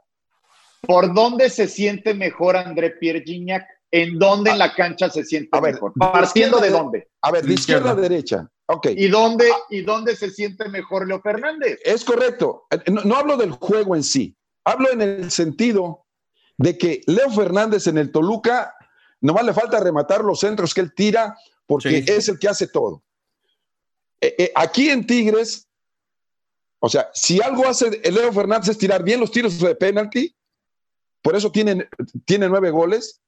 ¿Por 0.88 1.14
dónde 1.14 1.50
se 1.50 1.68
siente 1.68 2.14
mejor 2.14 2.56
André 2.56 2.92
Pierre 2.92 3.22
Gignac? 3.22 3.68
¿En 3.92 4.18
dónde 4.18 4.52
en 4.52 4.58
la 4.58 4.74
cancha 4.74 5.10
se 5.10 5.24
siente 5.24 5.60
mejor? 5.62 5.94
Partiendo 5.96 6.60
de, 6.60 6.70
dónde. 6.70 7.10
A 7.22 7.32
ver, 7.32 7.46
de 7.46 7.54
izquierda 7.54 7.92
a 7.92 7.96
derecha. 7.96 8.50
Ok. 8.68 8.88
¿Y 8.96 9.08
dónde, 9.08 9.50
¿Y 9.70 9.82
dónde 9.82 10.16
se 10.16 10.30
siente 10.30 10.68
mejor 10.70 11.08
Leo 11.08 11.22
Fernández? 11.22 11.80
Es 11.84 12.04
correcto. 12.04 12.68
No, 13.06 13.16
hablo 13.16 13.38
del 13.38 13.52
juego 13.52 13.96
en 13.96 14.04
sí. 14.04 14.36
Hablo 14.66 14.92
en 14.92 15.02
el 15.02 15.32
sentido 15.32 16.06
de 16.58 16.78
que 16.78 17.02
Leo 17.06 17.30
Fernández 17.30 17.88
en 17.88 17.98
el 17.98 18.12
Toluca 18.12 18.74
nomás 19.22 19.46
le 19.46 19.54
falta 19.54 19.80
rematar 19.80 20.24
los 20.24 20.40
centros 20.40 20.74
que 20.74 20.82
él 20.82 20.94
tira 20.94 21.38
porque 21.66 22.04
es 22.08 22.28
el 22.30 22.40
que 22.40 22.48
hace 22.48 22.68
todo. 22.68 23.04
Eh, 24.20 24.36
eh, 24.38 24.52
aquí 24.56 24.90
en 24.90 25.06
Tigres, 25.06 25.68
o 26.80 26.90
sea, 26.90 27.10
si 27.14 27.42
algo 27.42 27.68
hace 27.68 28.02
Leo 28.12 28.34
Fernández 28.34 28.70
es 28.70 28.78
tirar 28.78 29.04
bien 29.04 29.20
los 29.20 29.32
tiros 29.32 29.60
de 29.60 29.76
penalti, 29.76 30.36
por 31.28 31.36
eso 31.36 31.52
tiene, 31.52 31.90
tiene 32.24 32.48
nueve 32.48 32.72
goles, 32.72 33.22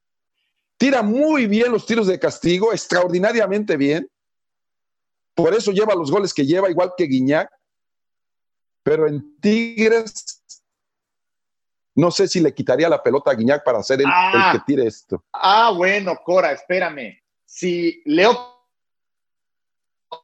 tira 0.77 1.01
muy 1.03 1.47
bien 1.47 1.69
los 1.69 1.85
tiros 1.85 2.07
de 2.07 2.17
castigo, 2.17 2.71
extraordinariamente 2.71 3.75
bien, 3.75 4.09
por 5.35 5.53
eso 5.53 5.73
lleva 5.73 5.95
los 5.95 6.09
goles 6.09 6.33
que 6.33 6.45
lleva, 6.45 6.69
igual 6.69 6.93
que 6.95 7.03
Guiñac, 7.03 7.51
pero 8.83 9.05
en 9.05 9.37
Tigres 9.41 10.41
no 11.93 12.09
sé 12.09 12.29
si 12.29 12.39
le 12.39 12.53
quitaría 12.53 12.87
la 12.87 13.03
pelota 13.03 13.31
a 13.31 13.35
Guiñac 13.35 13.65
para 13.65 13.83
ser 13.83 13.99
el, 13.99 14.05
el 14.05 14.11
Ah. 14.15 14.51
que 14.53 14.59
tire 14.65 14.87
esto. 14.87 15.21
Ah, 15.33 15.73
bueno, 15.75 16.15
Cora, 16.23 16.53
espérame. 16.53 17.21
Si 17.43 18.01
Leo 18.05 18.63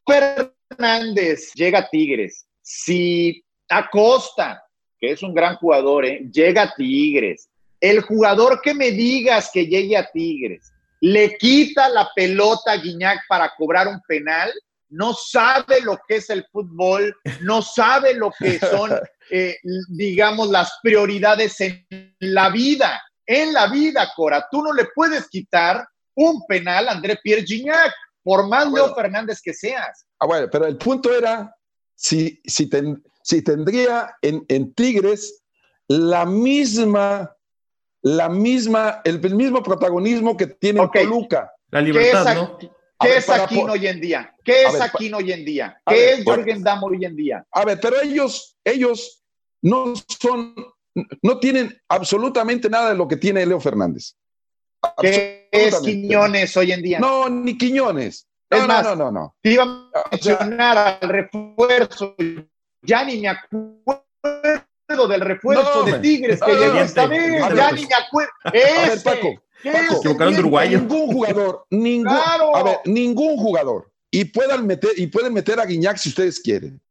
Fernández 0.08 1.52
llega 1.56 1.80
a 1.80 1.90
Tigres, 1.90 2.48
si 2.62 3.44
Acosta, 3.68 4.64
que 4.98 5.12
es 5.12 5.22
un 5.22 5.34
gran 5.34 5.58
jugador, 5.58 6.06
¿eh? 6.06 6.26
llega 6.32 6.62
a 6.62 6.74
Tigres, 6.74 7.50
el 7.82 8.02
jugador 8.02 8.62
que 8.62 8.74
me 8.74 8.92
digas 8.92 9.50
que 9.54 9.68
llegue 9.68 9.98
a 9.98 10.10
Tigres, 10.12 10.72
le 11.02 11.38
quita 11.38 11.90
la 11.90 12.10
pelota 12.16 12.72
a 12.72 12.78
Guiñac 12.78 13.20
para 13.28 13.52
cobrar 13.58 13.88
un 13.88 14.02
penal, 14.08 14.52
no 14.90 15.14
sabe 15.14 15.82
lo 15.82 16.00
que 16.08 16.18
es 16.18 16.30
el 16.30 16.46
fútbol, 16.52 17.16
no 17.42 17.62
sabe 17.62 18.14
lo 18.14 18.32
que 18.40 18.60
son, 18.60 18.92
eh, 19.32 19.58
digamos, 19.90 20.50
las 20.50 20.72
prioridades 20.82 21.60
en 21.62 21.86
la 22.20 22.50
vida. 22.50 23.02
En 23.28 23.54
la 23.54 23.68
vida, 23.68 24.12
Cora, 24.16 24.48
tú 24.52 24.62
no 24.62 24.72
le 24.72 24.86
puedes 24.96 25.28
quitar 25.28 25.86
un 26.16 26.46
penal 26.48 26.88
a 26.88 26.92
André 26.94 27.18
Pierre 27.22 27.44
Gignac, 27.44 27.92
por 28.24 28.48
más 28.48 28.70
Bueno. 28.70 28.88
Leo 28.88 28.96
Fernández 28.96 29.42
que 29.44 29.54
seas. 29.54 30.06
Ah, 30.20 30.26
bueno, 30.28 30.48
pero 30.52 30.66
el 30.66 30.78
punto 30.78 31.14
era 31.14 31.54
si, 31.94 32.40
si, 32.46 32.70
ten- 32.70 33.04
si 33.24 33.42
tendría 33.44 34.16
en, 34.22 34.46
en 34.48 34.74
Tigres 34.74 35.44
la 35.88 36.26
misma, 36.26 37.35
la 38.06 38.30
misma, 38.30 39.02
el, 39.04 39.20
el 39.24 39.36
mismo 39.36 39.64
protagonismo 39.64 40.38
que 40.38 40.46
tiene 40.46 40.80
en 40.80 40.86
Ok. 40.86 40.94
Toluca. 40.94 41.52
La 41.72 41.80
¿Qué 41.84 41.90
es, 41.90 41.96
libertad, 41.96 42.36
¿no? 42.36 42.58
Qué 42.60 42.70
ver, 43.02 43.18
es 43.18 43.30
Aquino 43.30 43.74
hoy 43.74 43.88
en 43.88 44.00
día? 44.00 44.36
¿Qué 44.44 44.64
es 44.64 44.74
ver, 44.74 44.82
Aquino 44.84 45.18
hoy 45.18 45.32
en 45.32 45.44
día? 45.44 45.82
¿Qué 45.88 45.96
ver, 45.96 46.10
es 46.20 46.24
bueno. 46.24 46.44
Jorgen 46.44 46.64
Damm 46.64 46.84
hoy 46.84 47.04
en 47.04 47.16
día? 47.16 47.46
A 47.52 47.66
ver, 47.66 47.80
pero 47.82 48.00
ellos, 48.00 48.56
ellos 48.64 49.24
no 49.64 49.96
son, 50.20 50.54
no 51.24 51.40
tienen 51.40 51.76
absolutamente 51.90 52.70
nada 52.70 52.90
de 52.90 52.96
lo 52.96 53.08
que 53.08 53.18
tiene 53.18 53.44
Leo 53.44 53.60
Fernández. 53.60 54.14
¿Qué 55.02 55.50
es. 55.52 55.80
Quiñones 55.80 56.56
hoy 56.58 56.74
en 56.74 56.84
día? 56.84 57.00
No, 57.00 57.28
ni 57.28 57.58
Quiñones. 57.58 58.28
No, 58.52 58.58
Es 58.58 58.62
no, 58.62 58.68
más, 58.68 58.84
no, 58.84 58.96
no, 58.96 59.12
no. 59.12 59.36
Te 59.42 59.54
iba 59.54 59.64
a 59.64 59.68
O 60.12 60.18
sea, 60.18 60.38
mencionar 60.38 61.00
al 61.02 61.10
refuerzo. 61.10 62.16
Ya 62.84 63.04
ni 63.04 63.20
me 63.20 63.30
acuerdo 63.30 64.05
del 65.08 65.22
refuerzo 65.22 65.86
No, 65.86 65.92
de. 65.92 66.00
Tigres 66.00 66.40
que 66.42 66.54
llegó 66.54 66.78
esta 66.80 67.08
vez. 67.08 67.42
Ya 67.56 67.72
ni 67.72 67.86
me 67.86 67.96
acuerdo. 67.96 68.32
a 68.44 68.52
ver, 68.52 68.64
Ese, 68.94 69.04
Paco, 69.04 69.28
equivocaron 69.98 70.34
de 70.34 70.40
uruguayo. 70.40 70.80
Ningún 70.80 71.12
jugador, 71.12 71.66
ningún, 71.70 72.14
Claro. 72.14 72.56
a 72.56 72.64
ver, 72.64 72.78
ningún 72.86 73.38
jugador. 73.38 73.92
Y 74.10 74.26
puedan 74.26 74.66
meter, 74.66 74.92
y 74.96 75.08
pueden 75.08 75.34
meter 75.34 75.60
a 75.60 75.66
Guiñac 75.66 75.98
si 75.98 76.10
ustedes 76.10 76.40
quieren. 76.40 76.82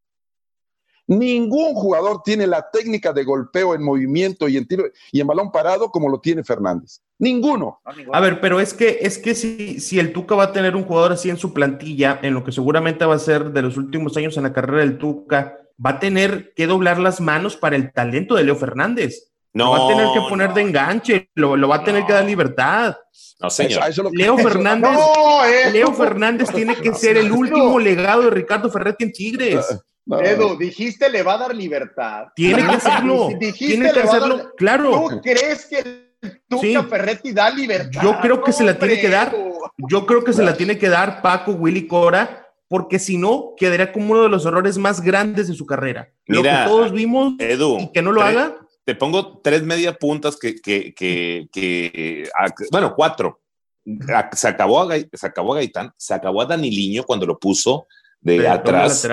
Ningún 1.07 1.75
jugador 1.75 2.23
tiene 2.25 2.47
la 2.47 2.71
técnica 2.71 3.13
de 3.13 3.25
golpeo 3.25 3.75
en 3.75 3.83
movimiento 3.83 4.49
y 4.49 4.57
en 4.57 4.67
tiro 4.67 4.85
y 5.13 5.21
en 5.21 5.27
balón 5.27 5.53
parado 5.53 5.91
como 5.91 6.09
lo 6.09 6.19
tiene 6.19 6.43
Fernández. 6.43 7.01
Ninguno. 7.19 7.81
No, 7.85 7.93
ninguno. 7.93 8.17
A 8.17 8.21
ver, 8.21 8.41
pero 8.41 8.59
es 8.59 8.73
que, 8.73 8.99
es 9.03 9.19
que 9.19 9.35
si, 9.35 9.81
si 9.81 9.99
el 9.99 10.15
Tuca 10.15 10.35
va 10.35 10.45
a 10.45 10.53
tener 10.53 10.75
un 10.75 10.85
jugador 10.85 11.13
así 11.13 11.29
en 11.29 11.37
su 11.37 11.53
plantilla, 11.53 12.19
en 12.23 12.33
lo 12.33 12.43
que 12.43 12.53
seguramente 12.53 13.05
va 13.05 13.17
a 13.17 13.19
ser 13.19 13.51
de 13.53 13.61
los 13.63 13.77
últimos 13.77 14.17
años 14.17 14.35
en 14.39 14.45
la 14.45 14.55
carrera 14.55 14.81
del 14.81 14.97
Tuca, 14.97 15.59
va 15.85 15.91
a 15.91 15.99
tener 16.01 16.53
que 16.55 16.66
doblar 16.66 16.99
las 16.99 17.20
manos 17.20 17.57
para 17.57 17.77
el 17.77 17.93
talento 17.93 18.35
de 18.35 18.45
Leo 18.45 18.57
Fernández. 18.57 19.31
No, 19.53 19.66
lo 19.66 19.70
va 19.70 19.85
a 19.85 19.89
tener 19.89 20.07
que 20.12 20.20
poner 20.29 20.49
no, 20.49 20.55
de 20.57 20.61
enganche, 20.62 21.31
lo, 21.37 21.57
lo 21.57 21.68
va 21.68 21.77
a 21.77 21.85
tener 21.85 22.01
No. 22.03 22.07
que 22.09 22.12
dar 22.12 22.25
libertad. 22.25 22.97
No, 23.41 23.51
señor. 23.51 23.70
Eso- 23.72 23.81
eso 23.83 24.01
es 24.01 24.05
lo 24.05 24.11
que- 24.11 24.16
Leo 24.18 24.37
Fernández, 24.39 24.91
No, 24.93 25.45
Edu, 25.45 25.72
Leo 25.72 25.93
Fernández 25.95 26.49
tiene 26.53 26.75
que 26.75 26.93
ser 26.95 27.16
el 27.16 27.31
último 27.31 27.79
legado 27.79 28.22
de 28.22 28.31
Ricardo 28.31 28.68
Ferretti 28.70 29.05
en 29.05 29.12
Tigres. 29.12 29.81
no, 30.07 30.20
Edu, 30.20 30.57
dijiste 30.59 31.09
le 31.09 31.22
va 31.22 31.35
a 31.35 31.39
dar 31.39 31.55
libertad. 31.55 32.25
Tiene 32.35 32.66
que 32.66 32.75
hacerlo. 32.75 33.29
Dijiste 33.39 33.75
Tiene 33.77 33.93
que 33.93 33.99
dar- 34.01 34.09
hacerlo, 34.09 34.53
claro. 34.57 35.07
¿Tú 35.09 35.20
crees 35.20 35.66
que 35.66 35.79
el 35.79 36.41
Tuca 36.49 36.62
Sí. 36.62 36.77
Ferretti 36.91 37.33
da 37.33 37.51
libertad? 37.51 38.03
Yo 38.03 38.18
creo 38.20 38.43
que 38.43 38.53
se 38.53 38.64
la 38.64 38.77
tiene 38.79 39.01
que 39.01 39.09
dar. 39.09 39.33
Yo 39.89 40.05
creo 40.07 40.25
que 40.25 40.33
se 40.33 40.43
la 40.43 40.55
tiene 40.55 40.79
que 40.79 40.89
dar 40.89 41.22
Paco 41.22 41.53
Willy 41.53 41.87
Cora, 41.87 42.44
porque 42.75 42.99
si 42.99 43.16
no, 43.18 43.55
quedaría 43.57 43.93
como 43.93 44.14
uno 44.14 44.25
de 44.25 44.29
los 44.29 44.45
errores 44.45 44.79
más 44.79 45.01
grandes 45.01 45.47
de 45.47 45.55
su 45.55 45.64
carrera. 45.64 46.12
Lo 46.27 46.43
que 46.43 46.51
todos 46.66 46.91
vimos 46.91 47.35
Edu, 47.39 47.79
y 47.79 47.93
que 47.93 48.03
no 48.03 48.11
lo 48.11 48.20
haga. 48.20 48.66
Te 48.85 48.97
pongo 48.97 49.39
tres 49.39 49.62
media 49.62 49.95
puntas 49.95 50.37
que, 50.37 50.57
que, 50.57 50.93
que, 50.93 51.47
que- 51.53 52.29
bueno, 52.72 52.93
cuatro. 52.97 53.41
Se 54.33 54.49
acabó, 54.49 54.91
a 54.91 54.97
se 54.99 55.25
acabó 55.25 55.53
a 55.53 55.59
Gaitán, 55.59 55.93
se 55.97 56.14
acabó 56.14 56.43
a 56.43 56.47
Daniliño 56.47 57.05
cuando 57.05 57.27
lo 57.27 57.39
puso 57.39 57.87
de, 58.20 58.49
atrás 58.49 59.05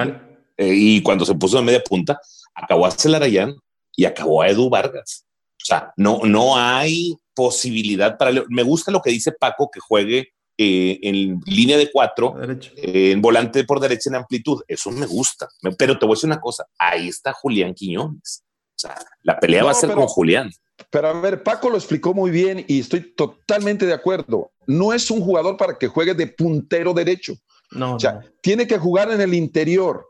eh, 0.57 0.73
y 0.73 1.03
cuando 1.03 1.23
se 1.23 1.35
puso 1.35 1.57
de 1.57 1.63
media 1.63 1.83
punta, 1.83 2.19
acabó 2.55 2.87
a 2.87 2.91
Celarayán 2.91 3.53
y 3.95 4.05
acabó 4.05 4.41
a 4.41 4.49
Edu 4.49 4.71
Vargas. 4.71 5.27
O 5.61 5.65
sea, 5.65 5.93
no, 5.97 6.21
no 6.23 6.57
hay 6.57 7.15
posibilidad 7.35 8.17
para... 8.17 8.31
Me 8.49 8.63
gusta 8.63 8.89
lo 8.89 9.03
que 9.03 9.11
dice 9.11 9.31
Paco, 9.31 9.69
que 9.71 9.79
juegue 9.79 10.33
eh, 10.63 10.99
en 11.01 11.39
línea 11.45 11.77
de 11.77 11.89
cuatro, 11.91 12.35
eh, 12.75 13.11
en 13.11 13.21
volante 13.21 13.63
por 13.63 13.79
derecha 13.79 14.09
en 14.09 14.15
amplitud. 14.15 14.61
Eso 14.67 14.91
me 14.91 15.05
gusta. 15.05 15.47
Pero 15.77 15.97
te 15.97 16.05
voy 16.05 16.13
a 16.13 16.15
decir 16.17 16.27
una 16.29 16.39
cosa, 16.39 16.65
ahí 16.77 17.07
está 17.07 17.33
Julián 17.33 17.73
Quiñones. 17.73 18.43
O 18.75 18.79
sea, 18.81 18.95
la 19.23 19.39
pelea 19.39 19.61
No, 19.61 19.65
va 19.67 19.71
a 19.71 19.75
ser 19.75 19.89
pero- 19.89 20.01
con 20.01 20.07
Julián. 20.07 20.51
Pero 20.89 21.07
a 21.09 21.13
ver, 21.21 21.43
Paco 21.43 21.69
lo 21.69 21.77
explicó 21.77 22.13
muy 22.13 22.31
bien 22.31 22.65
y 22.67 22.79
estoy 22.79 23.13
totalmente 23.15 23.85
de 23.85 23.93
acuerdo. 23.93 24.51
No 24.65 24.93
es 24.93 25.11
un 25.11 25.21
jugador 25.21 25.55
para 25.55 25.77
que 25.77 25.87
juegue 25.87 26.15
de 26.15 26.25
puntero 26.27 26.93
derecho. 26.93 27.33
No, 27.71 27.95
O 27.95 27.99
sea, 27.99 28.13
no. 28.13 28.21
tiene 28.41 28.65
que 28.67 28.77
jugar 28.79 29.11
en 29.11 29.21
el 29.21 29.33
interior. 29.35 30.07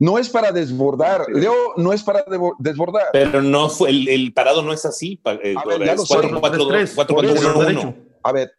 No 0.00 0.18
es 0.18 0.28
para 0.28 0.50
desbordar. 0.52 1.26
Leo 1.32 1.54
no 1.76 1.92
es 1.92 2.02
para 2.02 2.24
desbordar. 2.58 3.06
Pero 3.12 3.42
no 3.42 3.68
fue, 3.68 3.90
el, 3.90 4.08
el 4.08 4.32
parado 4.32 4.62
no 4.62 4.72
es 4.72 4.84
así. 4.84 5.16
pa- 5.16 5.34
eh, 5.42 5.54
A 8.22 8.32
ver, 8.32 8.52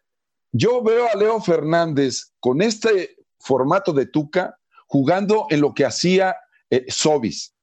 yo 0.52 0.82
veo 0.82 1.06
a 1.12 1.16
Leo 1.16 1.40
Fernández 1.40 2.32
con 2.40 2.60
este 2.62 3.16
formato 3.38 3.92
de 3.92 4.06
Tuca 4.06 4.56
jugando 4.86 5.46
en 5.50 5.60
lo 5.60 5.72
que 5.74 5.84
hacía 5.84 6.36
eh, 6.68 6.84
Sobis. 6.88 7.54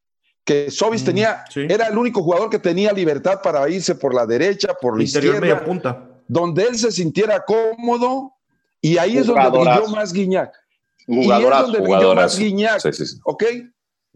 Que 0.44 0.72
Sobis 0.72 1.02
Mm, 1.04 1.06
tenía, 1.06 1.44
sí. 1.50 1.66
era 1.70 1.88
el 1.88 1.98
único 1.98 2.24
jugador 2.24 2.50
que 2.50 2.60
tenía 2.60 2.94
libertad 2.94 3.42
para 3.44 3.68
irse 3.70 3.96
por 3.96 4.14
la 4.14 4.26
derecha, 4.26 4.74
por 4.82 4.98
la 4.98 5.04
Interior 5.04 5.36
izquierda, 5.36 5.56
media 5.56 5.66
punta. 5.66 6.08
donde 6.28 6.64
él 6.64 6.78
se 6.78 6.92
sintiera 6.92 7.44
cómodo 7.44 8.34
y 8.82 8.98
ahí 8.98 9.18
es 9.18 9.26
donde 9.28 9.50
brilló 9.50 9.88
más 9.90 10.14
Guiñac. 10.14 10.54
y 11.08 11.30
es 11.32 11.40
donde 11.50 11.80
brilló 11.82 12.16
más. 12.16 12.38
Guiñac, 12.40 12.80
Sí, 12.80 12.94
sí, 12.94 13.06
sí. 13.06 13.18
¿ok? 13.26 13.44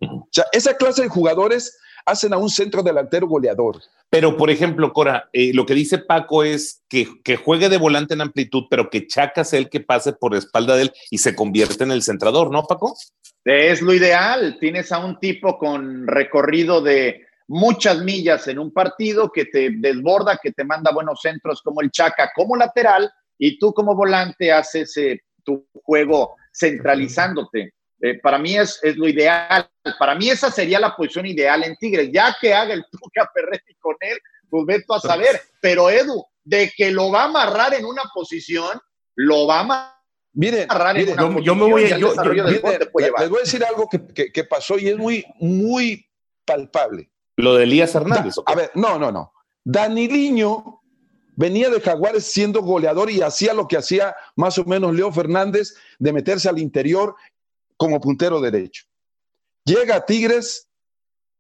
O 0.04 0.28
sea, 0.32 0.46
esa 0.54 0.76
clase 0.76 1.04
de 1.04 1.10
jugadores 1.10 1.78
hacen 2.06 2.34
a 2.34 2.38
un 2.38 2.50
centro 2.50 2.82
delantero 2.82 3.28
goleador. 3.28 3.82
Pero, 4.12 4.36
por 4.36 4.50
ejemplo, 4.50 4.92
Cora, 4.92 5.30
eh, 5.32 5.52
lo 5.54 5.66
que 5.66 5.74
dice 5.74 5.98
Paco 5.98 6.44
es 6.44 6.84
que, 6.90 7.08
que 7.24 7.38
juegue 7.38 7.70
de 7.70 7.78
volante 7.78 8.14
en 8.14 8.20
amplitud, 8.20 8.66
pero 8.70 8.90
que 8.90 9.08
Chaca 9.08 9.46
sea 9.46 9.58
el 9.58 9.70
que 9.70 9.80
pase 9.80 10.12
por 10.12 10.34
la 10.34 10.40
espalda 10.40 10.76
de 10.76 10.84
él 10.84 10.92
y 11.10 11.20
se 11.20 11.34
convierte 11.34 11.86
en 11.86 11.92
el 11.92 12.04
centrador, 12.04 12.52
¿no, 12.52 12.64
Paco? 12.64 12.94
Es 13.46 13.82
lo 13.82 13.94
ideal. 13.94 14.58
Tienes 14.60 14.92
a 14.92 15.00
un 15.00 15.18
tipo 15.18 15.58
con 15.58 16.08
recorrido 16.08 16.82
de 16.82 17.26
muchas 17.48 18.00
millas 18.04 18.50
en 18.50 18.60
un 18.60 18.74
partido 18.74 19.32
que 19.32 19.46
te 19.46 19.70
desborda, 19.78 20.40
que 20.44 20.52
te 20.52 20.66
manda 20.66 20.92
buenos 20.92 21.22
centros 21.22 21.62
como 21.62 21.80
el 21.80 21.90
Chaca, 21.90 22.32
como 22.36 22.58
lateral, 22.58 23.10
y 23.38 23.58
tú 23.58 23.74
como 23.74 23.96
volante 23.96 24.52
haces 24.52 24.96
eh, 24.98 25.22
tu 25.46 25.68
juego 25.86 26.36
centralizándote. 26.54 27.76
Eh, 28.02 28.20
para 28.22 28.38
mí 28.40 28.58
es, 28.58 28.80
es 28.82 28.98
lo 28.98 29.08
ideal. 29.08 29.70
Para 30.00 30.16
mí 30.16 30.30
esa 30.30 30.50
sería 30.52 30.80
la 30.80 30.96
posición 30.96 31.26
ideal 31.28 31.64
en 31.64 31.76
Tigres. 31.78 32.10
Ya 32.12 32.36
que 32.40 32.54
haga 32.54 32.74
el 32.74 32.84
Tuca 32.92 33.30
Ferretti 33.34 33.76
con 33.80 33.96
él, 34.00 34.18
pues 34.50 34.66
ve 34.66 34.84
tú 34.86 34.94
a 34.94 35.00
saber. 35.00 35.40
Pero 35.62 35.90
Edu, 35.90 36.26
de 36.44 36.72
que 36.76 36.92
lo 36.92 37.12
va 37.12 37.22
a 37.24 37.26
amarrar 37.26 37.74
en 37.76 37.86
una 37.86 38.04
posición, 38.14 38.80
lo 39.16 39.46
va 39.48 39.58
a 39.58 39.60
amarrar 39.62 39.96
Miren, 40.34 40.68
en 40.72 40.96
miren, 40.98 41.14
una 41.14 41.22
yo- 41.22 41.28
posición. 41.34 41.44
yo 41.44 41.56
me 41.56 41.72
voy 41.72 41.84
a- 41.86 41.98
yo- 41.98 42.16
yo- 42.16 42.24
miren, 42.24 42.46
les 43.20 43.30
voy 43.30 43.38
a 43.38 43.44
decir 43.44 43.64
algo 43.66 43.88
que, 43.90 44.08
que- 44.14 44.32
que 44.32 44.44
pasó 44.46 44.80
y 44.80 44.88
es 44.88 44.98
muy, 44.98 45.26
muy 45.40 46.08
palpable. 46.46 47.12
Lo 47.38 47.54
de 47.56 47.64
Elías 47.64 47.94
Hernández. 47.96 48.36
a 48.46 48.56
ver, 48.56 48.72
no, 48.76 48.98
no, 48.98 49.12
no. 49.12 49.34
Daniliño 49.64 50.78
Venía 51.38 51.70
de 51.70 51.80
Jaguares 51.80 52.26
siendo 52.26 52.62
goleador 52.62 53.10
y 53.10 53.22
hacía 53.22 53.54
lo 53.54 53.66
que 53.68 53.78
hacía 53.78 54.14
más 54.36 54.58
o 54.60 54.66
menos 54.66 54.94
Leo 54.94 55.12
Fernández 55.12 55.74
de 55.98 56.12
meterse 56.14 56.50
al 56.50 56.60
interior 56.60 57.16
como 57.82 58.00
puntero 58.00 58.40
derecho. 58.40 58.86
Llega 59.66 59.96
a 59.96 60.06
Tigres 60.06 60.70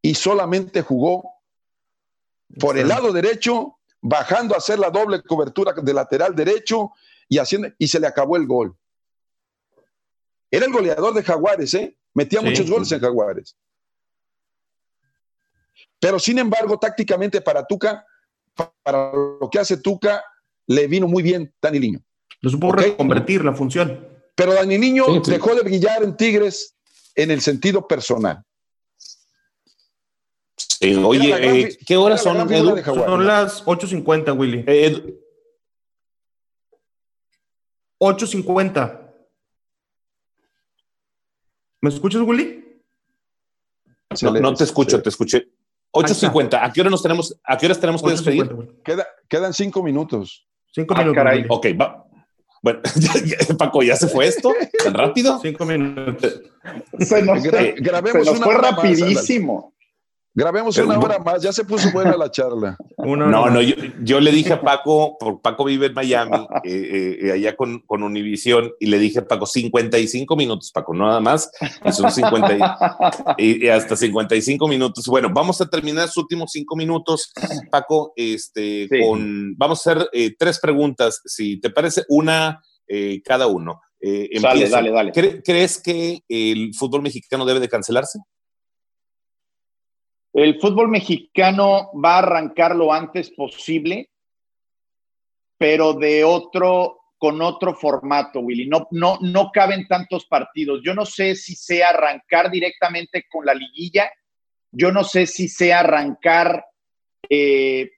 y 0.01 0.15
solamente 0.15 0.81
jugó 0.81 1.35
por 2.59 2.79
el 2.79 2.87
lado 2.87 3.13
derecho, 3.13 3.77
bajando 4.01 4.55
a 4.55 4.57
hacer 4.57 4.79
la 4.79 4.89
doble 4.89 5.21
cobertura 5.21 5.71
de 5.71 5.93
lateral 5.93 6.35
derecho 6.35 6.93
y, 7.29 7.37
haciendo, 7.37 7.67
y 7.77 7.87
se 7.87 7.99
le 7.99 8.07
acabó 8.07 8.37
el 8.37 8.47
gol. 8.47 8.75
Era 10.49 10.65
el 10.65 10.73
goleador 10.73 11.13
de 11.13 11.21
Jaguares, 11.21 11.75
¿eh? 11.75 11.95
Metía 12.15 12.41
muchos 12.41 12.67
goles 12.67 12.91
en 12.91 13.01
Jaguares. 13.01 13.55
Pero 15.99 16.17
sin 16.17 16.39
embargo, 16.39 16.79
tácticamente 16.79 17.39
para 17.41 17.67
Tuca, 17.67 18.03
para 18.81 19.13
lo 19.13 19.47
que 19.51 19.59
hace 19.59 19.77
Tuca, 19.77 20.25
le 20.65 20.87
vino 20.87 21.07
muy 21.07 21.21
bien 21.21 21.53
Dani 21.61 21.79
Niño. 21.79 21.99
Lo 22.39 22.49
supo 22.49 22.71
reconvertir 22.71 23.45
la 23.45 23.53
función. 23.53 24.10
Pero 24.35 24.53
Dani 24.53 24.77
Niño 24.77 25.05
dejó 25.21 25.55
de 25.55 25.61
brillar 25.61 26.03
en 26.03 26.15
Tigres 26.15 26.75
en 27.15 27.31
el 27.31 27.41
sentido 27.41 27.87
personal. 27.87 28.43
oye, 31.03 31.35
eh, 31.39 31.77
¿qué 31.85 31.97
horas 31.97 32.23
son, 32.23 32.37
Son 32.47 33.25
las 33.25 33.65
8.50, 33.65 34.37
Willy. 34.37 34.63
8.50. 37.99 38.91
Eh, 38.91 39.01
¿Me 41.81 41.89
escuchas, 41.89 42.21
Willy? 42.21 42.61
No, 44.21 44.53
te 44.53 44.63
escucho, 44.63 45.01
te 45.01 45.09
escuché. 45.09 45.47
8.50. 45.93 46.59
¿A 46.61 46.71
qué 46.71 46.81
hora 46.81 46.89
nos 46.89 47.01
tenemos, 47.01 47.37
a 47.43 47.57
qué 47.57 47.65
horas 47.65 47.79
tenemos 47.79 48.01
que 48.01 48.11
despedir? 48.11 48.49
quedan 49.27 49.53
cinco 49.53 49.83
minutos. 49.83 50.47
Cinco 50.73 50.93
ah, 50.97 51.03
minutos. 51.03 51.45
Ok, 51.49 51.67
va. 51.79 52.00
Bueno, 52.61 52.79
Paco, 53.57 53.81
¿ya 53.81 53.95
se 53.95 54.07
fue 54.07 54.27
esto? 54.27 54.53
¿Tan 54.83 54.93
rápido? 54.93 55.39
Cinco 55.41 55.65
minutos. 55.65 56.41
Se 56.99 57.21
nos, 57.23 57.43
fue 58.39 58.53
rapidísimo. 58.55 59.73
Grabemos 60.33 60.77
una 60.77 60.97
hora 60.97 61.19
más, 61.19 61.41
ya 61.41 61.51
se 61.51 61.65
puso 61.65 61.91
buena 61.91 62.15
la 62.15 62.31
charla. 62.31 62.77
no, 62.97 63.49
no, 63.49 63.61
yo, 63.61 64.19
le 64.21 64.31
dije 64.31 64.53
a 64.53 64.61
Paco, 64.61 65.17
por 65.19 65.41
Paco 65.41 65.65
vive 65.65 65.87
en 65.87 65.93
Miami, 65.93 66.37
eh, 66.63 67.19
eh, 67.21 67.31
allá 67.33 67.55
con, 67.57 67.79
con 67.79 68.01
Univisión, 68.01 68.71
y 68.79 68.85
le 68.85 68.97
dije 68.97 69.19
a 69.19 69.27
Paco 69.27 69.45
55 69.45 70.33
minutos, 70.37 70.71
Paco, 70.71 70.93
nada 70.93 71.19
más, 71.19 71.51
y 71.83 71.91
son 71.91 72.09
50 72.09 73.35
y, 73.37 73.67
hasta 73.67 73.97
55 73.97 74.67
minutos. 74.69 75.05
Bueno, 75.07 75.29
vamos 75.33 75.59
a 75.59 75.69
terminar 75.69 76.05
los 76.05 76.17
últimos 76.17 76.51
cinco 76.53 76.77
minutos, 76.77 77.33
Paco, 77.69 78.13
este, 78.15 78.87
con, 79.01 79.55
vamos 79.57 79.85
a 79.85 79.91
hacer 79.91 80.09
eh, 80.13 80.33
tres 80.39 80.59
preguntas, 80.59 81.21
si 81.25 81.59
te 81.59 81.69
parece, 81.69 82.03
una 82.07 82.61
cada 83.23 83.47
uno. 83.47 83.81
dale, 84.41 84.69
dale, 84.69 84.91
dale. 84.91 85.11
¿Crees 85.11 85.81
que 85.81 86.23
el 86.27 86.73
fútbol 86.73 87.01
mexicano 87.01 87.45
debe 87.45 87.59
de 87.59 87.69
cancelarse? 87.69 88.19
El 90.33 90.59
fútbol 90.59 90.87
mexicano 90.87 91.91
va 91.93 92.15
a 92.15 92.19
arrancar 92.19 92.75
lo 92.75 92.93
antes 92.93 93.31
posible, 93.31 94.09
pero 95.57 95.93
de 95.93 96.23
otro, 96.23 96.99
con 97.17 97.41
otro 97.41 97.75
formato, 97.75 98.39
Willy. 98.39 98.67
No, 98.67 98.87
no, 98.91 99.19
no 99.21 99.51
caben 99.51 99.87
tantos 99.87 100.25
partidos. 100.25 100.81
Yo 100.83 100.93
no 100.93 101.05
sé 101.05 101.35
si 101.35 101.55
sea 101.55 101.89
arrancar 101.89 102.49
directamente 102.49 103.25
con 103.29 103.45
la 103.45 103.53
liguilla. 103.53 104.09
Yo 104.71 104.91
no 104.91 105.03
sé 105.03 105.27
si 105.27 105.49
sea 105.49 105.81
arrancar 105.81 106.65
eh, 107.29 107.91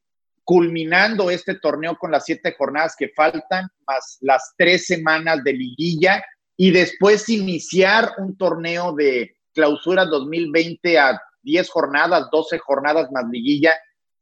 culminando 0.44 1.30
este 1.30 1.56
torneo 1.60 1.96
con 1.98 2.12
las 2.12 2.26
siete 2.26 2.56
jornadas 2.58 2.96
que 2.98 3.10
faltan, 3.10 3.68
más 3.88 4.18
las 4.22 4.54
tres 4.58 4.88
semanas 4.88 5.44
de 5.44 5.54
liguilla, 5.54 6.24
y 6.58 6.72
después 6.72 7.30
iniciar 7.30 8.12
un 8.18 8.36
torneo 8.38 8.94
de 8.94 9.38
clausura 9.54 10.06
2020 10.06 11.00
a 11.00 11.22
10 11.44 11.70
jornadas, 11.70 12.30
12 12.32 12.58
jornadas 12.60 13.12
más 13.12 13.26
liguilla, 13.30 13.74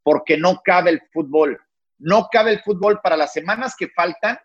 porque 0.04 0.38
no 0.38 0.62
cabe 0.64 0.92
el 0.92 1.02
fútbol. 1.14 1.60
No 2.00 2.28
cabe 2.32 2.52
el 2.52 2.62
fútbol 2.62 3.00
para 3.02 3.16
las 3.16 3.34
semanas 3.34 3.76
que 3.78 3.90
faltan 3.90 4.40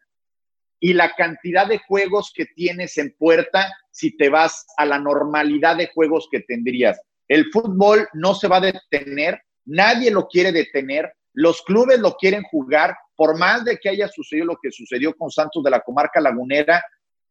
y 0.78 0.92
la 0.92 1.14
cantidad 1.14 1.66
de 1.66 1.78
juegos 1.78 2.32
que 2.34 2.46
tienes 2.46 2.98
en 2.98 3.14
puerta 3.18 3.72
si 3.90 4.16
te 4.16 4.28
vas 4.28 4.66
a 4.76 4.84
la 4.84 4.98
normalidad 4.98 5.76
de 5.76 5.90
juegos 5.94 6.28
que 6.30 6.40
tendrías. 6.40 7.00
El 7.28 7.50
fútbol 7.50 8.08
no 8.12 8.34
se 8.34 8.46
va 8.46 8.58
a 8.58 8.72
detener, 8.72 9.40
nadie 9.64 10.10
lo 10.10 10.28
quiere 10.28 10.52
detener, 10.52 11.12
los 11.32 11.62
clubes 11.62 11.98
lo 11.98 12.16
quieren 12.16 12.42
jugar, 12.44 12.96
por 13.16 13.38
más 13.38 13.64
de 13.64 13.78
que 13.78 13.88
haya 13.88 14.08
sucedido 14.08 14.46
lo 14.46 14.58
que 14.62 14.70
sucedió 14.70 15.14
con 15.14 15.30
Santos 15.30 15.64
de 15.64 15.70
la 15.70 15.80
comarca 15.80 16.20
lagunera, 16.20 16.84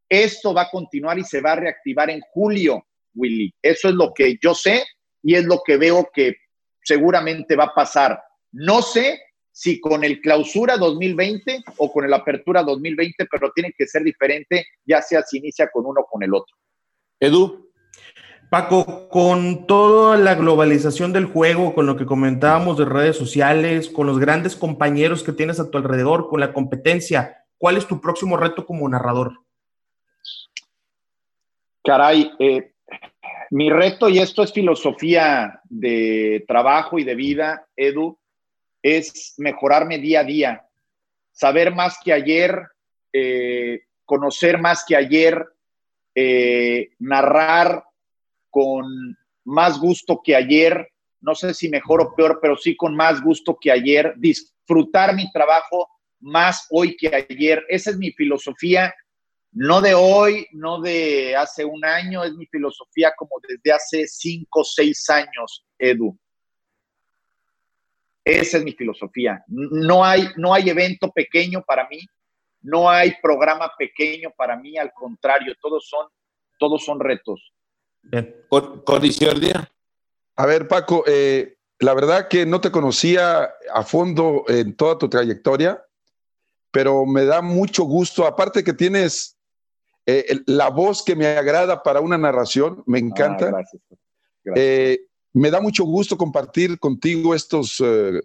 esto 0.10 0.54
va 0.54 0.64
a 0.64 0.70
continuar 0.70 1.18
y 1.18 1.24
se 1.24 1.42
va 1.42 1.54
a 1.54 1.56
reactivar 1.58 2.10
en 2.10 2.22
julio, 2.32 2.86
Willy. 3.14 3.54
Eso 3.62 3.90
es 3.90 3.96
lo 3.96 4.14
que 4.14 4.38
yo 4.42 4.54
sé 4.54 4.84
y 5.26 5.34
es 5.34 5.44
lo 5.46 5.62
que 5.66 5.78
veo 5.78 6.08
que 6.14 6.38
seguramente 6.84 7.56
va 7.56 7.66
a 7.66 7.74
pasar. 7.74 8.22
No 8.52 8.84
sé 8.84 9.20
si 9.52 9.82
con 9.82 10.04
el 10.04 10.22
clausura 10.22 10.78
2020 10.78 11.64
o 11.78 11.92
con 11.92 12.06
el 12.06 12.14
apertura 12.14 12.62
2020, 12.62 13.26
pero 13.26 13.52
tiene 13.52 13.74
que 13.76 13.88
ser 13.88 14.04
diferente, 14.04 14.68
ya 14.86 15.02
sea 15.02 15.24
si 15.24 15.40
inicia 15.40 15.68
con 15.72 15.88
uno 15.88 16.02
o 16.02 16.06
con 16.06 16.22
el 16.22 16.32
otro. 16.32 16.56
Edu. 17.20 17.72
Paco, 18.52 19.10
con 19.10 19.66
toda 19.66 20.16
la 20.18 20.36
globalización 20.36 21.12
del 21.12 21.26
juego, 21.26 21.74
con 21.74 21.88
lo 21.88 21.98
que 21.98 22.06
comentábamos 22.06 22.78
de 22.78 22.86
redes 22.86 23.18
sociales, 23.18 23.90
con 23.90 24.06
los 24.06 24.20
grandes 24.20 24.56
compañeros 24.56 25.24
que 25.24 25.32
tienes 25.32 25.60
a 25.60 25.72
tu 25.72 25.80
alrededor, 25.80 26.30
con 26.30 26.40
la 26.40 26.54
competencia, 26.54 27.44
¿cuál 27.58 27.78
es 27.78 27.88
tu 27.88 28.00
próximo 28.00 28.38
reto 28.38 28.64
como 28.64 28.88
narrador? 28.88 29.40
Caray, 31.84 32.32
eh, 32.38 32.75
mi 33.52 33.70
reto, 33.70 34.10
y 34.10 34.20
esto 34.20 34.44
es 34.44 34.54
filosofía 34.54 35.62
de 35.66 36.44
trabajo 36.48 37.00
y 37.00 37.04
de 37.04 37.16
vida, 37.16 37.68
Edu, 37.76 38.18
es 38.82 39.34
mejorarme 39.38 39.98
día 39.98 40.22
a 40.22 40.24
día, 40.24 40.66
saber 41.32 41.74
más 41.74 41.98
que 42.04 42.14
ayer, 42.14 42.62
eh, 43.12 43.82
conocer 44.06 44.60
más 44.60 44.86
que 44.88 44.96
ayer, 44.96 45.46
eh, 46.14 46.90
narrar 47.00 47.84
con 48.50 49.18
más 49.46 49.80
gusto 49.80 50.22
que 50.24 50.36
ayer, 50.36 50.90
no 51.22 51.34
sé 51.34 51.54
si 51.54 51.70
mejor 51.70 52.02
o 52.02 52.16
peor, 52.16 52.40
pero 52.42 52.56
sí 52.56 52.76
con 52.76 52.96
más 52.96 53.22
gusto 53.22 53.58
que 53.60 53.72
ayer, 53.72 54.14
disfrutar 54.18 55.16
mi 55.16 55.32
trabajo 55.32 55.90
más 56.20 56.68
hoy 56.70 56.96
que 56.96 57.14
ayer. 57.14 57.64
Esa 57.68 57.92
es 57.92 57.98
mi 57.98 58.12
filosofía 58.12 58.94
no 59.56 59.80
de 59.80 59.94
hoy, 59.94 60.48
no 60.52 60.82
de 60.82 61.34
hace 61.34 61.64
un 61.64 61.84
año, 61.86 62.26
es 62.26 62.34
mi 62.34 62.46
filosofía 62.46 63.14
como 63.16 63.38
desde 63.48 63.72
hace 63.72 64.06
cinco 64.06 64.60
o 64.60 64.64
seis 64.66 65.10
años, 65.10 65.66
Edu. 65.80 66.18
Esa 68.26 68.58
es 68.58 68.64
mi 68.66 68.74
filosofía. 68.74 69.46
No 69.48 70.04
hay, 70.04 70.28
no 70.36 70.54
hay 70.54 70.70
evento 70.70 71.10
pequeño 71.10 71.64
para 71.66 71.88
mí, 71.88 72.00
no 72.64 72.90
hay 72.90 73.16
programa 73.22 73.72
pequeño 73.78 74.30
para 74.36 74.58
mí, 74.58 74.78
al 74.78 74.92
contrario, 74.92 75.56
todos 75.62 75.88
son, 75.88 76.08
todos 76.60 76.84
son 76.84 77.00
retos. 77.00 77.54
Condición 78.84 79.40
A 80.36 80.46
ver, 80.46 80.68
Paco, 80.68 81.06
eh, 81.08 81.56
la 81.80 81.94
verdad 81.94 82.28
que 82.28 82.46
no 82.46 82.60
te 82.60 82.72
conocía 82.72 83.54
a 83.74 83.84
fondo 83.84 84.44
en 84.50 84.76
toda 84.76 84.98
tu 84.98 85.08
trayectoria, 85.08 85.82
pero 86.72 87.06
me 87.06 87.24
da 87.24 87.42
mucho 87.42 87.86
gusto, 87.86 88.26
aparte 88.26 88.62
que 88.62 88.74
tienes 88.74 89.35
eh, 90.06 90.42
la 90.46 90.70
voz 90.70 91.04
que 91.04 91.16
me 91.16 91.26
agrada 91.26 91.82
para 91.82 92.00
una 92.00 92.18
narración, 92.18 92.84
me 92.86 93.00
encanta. 93.00 93.52
Ah, 93.56 94.52
eh, 94.56 95.00
me 95.34 95.50
da 95.50 95.60
mucho 95.60 95.84
gusto 95.84 96.16
compartir 96.16 96.78
contigo 96.78 97.34
estas 97.34 97.82
eh, 97.84 98.22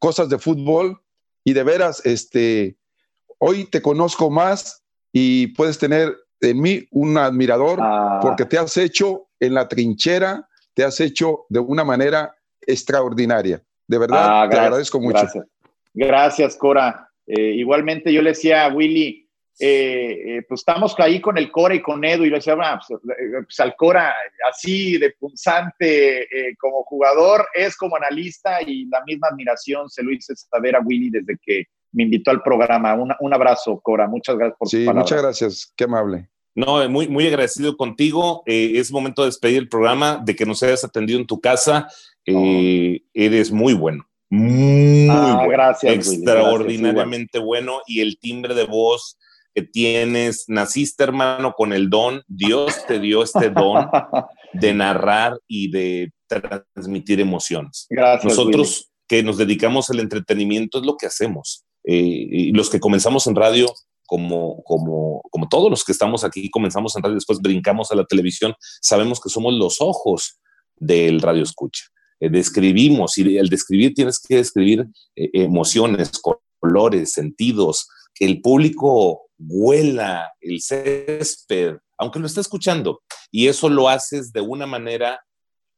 cosas 0.00 0.28
de 0.28 0.38
fútbol 0.38 1.00
y 1.44 1.52
de 1.52 1.62
veras, 1.62 2.04
este, 2.04 2.76
hoy 3.38 3.64
te 3.64 3.80
conozco 3.80 4.30
más 4.30 4.82
y 5.12 5.48
puedes 5.48 5.78
tener 5.78 6.16
en 6.40 6.60
mí 6.60 6.88
un 6.90 7.16
admirador 7.16 7.78
ah. 7.80 8.18
porque 8.20 8.44
te 8.44 8.58
has 8.58 8.76
hecho 8.76 9.28
en 9.38 9.54
la 9.54 9.68
trinchera, 9.68 10.48
te 10.74 10.82
has 10.82 10.98
hecho 11.00 11.46
de 11.48 11.60
una 11.60 11.84
manera 11.84 12.34
extraordinaria. 12.60 13.62
De 13.86 13.98
verdad, 13.98 14.42
ah, 14.42 14.48
te 14.50 14.58
agradezco 14.58 15.00
mucho. 15.00 15.20
Gracias, 15.20 15.46
gracias 15.94 16.56
Cora. 16.56 17.08
igualmente 17.26 18.12
yo 18.12 18.22
le 18.22 18.30
decía 18.30 18.64
a 18.64 18.74
Willy, 18.74 19.21
eh, 19.58 20.38
eh, 20.38 20.42
pues 20.48 20.60
estamos 20.60 20.94
ahí 20.98 21.20
con 21.20 21.36
el 21.36 21.50
Cora 21.50 21.74
y 21.74 21.82
con 21.82 22.04
Edu 22.04 22.24
y 22.24 22.30
le 22.30 22.36
decía, 22.36 22.56
ah, 22.60 22.80
pues, 22.86 23.00
eh, 23.00 23.42
pues, 23.44 23.60
al 23.60 23.76
Cora 23.76 24.14
así 24.48 24.98
de 24.98 25.10
punzante 25.12 26.26
como 26.58 26.82
jugador, 26.84 27.46
es 27.54 27.76
como 27.76 27.96
analista 27.96 28.62
y 28.62 28.86
la 28.86 29.02
misma 29.04 29.28
admiración 29.30 29.88
se 29.88 30.02
lo 30.02 30.10
hice 30.10 30.34
saber 30.36 30.76
a 30.76 30.80
Willy 30.80 31.10
desde 31.10 31.38
que 31.42 31.64
me 31.92 32.04
invitó 32.04 32.30
al 32.30 32.42
programa. 32.42 32.94
un 32.94 33.34
abrazo, 33.34 33.78
Cora, 33.80 34.06
muchas 34.06 34.36
gracias 34.36 34.58
por 34.58 34.68
Sí, 34.68 34.86
muchas 34.92 35.22
gracias, 35.22 35.72
qué 35.76 35.84
amable. 35.84 36.28
No, 36.54 36.86
muy, 36.88 37.08
muy 37.08 37.26
agradecido 37.26 37.76
contigo. 37.76 38.42
es 38.46 38.90
momento 38.90 39.22
de 39.22 39.28
despedir 39.28 39.58
el 39.58 39.68
programa, 39.68 40.20
de 40.22 40.34
que 40.34 40.44
nos 40.44 40.62
hayas 40.62 40.84
atendido 40.84 41.18
en 41.20 41.26
tu 41.26 41.40
casa. 41.40 41.88
eres 42.24 43.50
muy 43.50 43.74
bueno 43.74 44.06
muy 44.32 45.08
Ah, 45.10 45.34
bueno, 45.44 45.50
gracias, 45.50 45.94
extraordinariamente 45.94 47.38
bueno 47.38 47.82
y 47.86 48.00
el 48.00 48.18
timbre 48.18 48.54
de 48.54 48.64
voz 48.64 49.18
que 49.54 49.62
tienes, 49.62 50.44
naciste 50.48 51.04
hermano 51.04 51.52
con 51.52 51.72
el 51.72 51.90
don, 51.90 52.22
Dios 52.26 52.74
te 52.86 52.98
dio 52.98 53.22
este 53.22 53.50
don 53.50 53.86
de 54.52 54.74
narrar 54.74 55.38
y 55.46 55.70
de 55.70 56.12
transmitir 56.26 57.20
emociones. 57.20 57.86
Gracias. 57.90 58.24
Nosotros 58.24 58.90
que 59.06 59.22
nos 59.22 59.36
dedicamos 59.36 59.90
al 59.90 60.00
entretenimiento 60.00 60.78
es 60.78 60.86
lo 60.86 60.96
que 60.96 61.06
hacemos. 61.06 61.64
Eh, 61.84 62.28
y 62.30 62.52
los 62.52 62.70
que 62.70 62.80
comenzamos 62.80 63.26
en 63.26 63.34
radio, 63.34 63.66
como, 64.06 64.62
como, 64.62 65.20
como 65.30 65.48
todos 65.48 65.70
los 65.70 65.84
que 65.84 65.92
estamos 65.92 66.24
aquí, 66.24 66.50
comenzamos 66.50 66.96
en 66.96 67.02
radio, 67.02 67.16
después 67.16 67.40
brincamos 67.40 67.90
a 67.90 67.96
la 67.96 68.04
televisión, 68.04 68.54
sabemos 68.80 69.20
que 69.20 69.28
somos 69.28 69.52
los 69.54 69.80
ojos 69.80 70.38
del 70.76 71.20
radio 71.20 71.42
escucha. 71.42 71.84
Eh, 72.20 72.30
describimos 72.30 73.18
y 73.18 73.36
el 73.36 73.48
describir 73.48 73.94
tienes 73.94 74.18
que 74.18 74.36
describir 74.36 74.86
eh, 75.16 75.30
emociones, 75.34 76.12
colores, 76.60 77.12
sentidos, 77.12 77.88
que 78.14 78.26
el 78.26 78.40
público 78.40 79.22
huela 79.48 80.32
el 80.40 80.60
césped, 80.60 81.76
aunque 81.98 82.18
lo 82.18 82.26
esté 82.26 82.40
escuchando. 82.40 83.02
Y 83.30 83.48
eso 83.48 83.68
lo 83.68 83.88
haces 83.88 84.32
de 84.32 84.40
una 84.40 84.66
manera 84.66 85.20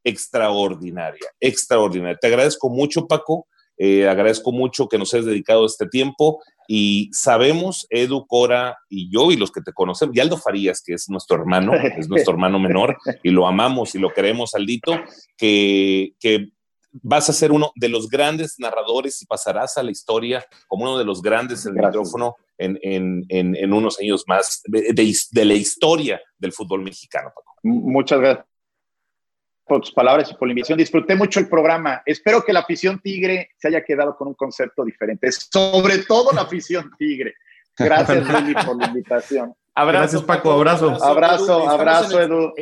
extraordinaria, 0.04 1.26
extraordinaria. 1.40 2.18
Te 2.20 2.26
agradezco 2.26 2.68
mucho, 2.68 3.06
Paco. 3.06 3.46
Eh, 3.76 4.08
agradezco 4.08 4.52
mucho 4.52 4.88
que 4.88 4.98
nos 4.98 5.12
hayas 5.14 5.26
dedicado 5.26 5.66
este 5.66 5.88
tiempo 5.88 6.40
y 6.68 7.10
sabemos, 7.12 7.86
Edu, 7.90 8.24
Cora 8.26 8.78
y 8.88 9.10
yo 9.12 9.32
y 9.32 9.36
los 9.36 9.50
que 9.50 9.62
te 9.62 9.72
conocemos, 9.72 10.14
y 10.16 10.20
Aldo 10.20 10.38
Farías, 10.38 10.80
que 10.80 10.94
es 10.94 11.10
nuestro 11.10 11.36
hermano, 11.36 11.72
es 11.74 12.08
nuestro 12.08 12.34
hermano 12.34 12.60
menor 12.60 12.96
y 13.24 13.30
lo 13.30 13.48
amamos 13.48 13.96
y 13.96 13.98
lo 13.98 14.12
queremos, 14.12 14.54
Aldito, 14.54 14.92
que, 15.36 16.14
que 16.20 16.50
vas 17.02 17.28
a 17.28 17.32
ser 17.32 17.50
uno 17.50 17.72
de 17.74 17.88
los 17.88 18.08
grandes 18.08 18.54
narradores 18.58 19.20
y 19.22 19.26
pasarás 19.26 19.76
a 19.76 19.82
la 19.82 19.90
historia 19.90 20.46
como 20.68 20.84
uno 20.84 20.98
de 20.98 21.04
los 21.04 21.20
grandes 21.20 21.64
del 21.64 21.74
micrófono 21.74 22.36
en, 22.58 22.78
en, 22.82 23.24
en, 23.28 23.56
en, 23.56 23.72
unos 23.72 23.98
años 23.98 24.24
más 24.26 24.62
de, 24.64 24.92
de, 24.92 25.12
de, 25.30 25.44
la 25.44 25.54
historia 25.54 26.20
del 26.38 26.52
fútbol 26.52 26.82
mexicano. 26.82 27.30
Paco. 27.34 27.56
Muchas 27.62 28.20
gracias 28.20 28.46
por 29.66 29.80
tus 29.80 29.92
palabras 29.92 30.30
y 30.30 30.34
por 30.34 30.46
la 30.46 30.52
invitación. 30.52 30.78
Disfruté 30.78 31.14
mucho 31.14 31.40
el 31.40 31.48
programa. 31.48 32.02
Espero 32.04 32.44
que 32.44 32.52
la 32.52 32.60
afición 32.60 33.00
tigre 33.00 33.50
se 33.56 33.68
haya 33.68 33.82
quedado 33.82 34.16
con 34.16 34.28
un 34.28 34.34
concepto 34.34 34.84
diferente, 34.84 35.30
sobre 35.32 35.98
todo 35.98 36.32
la 36.32 36.42
afición 36.42 36.90
tigre. 36.98 37.34
Gracias, 37.76 38.28
Lili, 38.42 38.54
por 38.64 38.76
la 38.76 38.86
invitación. 38.86 39.54
Abrazo, 39.74 39.98
gracias, 39.98 40.22
Paco. 40.22 40.52
Abrazo. 40.52 40.90
Abrazo, 40.90 41.68
abrazo, 41.68 41.70
abrazo 41.70 42.20
Edu. 42.20 42.54